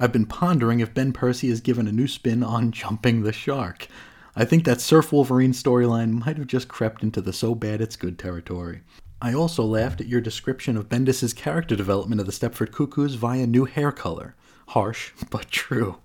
[0.00, 3.86] I've been pondering if Ben Percy has given a new spin on jumping the shark.
[4.34, 7.94] I think that Surf Wolverine storyline might have just crept into the so bad it's
[7.94, 8.80] good territory.
[9.20, 13.46] I also laughed at your description of Bendis's character development of the Stepford Cuckoos via
[13.46, 14.34] new hair color.
[14.68, 15.98] Harsh, but true.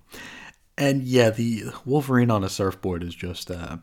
[0.77, 3.77] And yeah, the Wolverine on a surfboard is just uh,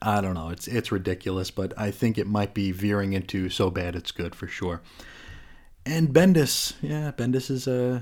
[0.00, 3.70] I don't know, it's it's ridiculous, but I think it might be veering into so
[3.70, 4.80] bad it's good for sure.
[5.84, 8.00] And Bendis, yeah, Bendis is a uh,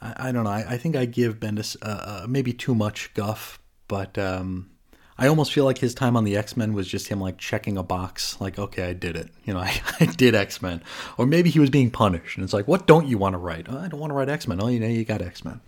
[0.00, 0.50] I, I don't know.
[0.50, 4.70] I, I think I give Bendis uh, uh, maybe too much guff, but um,
[5.16, 7.76] I almost feel like his time on the X Men was just him like checking
[7.76, 9.28] a box, like, okay, I did it.
[9.44, 10.82] You know, I, I did X Men.
[11.16, 12.36] Or maybe he was being punished.
[12.36, 13.66] And it's like, what don't you want to write?
[13.68, 14.60] Oh, I don't want to write X Men.
[14.60, 15.60] Oh, you know, you got X Men.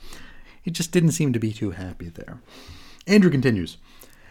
[0.62, 2.40] He just didn't seem to be too happy there.
[3.06, 3.76] Andrew continues.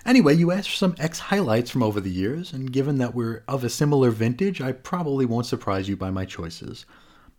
[0.05, 3.43] Anyway, you asked for some X highlights from over the years, and given that we're
[3.47, 6.85] of a similar vintage, I probably won't surprise you by my choices.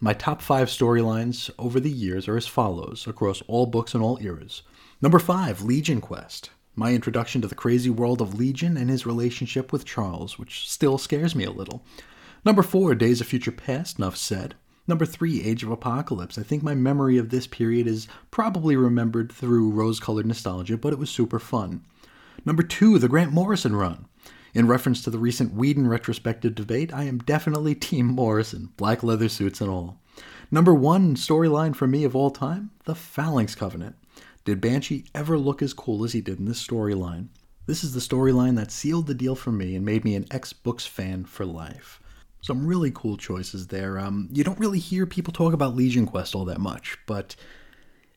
[0.01, 4.19] My top five storylines over the years are as follows, across all books and all
[4.21, 4.63] eras.
[5.01, 9.73] Number five, Legion Quest my introduction to the crazy world of Legion and his relationship
[9.73, 11.83] with Charles, which still scares me a little.
[12.45, 14.55] Number four, Days of Future Past, Nuff said.
[14.87, 16.39] Number three, Age of Apocalypse.
[16.39, 20.93] I think my memory of this period is probably remembered through rose colored nostalgia, but
[20.93, 21.83] it was super fun.
[22.45, 24.07] Number two, the Grant Morrison run.
[24.55, 29.29] In reference to the recent Whedon retrospective debate, I am definitely Team Morrison, black leather
[29.29, 29.99] suits and all.
[30.51, 33.97] Number one storyline for me of all time, the Phalanx Covenant.
[34.47, 37.27] Did Banshee ever look as cool as he did in this storyline?
[37.67, 40.53] This is the storyline that sealed the deal for me and made me an X
[40.53, 42.01] Books fan for life.
[42.43, 43.99] Some really cool choices there.
[43.99, 47.35] Um, you don't really hear people talk about Legion Quest all that much, but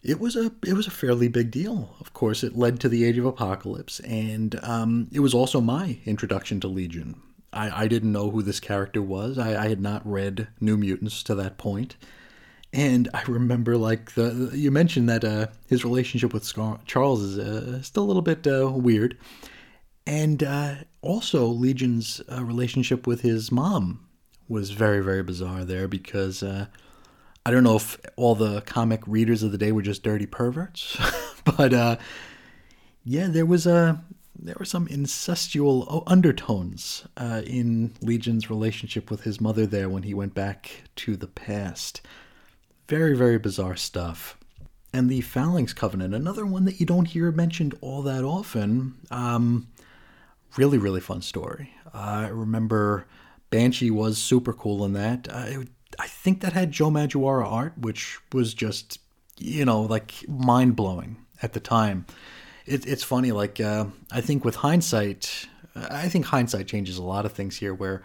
[0.04, 1.96] it was a it was a fairly big deal.
[2.00, 5.98] Of course, it led to the Age of Apocalypse, and um, it was also my
[6.06, 7.20] introduction to Legion.
[7.52, 9.40] I, I didn't know who this character was.
[9.40, 11.96] I, I had not read New Mutants to that point,
[12.72, 16.52] and I remember, like the you mentioned that uh, his relationship with
[16.86, 19.18] Charles is uh, still a little bit uh, weird,
[20.06, 24.08] and uh, also Legion's uh, relationship with his mom
[24.48, 26.68] was very very bizarre there because uh,
[27.44, 30.96] I don't know if all the comic readers of the day were just dirty perverts,
[31.58, 32.00] but
[33.04, 34.04] yeah, there was a
[34.42, 40.36] there were some incestual undertones in Legion's relationship with his mother there when he went
[40.36, 42.02] back to the past.
[42.90, 44.36] Very, very bizarre stuff.
[44.92, 48.96] And the Phalanx Covenant, another one that you don't hear mentioned all that often.
[49.12, 49.68] Um,
[50.58, 51.72] really, really fun story.
[51.94, 53.06] Uh, I remember
[53.52, 55.28] Banshee was super cool in that.
[55.30, 55.66] Uh,
[56.00, 58.98] I think that had Joe Madureira art, which was just,
[59.38, 62.08] you know, like mind blowing at the time.
[62.66, 67.28] It, it's funny, like, uh, I think with hindsight, I think hindsight changes a lot
[67.28, 68.02] of things here where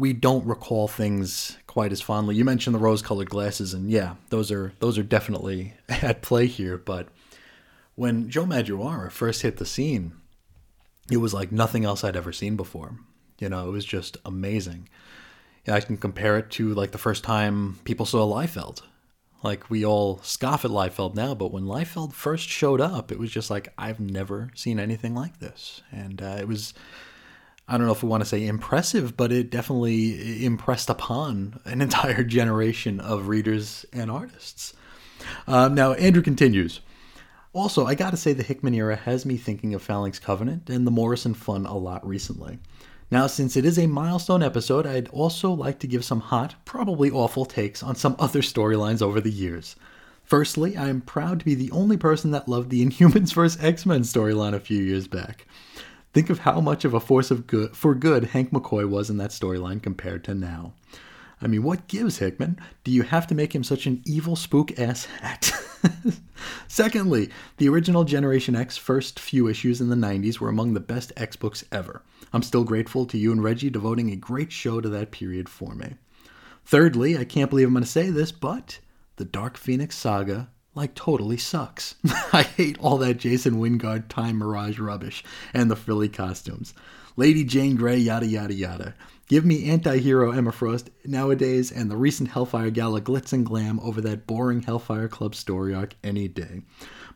[0.00, 2.34] we don't recall things quite as fondly.
[2.34, 6.78] You mentioned the rose-colored glasses, and yeah, those are those are definitely at play here.
[6.78, 7.08] But
[7.94, 10.12] when Joe Madureira first hit the scene,
[11.10, 12.96] it was like nothing else I'd ever seen before.
[13.38, 14.88] You know, it was just amazing.
[15.66, 18.80] Yeah, I can compare it to like the first time people saw Liefeld.
[19.42, 23.30] Like we all scoff at Liefeld now, but when Liefeld first showed up, it was
[23.30, 26.72] just like I've never seen anything like this, and uh, it was
[27.70, 31.80] I don't know if we want to say impressive, but it definitely impressed upon an
[31.86, 34.74] entire generation of readers and artists.
[35.46, 36.80] Um, now, Andrew continues.
[37.52, 40.90] Also, I gotta say the Hickman era has me thinking of Phalanx Covenant and the
[40.90, 42.58] Morrison fun a lot recently.
[43.08, 47.10] Now, since it is a milestone episode, I'd also like to give some hot, probably
[47.10, 49.76] awful takes on some other storylines over the years.
[50.24, 53.62] Firstly, I am proud to be the only person that loved the Inhumans vs.
[53.62, 55.46] X Men storyline a few years back.
[56.12, 59.18] Think of how much of a force of good for good Hank McCoy was in
[59.18, 60.72] that storyline compared to now.
[61.42, 62.58] I mean, what gives Hickman?
[62.84, 65.52] Do you have to make him such an evil spook ass hat?
[66.68, 71.12] Secondly, the original Generation X first few issues in the 90s were among the best
[71.16, 72.02] X books ever.
[72.32, 75.74] I'm still grateful to you and Reggie devoting a great show to that period for
[75.74, 75.94] me.
[76.64, 78.78] Thirdly, I can't believe I'm going to say this, but
[79.16, 81.96] the Dark Phoenix saga like totally sucks.
[82.32, 86.74] I hate all that Jason Wyngarde time mirage rubbish and the frilly costumes.
[87.16, 88.94] Lady Jane Grey, yada yada yada.
[89.28, 94.00] Give me anti-hero Emma Frost nowadays and the recent Hellfire Gala glitz and glam over
[94.00, 96.62] that boring Hellfire Club story arc any day.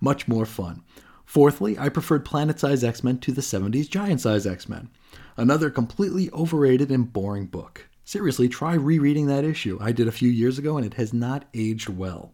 [0.00, 0.82] Much more fun.
[1.24, 4.90] Fourthly, I preferred Planet Size X Men to the 70s Giant Size X Men.
[5.36, 7.88] Another completely overrated and boring book.
[8.04, 9.78] Seriously, try rereading that issue.
[9.80, 12.32] I did a few years ago and it has not aged well.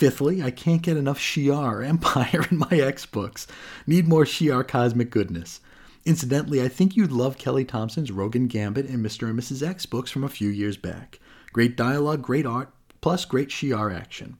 [0.00, 3.46] Fifthly, I can't get enough Shi'ar Empire in my X books.
[3.86, 5.60] Need more Shi'ar cosmic goodness.
[6.06, 9.28] Incidentally, I think you'd love Kelly Thompson's Rogue and Gambit and Mr.
[9.28, 9.62] and Mrs.
[9.62, 11.20] X books from a few years back.
[11.52, 12.72] Great dialogue, great art,
[13.02, 14.38] plus great Shi'ar action.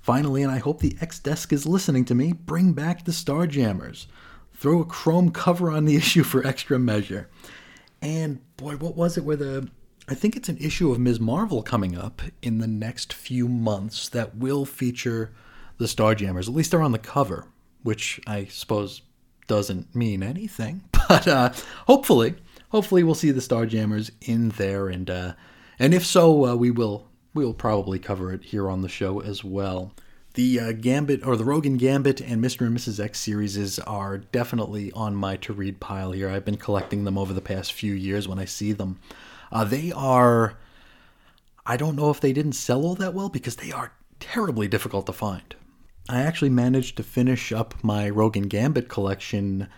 [0.00, 4.06] Finally, and I hope the X Desk is listening to me, bring back the Starjammers.
[4.54, 7.28] Throw a chrome cover on the issue for extra measure.
[8.02, 9.68] And boy, what was it where the
[10.08, 11.18] I think it's an issue of Ms.
[11.18, 15.32] Marvel coming up in the next few months that will feature
[15.78, 16.48] the Starjammers.
[16.48, 17.46] At least they're on the cover,
[17.82, 19.02] which I suppose
[19.46, 20.82] doesn't mean anything.
[21.08, 21.52] But uh,
[21.86, 22.34] hopefully,
[22.70, 25.34] hopefully we'll see the Starjammers in there, and uh,
[25.78, 29.20] and if so, uh, we will we will probably cover it here on the show
[29.20, 29.92] as well.
[30.34, 32.66] The uh, Gambit or the Rogue and Gambit and Mr.
[32.66, 32.98] and Mrs.
[32.98, 36.28] X series are definitely on my to read pile here.
[36.28, 38.98] I've been collecting them over the past few years when I see them.
[39.50, 40.58] Uh, they are,
[41.64, 45.06] I don't know if they didn't sell all that well because they are terribly difficult
[45.06, 45.54] to find.
[46.08, 49.68] I actually managed to finish up my Rogue and Gambit collection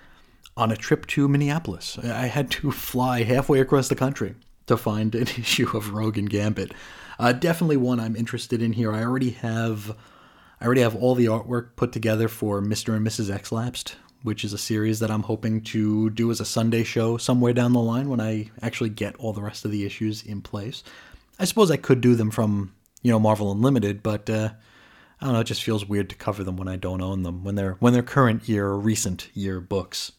[0.57, 1.99] on a trip to Minneapolis.
[1.99, 4.35] I had to fly halfway across the country
[4.67, 6.73] to find an issue of Rogue and Gambit.
[7.19, 8.93] Uh, definitely one I'm interested in here.
[8.93, 9.97] I already have,
[10.61, 12.95] I already have all the artwork put together for Mr.
[12.95, 13.33] and Mrs.
[13.33, 17.17] X Lapsed, which is a series that I'm hoping to do as a Sunday show
[17.17, 20.43] somewhere down the line when I actually get all the rest of the issues in
[20.43, 20.83] place.
[21.39, 24.51] I suppose I could do them from, you know, Marvel Unlimited, but uh,
[25.21, 27.45] I don't know, it just feels weird to cover them when I don't own them,
[27.45, 30.13] when they're when they're current year or recent year books.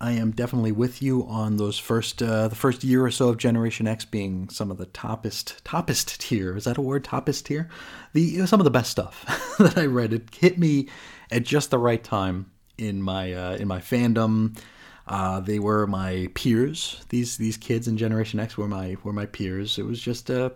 [0.00, 3.38] I am definitely with you on those first uh, the first year or so of
[3.38, 6.56] Generation X being some of the toppest toppest tier.
[6.56, 7.04] Is that a word?
[7.04, 7.68] Toppest tier?
[8.12, 9.24] The some of the best stuff
[9.58, 10.12] that I read.
[10.12, 10.88] It hit me
[11.30, 14.58] at just the right time in my uh, in my fandom.
[15.06, 17.04] Uh, they were my peers.
[17.10, 19.78] These these kids in Generation X were my were my peers.
[19.78, 20.50] It was just uh,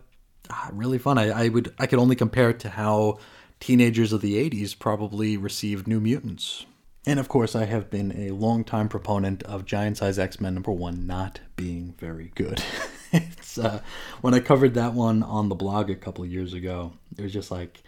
[0.51, 1.19] ah, really fun.
[1.19, 3.19] I, I would I could only compare it to how
[3.61, 6.65] teenagers of the '80s probably received New Mutants.
[7.07, 10.73] And of course, I have been a longtime proponent of Giant Size X Men number
[10.73, 12.62] one not being very good.
[13.12, 13.81] it's uh,
[14.20, 16.93] when I covered that one on the blog a couple years ago.
[17.16, 17.82] It was just like,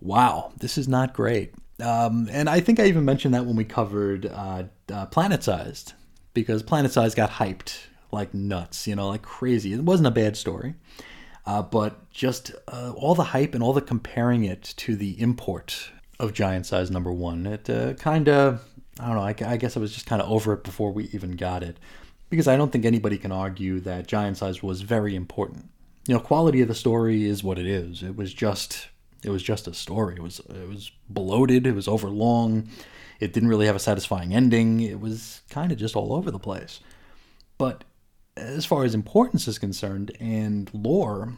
[0.00, 1.54] wow, this is not great.
[1.80, 5.94] Um, and I think I even mentioned that when we covered uh, uh, Planet Sized,
[6.32, 7.78] because Planet Sized got hyped
[8.12, 9.72] like nuts, you know, like crazy.
[9.72, 10.74] It wasn't a bad story,
[11.46, 15.90] uh, but just uh, all the hype and all the comparing it to the import
[16.20, 18.64] of Giant Size number one, it uh, kind of,
[19.00, 21.08] I don't know, I, I guess I was just kind of over it before we
[21.12, 21.76] even got it,
[22.30, 25.68] because I don't think anybody can argue that Giant Size was very important.
[26.06, 28.02] You know, quality of the story is what it is.
[28.02, 28.88] It was just
[29.24, 30.16] it was just a story.
[30.16, 31.66] It was it was bloated.
[31.66, 32.68] It was overlong.
[33.20, 34.80] It didn't really have a satisfying ending.
[34.80, 36.80] It was kind of just all over the place.
[37.58, 37.84] But
[38.36, 41.34] as far as importance is concerned and lore,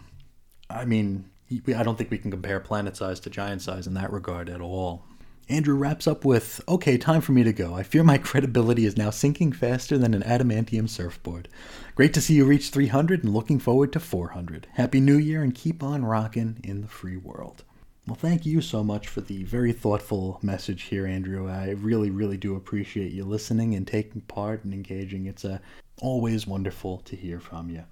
[0.71, 4.13] I mean, I don't think we can compare planet size to giant size in that
[4.13, 5.05] regard at all.
[5.49, 7.75] Andrew wraps up with Okay, time for me to go.
[7.75, 11.49] I fear my credibility is now sinking faster than an adamantium surfboard.
[11.95, 14.67] Great to see you reach 300 and looking forward to 400.
[14.73, 17.63] Happy New Year and keep on rocking in the free world.
[18.07, 21.51] Well, thank you so much for the very thoughtful message here, Andrew.
[21.51, 25.27] I really, really do appreciate you listening and taking part and engaging.
[25.27, 25.59] It's uh,
[26.01, 27.83] always wonderful to hear from you.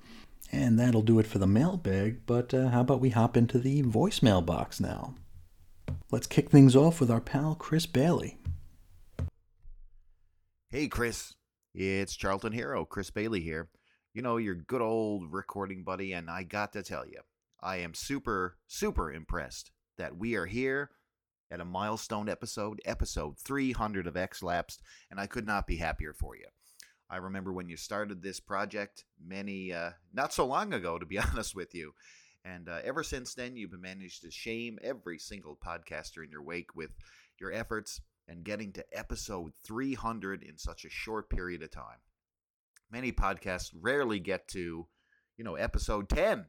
[0.52, 3.82] And that'll do it for the mailbag, but uh, how about we hop into the
[3.82, 5.16] voicemail box now?
[6.12, 8.38] Let's kick things off with our pal Chris Bailey.
[10.70, 11.34] Hey, Chris.
[11.74, 13.68] It's Charlton Hero, Chris Bailey here.
[14.12, 17.18] You know, your good old recording buddy, and I got to tell you,
[17.60, 20.90] I am super, super impressed that we are here
[21.50, 26.12] at a milestone episode, episode 300 of X Lapsed, and I could not be happier
[26.12, 26.46] for you.
[27.10, 31.18] I remember when you started this project many, uh, not so long ago, to be
[31.30, 31.94] honest with you.
[32.44, 36.74] And uh, ever since then, you've managed to shame every single podcaster in your wake
[36.74, 36.90] with
[37.40, 41.98] your efforts and getting to episode 300 in such a short period of time.
[42.90, 44.86] Many podcasts rarely get to,
[45.36, 46.46] you know, episode 10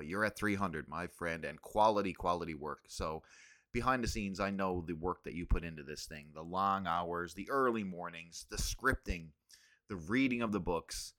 [0.00, 2.84] but you're at 300, my friend, and quality, quality work.
[2.88, 3.22] So
[3.70, 6.86] behind the scenes, I know the work that you put into this thing the long
[6.86, 9.26] hours, the early mornings, the scripting,
[9.90, 11.12] the reading of the books.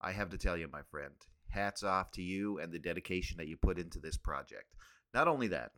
[0.00, 1.12] I have to tell you, my friend,
[1.50, 4.74] hats off to you and the dedication that you put into this project.
[5.12, 5.72] Not only that,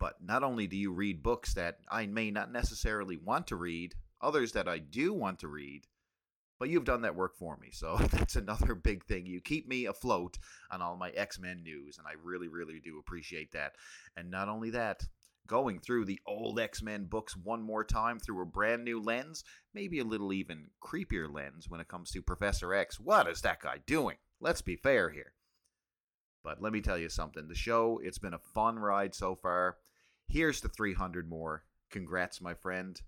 [0.00, 3.94] but not only do you read books that I may not necessarily want to read,
[4.20, 5.86] others that I do want to read,
[6.58, 7.68] but you've done that work for me.
[7.72, 9.26] So that's another big thing.
[9.26, 10.38] You keep me afloat
[10.70, 13.72] on all my X Men news, and I really, really do appreciate that.
[14.16, 15.02] And not only that,
[15.46, 19.44] going through the old X Men books one more time through a brand new lens,
[19.74, 22.98] maybe a little even creepier lens when it comes to Professor X.
[22.98, 24.16] What is that guy doing?
[24.40, 25.32] Let's be fair here.
[26.42, 29.78] But let me tell you something the show, it's been a fun ride so far.
[30.28, 31.64] Here's the 300 more.
[31.90, 33.00] Congrats, my friend.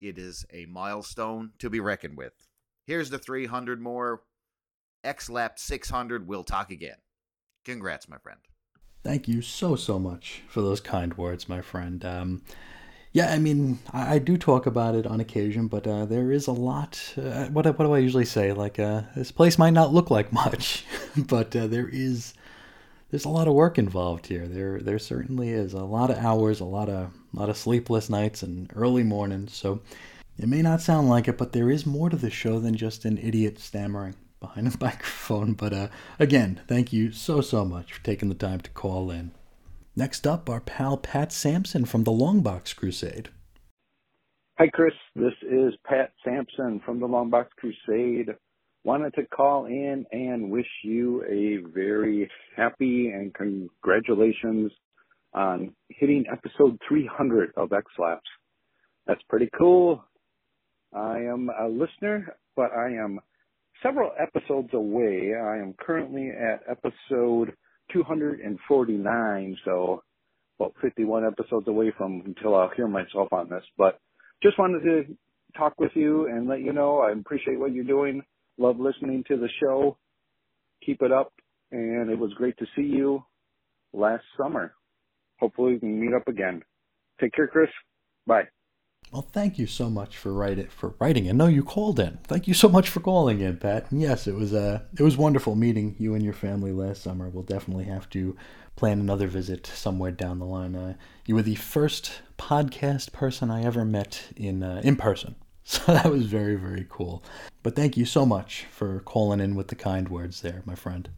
[0.00, 2.32] It is a milestone to be reckoned with.
[2.92, 4.20] Here's the 300 more.
[5.02, 6.28] X Lap 600.
[6.28, 6.98] We'll talk again.
[7.64, 8.38] Congrats, my friend.
[9.02, 12.04] Thank you so, so much for those kind words, my friend.
[12.04, 12.42] Um,
[13.12, 16.48] yeah, I mean, I, I, do talk about it on occasion, but uh, there is
[16.48, 17.14] a lot.
[17.16, 18.52] Uh, what, what do I usually say?
[18.52, 20.84] Like, uh, this place might not look like much,
[21.16, 22.34] but uh, there is.
[23.10, 24.46] There's a lot of work involved here.
[24.46, 28.10] There, there certainly is a lot of hours, a lot of, a lot of sleepless
[28.10, 29.54] nights and early mornings.
[29.54, 29.80] So,
[30.38, 33.04] it may not sound like it, but there is more to the show than just
[33.04, 35.54] an idiot stammering behind a microphone.
[35.54, 35.88] But uh,
[36.18, 39.32] again, thank you so, so much for taking the time to call in.
[39.94, 43.28] Next up, our pal Pat Sampson from the Longbox Crusade.
[44.58, 44.94] Hi, Chris.
[45.14, 48.30] This is Pat Sampson from the Longbox Crusade.
[48.84, 54.72] Wanted to call in and wish you a very happy and congratulations
[55.34, 58.22] on hitting episode 300 of X Laps.
[59.06, 60.04] That's pretty cool.
[60.92, 63.20] I am a listener, but I am
[63.82, 65.32] several episodes away.
[65.34, 67.54] I am currently at episode
[67.92, 70.02] 249, so
[70.58, 73.64] about 51 episodes away from until I'll hear myself on this.
[73.76, 73.98] But
[74.42, 75.16] just wanted to
[75.56, 78.22] talk with you and let you know I appreciate what you're doing.
[78.58, 79.96] Love listening to the show.
[80.84, 81.32] Keep it up.
[81.70, 83.24] And it was great to see you
[83.92, 84.74] last summer.
[85.40, 86.62] Hopefully we can meet up again.
[87.20, 87.70] Take care, Chris.
[88.26, 88.44] Bye.
[89.12, 92.18] Well, thank you so much for writing for writing and no, you called in.
[92.24, 93.90] Thank you so much for calling in, Pat.
[93.90, 97.28] And yes, it was uh it was wonderful meeting you and your family last summer.
[97.28, 98.34] We'll definitely have to
[98.74, 100.74] plan another visit somewhere down the line.
[100.74, 100.94] Uh,
[101.26, 105.34] you were the first podcast person I ever met in uh, in person,
[105.64, 107.22] so that was very very cool.
[107.62, 111.10] But thank you so much for calling in with the kind words there, my friend.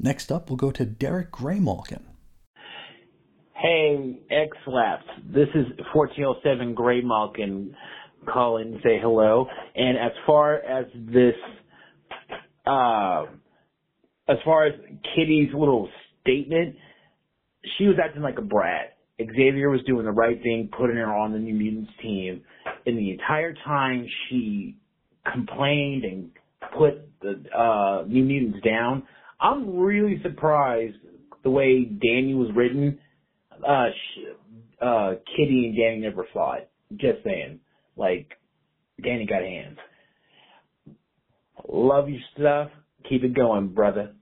[0.00, 2.02] Next up, we'll go to Derek Graymalkin.
[3.60, 5.02] Hey, X Laps.
[5.34, 7.72] This is 1407 Graymalkin
[8.32, 9.48] calling say hello.
[9.74, 11.34] And as far as this,
[12.64, 13.24] uh,
[14.28, 14.74] as far as
[15.12, 15.88] Kitty's little
[16.20, 16.76] statement,
[17.76, 18.96] she was acting like a brat.
[19.18, 22.42] Xavier was doing the right thing, putting her on the New Mutants team.
[22.86, 24.76] And the entire time she
[25.32, 26.30] complained and
[26.78, 29.02] put the uh, New Mutants down,
[29.40, 30.94] I'm really surprised
[31.42, 33.00] the way Danny was written
[33.66, 36.68] uh, uh, Kitty and Danny never fought.
[36.96, 37.60] Just saying.
[37.96, 38.32] Like,
[39.02, 39.78] Danny got hands.
[41.68, 42.70] Love your stuff.
[43.08, 44.12] Keep it going, brother.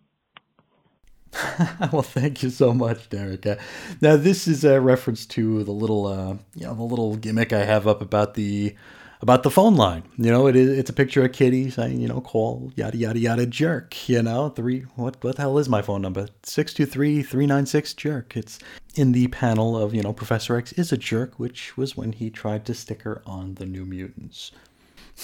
[1.92, 3.46] well, thank you so much, Derek.
[3.46, 3.56] Uh,
[4.00, 7.64] now, this is a reference to the little, uh, you know, the little gimmick I
[7.64, 8.74] have up about the
[9.20, 10.05] about the phone line.
[10.16, 13.18] You know, it is it's a picture of Kitty saying, you know, call yada yada
[13.18, 14.09] yada jerk.
[14.09, 16.28] You know, three what what the hell is my phone number?
[16.43, 18.36] Six two three three nine six jerk.
[18.36, 18.59] It's
[18.94, 22.30] in the panel of you know Professor X is a jerk, which was when he
[22.30, 24.52] tried to stick her on the New Mutants.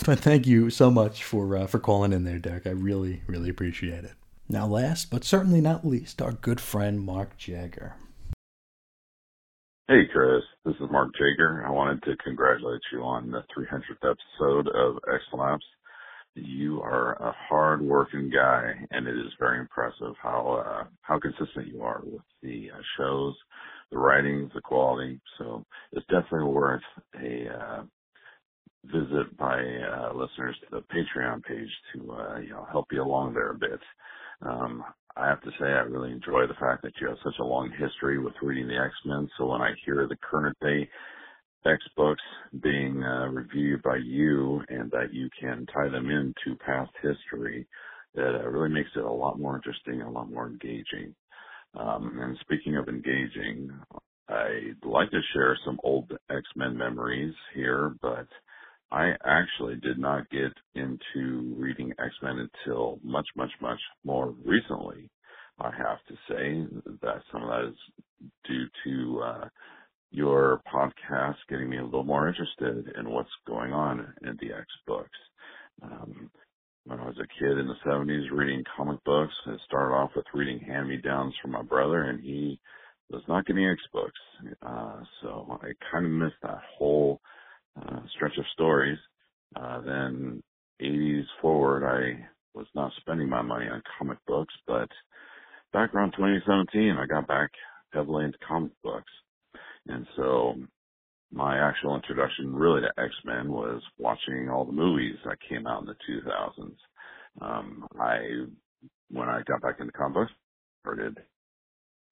[0.07, 2.67] But thank you so much for uh, for calling in there, Derek.
[2.67, 4.15] I really really appreciate it.
[4.49, 7.95] Now, last but certainly not least, our good friend Mark Jagger.
[9.89, 10.43] Hey, Chris.
[10.65, 11.65] This is Mark Jager.
[11.67, 15.25] I wanted to congratulate you on the 300th episode of X.
[16.35, 21.83] You are a hard-working guy, and it is very impressive how uh, how consistent you
[21.83, 23.35] are with the uh, shows,
[23.91, 25.21] the writings, the quality.
[25.39, 26.83] So it's definitely worth
[27.21, 27.83] a uh,
[28.87, 33.35] visit by uh, listeners to the Patreon page to uh, you know help you along
[33.35, 33.81] there a bit.
[34.43, 34.85] Um,
[35.17, 37.71] I have to say I really enjoy the fact that you have such a long
[37.79, 39.29] history with reading the X-Men.
[39.37, 40.89] So when I hear the current day
[41.65, 42.23] X books
[42.63, 47.67] being uh, reviewed by you and that you can tie them into past history,
[48.15, 51.15] that uh, really makes it a lot more interesting, a lot more engaging.
[51.75, 53.71] Um, and speaking of engaging,
[54.29, 58.27] I'd like to share some old X-Men memories here, but
[58.93, 65.09] I actually did not get into reading X-Men until much, much, much more recently.
[65.59, 66.67] I have to say
[67.01, 69.49] that some of that is due to uh,
[70.11, 74.67] your podcast getting me a little more interested in what's going on in the X
[74.87, 75.09] books.
[75.83, 76.31] Um,
[76.85, 80.27] when I was a kid in the 70s reading comic books, I started off with
[80.35, 82.61] reading hand-me-downs from my brother, and he
[83.11, 84.21] was not getting X books.
[84.67, 87.21] Uh, so I kind of missed that whole
[87.81, 88.99] uh, stretch of stories.
[89.55, 90.43] Uh, then
[90.81, 94.89] 80s forward, I was not spending my money on comic books, but
[95.73, 97.51] back around 2017, I got back
[97.93, 99.11] heavily into comic books.
[99.87, 100.55] And so
[101.33, 105.87] my actual introduction really to X-Men was watching all the movies that came out in
[105.87, 106.77] the 2000s.
[107.41, 108.47] Um, I,
[109.11, 110.33] when I got back into comic books,
[110.83, 111.19] started,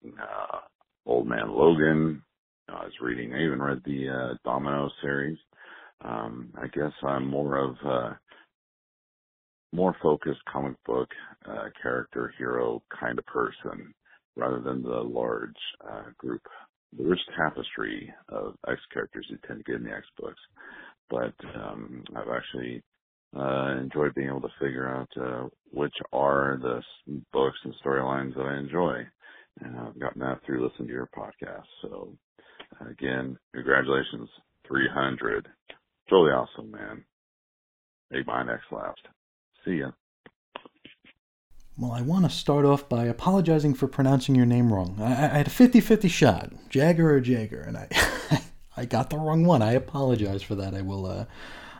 [0.07, 0.59] uh,
[1.07, 2.23] Old Man Logan.
[2.71, 5.39] I was reading, I even read the, uh, Domino series.
[6.03, 8.15] Um, I guess I'm more of, uh,
[9.73, 11.09] more focused comic book,
[11.47, 13.95] uh, character, hero kind of person
[14.37, 15.57] rather than the large,
[15.89, 16.43] uh, group
[16.97, 20.41] the rich tapestry of X characters you tend to get in the X books.
[21.09, 22.83] But um, I've actually
[23.37, 26.83] uh, enjoyed being able to figure out uh, which are the
[27.33, 29.07] books and storylines that I enjoy.
[29.61, 31.67] And I've gotten that through listening to your podcast.
[31.83, 32.13] So
[32.89, 34.29] again, congratulations,
[34.67, 35.49] 300.
[36.09, 37.05] Totally awesome, man.
[38.11, 39.07] Make mine X lapsed.
[39.65, 39.91] See ya.
[41.79, 44.97] Well, I want to start off by apologizing for pronouncing your name wrong.
[45.01, 47.89] I, I had a 50 50 shot, Jagger or Jagger, and I,
[48.77, 49.63] I got the wrong one.
[49.63, 50.75] I apologize for that.
[50.75, 51.25] I will, uh,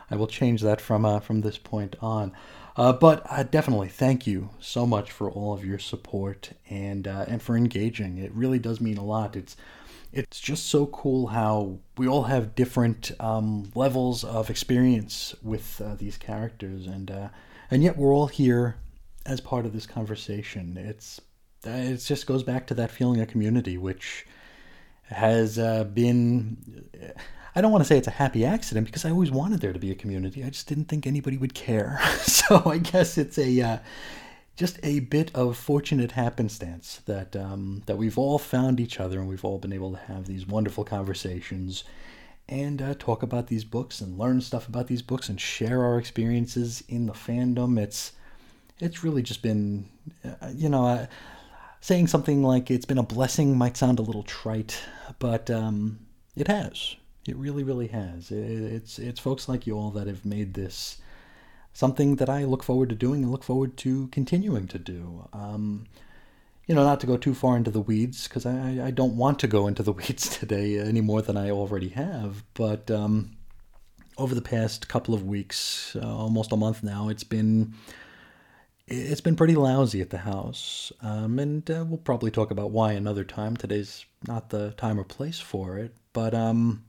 [0.09, 2.31] I will change that from, uh, from this point on.
[2.75, 7.25] Uh, but uh, definitely, thank you so much for all of your support and uh,
[7.27, 8.17] and for engaging.
[8.17, 9.35] It really does mean a lot.
[9.35, 9.57] It's
[10.13, 15.95] it's just so cool how we all have different um, levels of experience with uh,
[15.95, 17.29] these characters, and uh,
[17.69, 18.75] and yet we're all here
[19.25, 20.77] as part of this conversation.
[20.77, 21.21] It's
[21.63, 24.25] it just goes back to that feeling of community, which
[25.03, 26.87] has uh, been.
[27.53, 29.79] I don't want to say it's a happy accident because I always wanted there to
[29.79, 30.43] be a community.
[30.43, 31.99] I just didn't think anybody would care.
[32.21, 33.77] so I guess it's a uh,
[34.61, 39.27] just a bit of fortunate happenstance that um, that we've all found each other and
[39.27, 41.83] we've all been able to have these wonderful conversations
[42.47, 45.97] and uh, talk about these books and learn stuff about these books and share our
[45.97, 47.79] experiences in the fandom.
[47.79, 48.11] It's
[48.79, 49.89] it's really just been,
[50.23, 51.07] uh, you know, uh,
[51.79, 54.79] saying something like it's been a blessing might sound a little trite,
[55.17, 56.01] but um,
[56.35, 56.95] it has.
[57.27, 58.29] It really, really has.
[58.29, 61.00] It's it's folks like you all that have made this
[61.73, 65.27] something that I look forward to doing and look forward to continuing to do.
[65.33, 65.85] Um,
[66.67, 69.39] you know, not to go too far into the weeds because I, I don't want
[69.39, 72.43] to go into the weeds today any more than I already have.
[72.53, 73.31] But um,
[74.17, 77.73] over the past couple of weeks, uh, almost a month now, it's been
[78.87, 82.91] it's been pretty lousy at the house, um, and uh, we'll probably talk about why
[82.91, 83.55] another time.
[83.55, 86.83] Today's not the time or place for it, but um,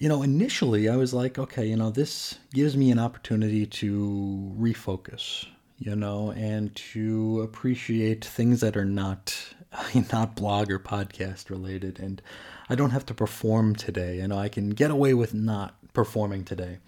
[0.00, 4.52] you know, initially I was like, okay, you know, this gives me an opportunity to
[4.58, 5.46] refocus,
[5.78, 9.36] you know, and to appreciate things that are not
[10.12, 12.20] not blog or podcast related, and
[12.68, 14.16] I don't have to perform today.
[14.16, 16.78] You know, I can get away with not performing today,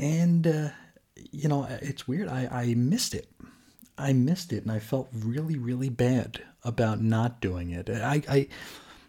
[0.00, 0.46] and.
[0.46, 0.68] Uh,
[1.32, 2.28] you know, it's weird.
[2.28, 3.28] I, I missed it.
[3.98, 7.88] I missed it, and I felt really, really bad about not doing it.
[7.88, 8.48] I, I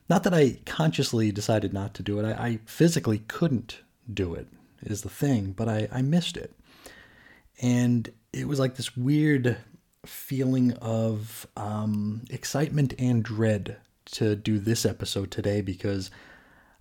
[0.10, 2.26] not that I consciously decided not to do it.
[2.26, 3.82] I, I physically couldn't
[4.12, 4.48] do it.
[4.84, 6.54] Is the thing, but I, I missed it,
[7.62, 9.58] and it was like this weird
[10.06, 16.12] feeling of um, excitement and dread to do this episode today because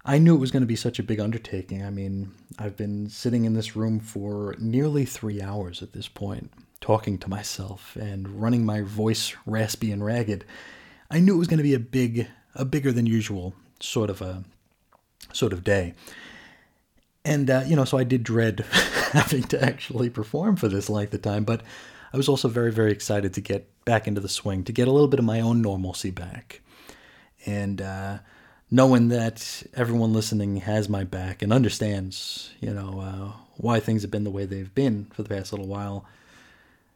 [0.05, 1.85] I knew it was going to be such a big undertaking.
[1.85, 6.53] I mean, I've been sitting in this room for nearly three hours at this point,
[6.81, 10.45] talking to myself and running my voice raspy and ragged.
[11.11, 14.21] I knew it was going to be a big, a bigger than usual sort of
[14.21, 14.45] a
[15.33, 15.95] sort of day.
[17.25, 18.61] And uh, you know, so I did dread
[19.13, 21.63] having to actually perform for this length of time, but
[22.13, 24.93] I was also very, very excited to get back into the swing, to get a
[24.93, 26.61] little bit of my own normalcy back,
[27.45, 27.81] and.
[27.81, 28.19] Uh,
[28.71, 34.11] knowing that everyone listening has my back and understands, you know, uh, why things have
[34.11, 36.05] been the way they've been for the past little while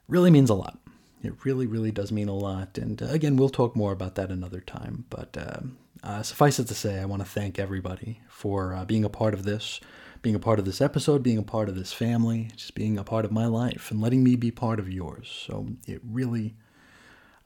[0.09, 0.79] really means a lot.
[1.23, 2.79] It really, really does mean a lot.
[2.79, 5.05] And uh, again, we'll talk more about that another time.
[5.11, 5.61] But uh,
[6.03, 9.35] uh suffice it to say, I want to thank everybody for uh, being a part
[9.35, 9.81] of this,
[10.23, 13.05] being a part of this episode, being a part of this family, just being a
[13.05, 15.29] part of my life, and letting me be part of yours.
[15.47, 16.57] So it really,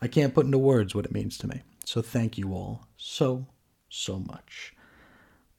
[0.00, 1.62] I can't put into words what it means to me.
[1.84, 3.46] So thank you all so,
[3.88, 4.74] so much.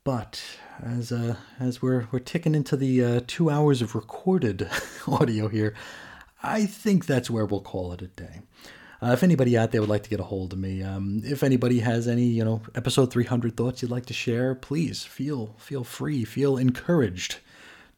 [0.05, 0.43] But
[0.83, 4.69] as uh, as we're we're ticking into the uh, two hours of recorded
[5.07, 5.73] audio here,
[6.45, 8.41] I think that's where we'll call it a day.
[9.01, 11.43] Uh, if anybody out there would like to get a hold of me, um, if
[11.43, 15.83] anybody has any you know episode 300 thoughts you'd like to share, please feel feel
[15.83, 17.37] free, feel encouraged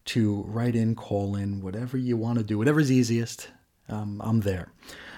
[0.06, 3.49] to write in, call in, whatever you want to do, whatever's easiest.
[3.90, 4.72] Um, I'm there.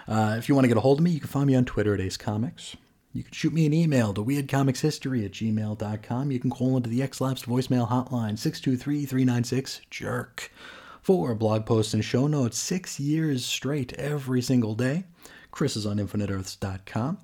[0.08, 1.66] Uh, if you want to get a hold of me, you can find me on
[1.66, 2.76] Twitter at Ace Comics.
[3.14, 6.32] You can shoot me an email to weirdcomicshistory at gmail.com.
[6.32, 10.50] You can call into the XLapsed voicemail hotline, 623-396-JERK.
[11.02, 15.06] For blog posts and show notes, six years straight every single day.
[15.52, 17.18] Chris is on infiniteearths.com.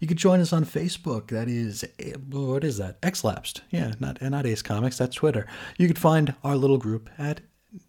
[0.00, 1.28] You can join us on Facebook.
[1.28, 1.84] That is,
[2.30, 3.00] what is that?
[3.00, 3.60] XLapsed.
[3.70, 4.98] Yeah, not, not Ace Comics.
[4.98, 5.46] That's Twitter.
[5.78, 7.40] You can find our little group at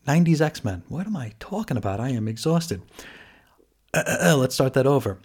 [0.07, 0.83] 90s X-Men.
[0.87, 1.99] What am I talking about?
[1.99, 2.81] I am exhausted.
[3.93, 5.19] Uh, uh, uh, let's start that over.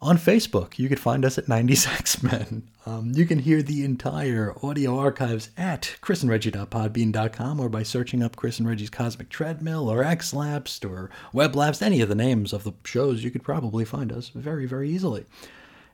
[0.00, 2.68] On Facebook, you can find us at 90s X-Men.
[2.88, 8.58] Um, you can hear the entire audio archives at chrisandreggie.podbean.com or by searching up Chris
[8.58, 13.22] and Reggie's Cosmic Treadmill or X-Lapsed or Weblapsed, any of the names of the shows,
[13.22, 15.26] you could probably find us very, very easily.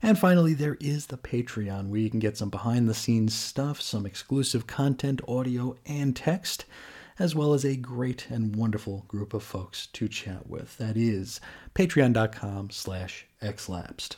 [0.02, 3.80] And finally, there is the Patreon, where you can get some behind the scenes stuff,
[3.80, 6.64] some exclusive content, audio, and text
[7.18, 10.78] as well as a great and wonderful group of folks to chat with.
[10.78, 11.40] That is
[11.74, 14.16] patreon.com slash xlapsed.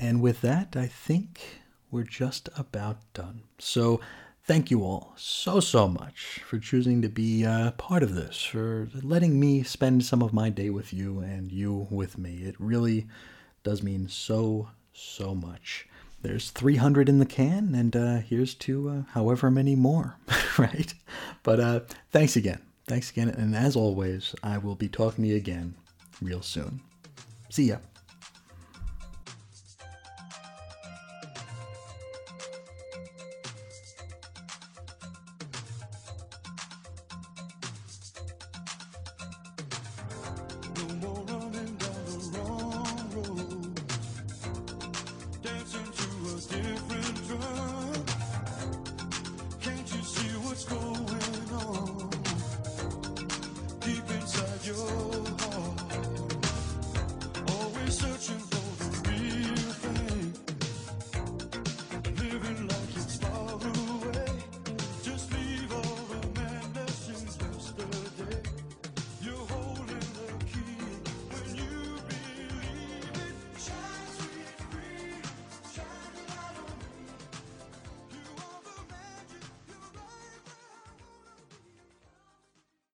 [0.00, 3.42] And with that, I think we're just about done.
[3.58, 4.00] So
[4.44, 8.88] thank you all so, so much for choosing to be uh, part of this, for
[9.02, 12.42] letting me spend some of my day with you and you with me.
[12.42, 13.06] It really
[13.62, 15.86] does mean so, so much
[16.22, 20.16] there's 300 in the can, and uh, here's to uh, however many more,
[20.58, 20.92] right?
[21.42, 22.60] But uh, thanks again.
[22.86, 23.28] Thanks again.
[23.28, 25.74] And as always, I will be talking to you again
[26.20, 26.80] real soon.
[27.50, 27.76] See ya.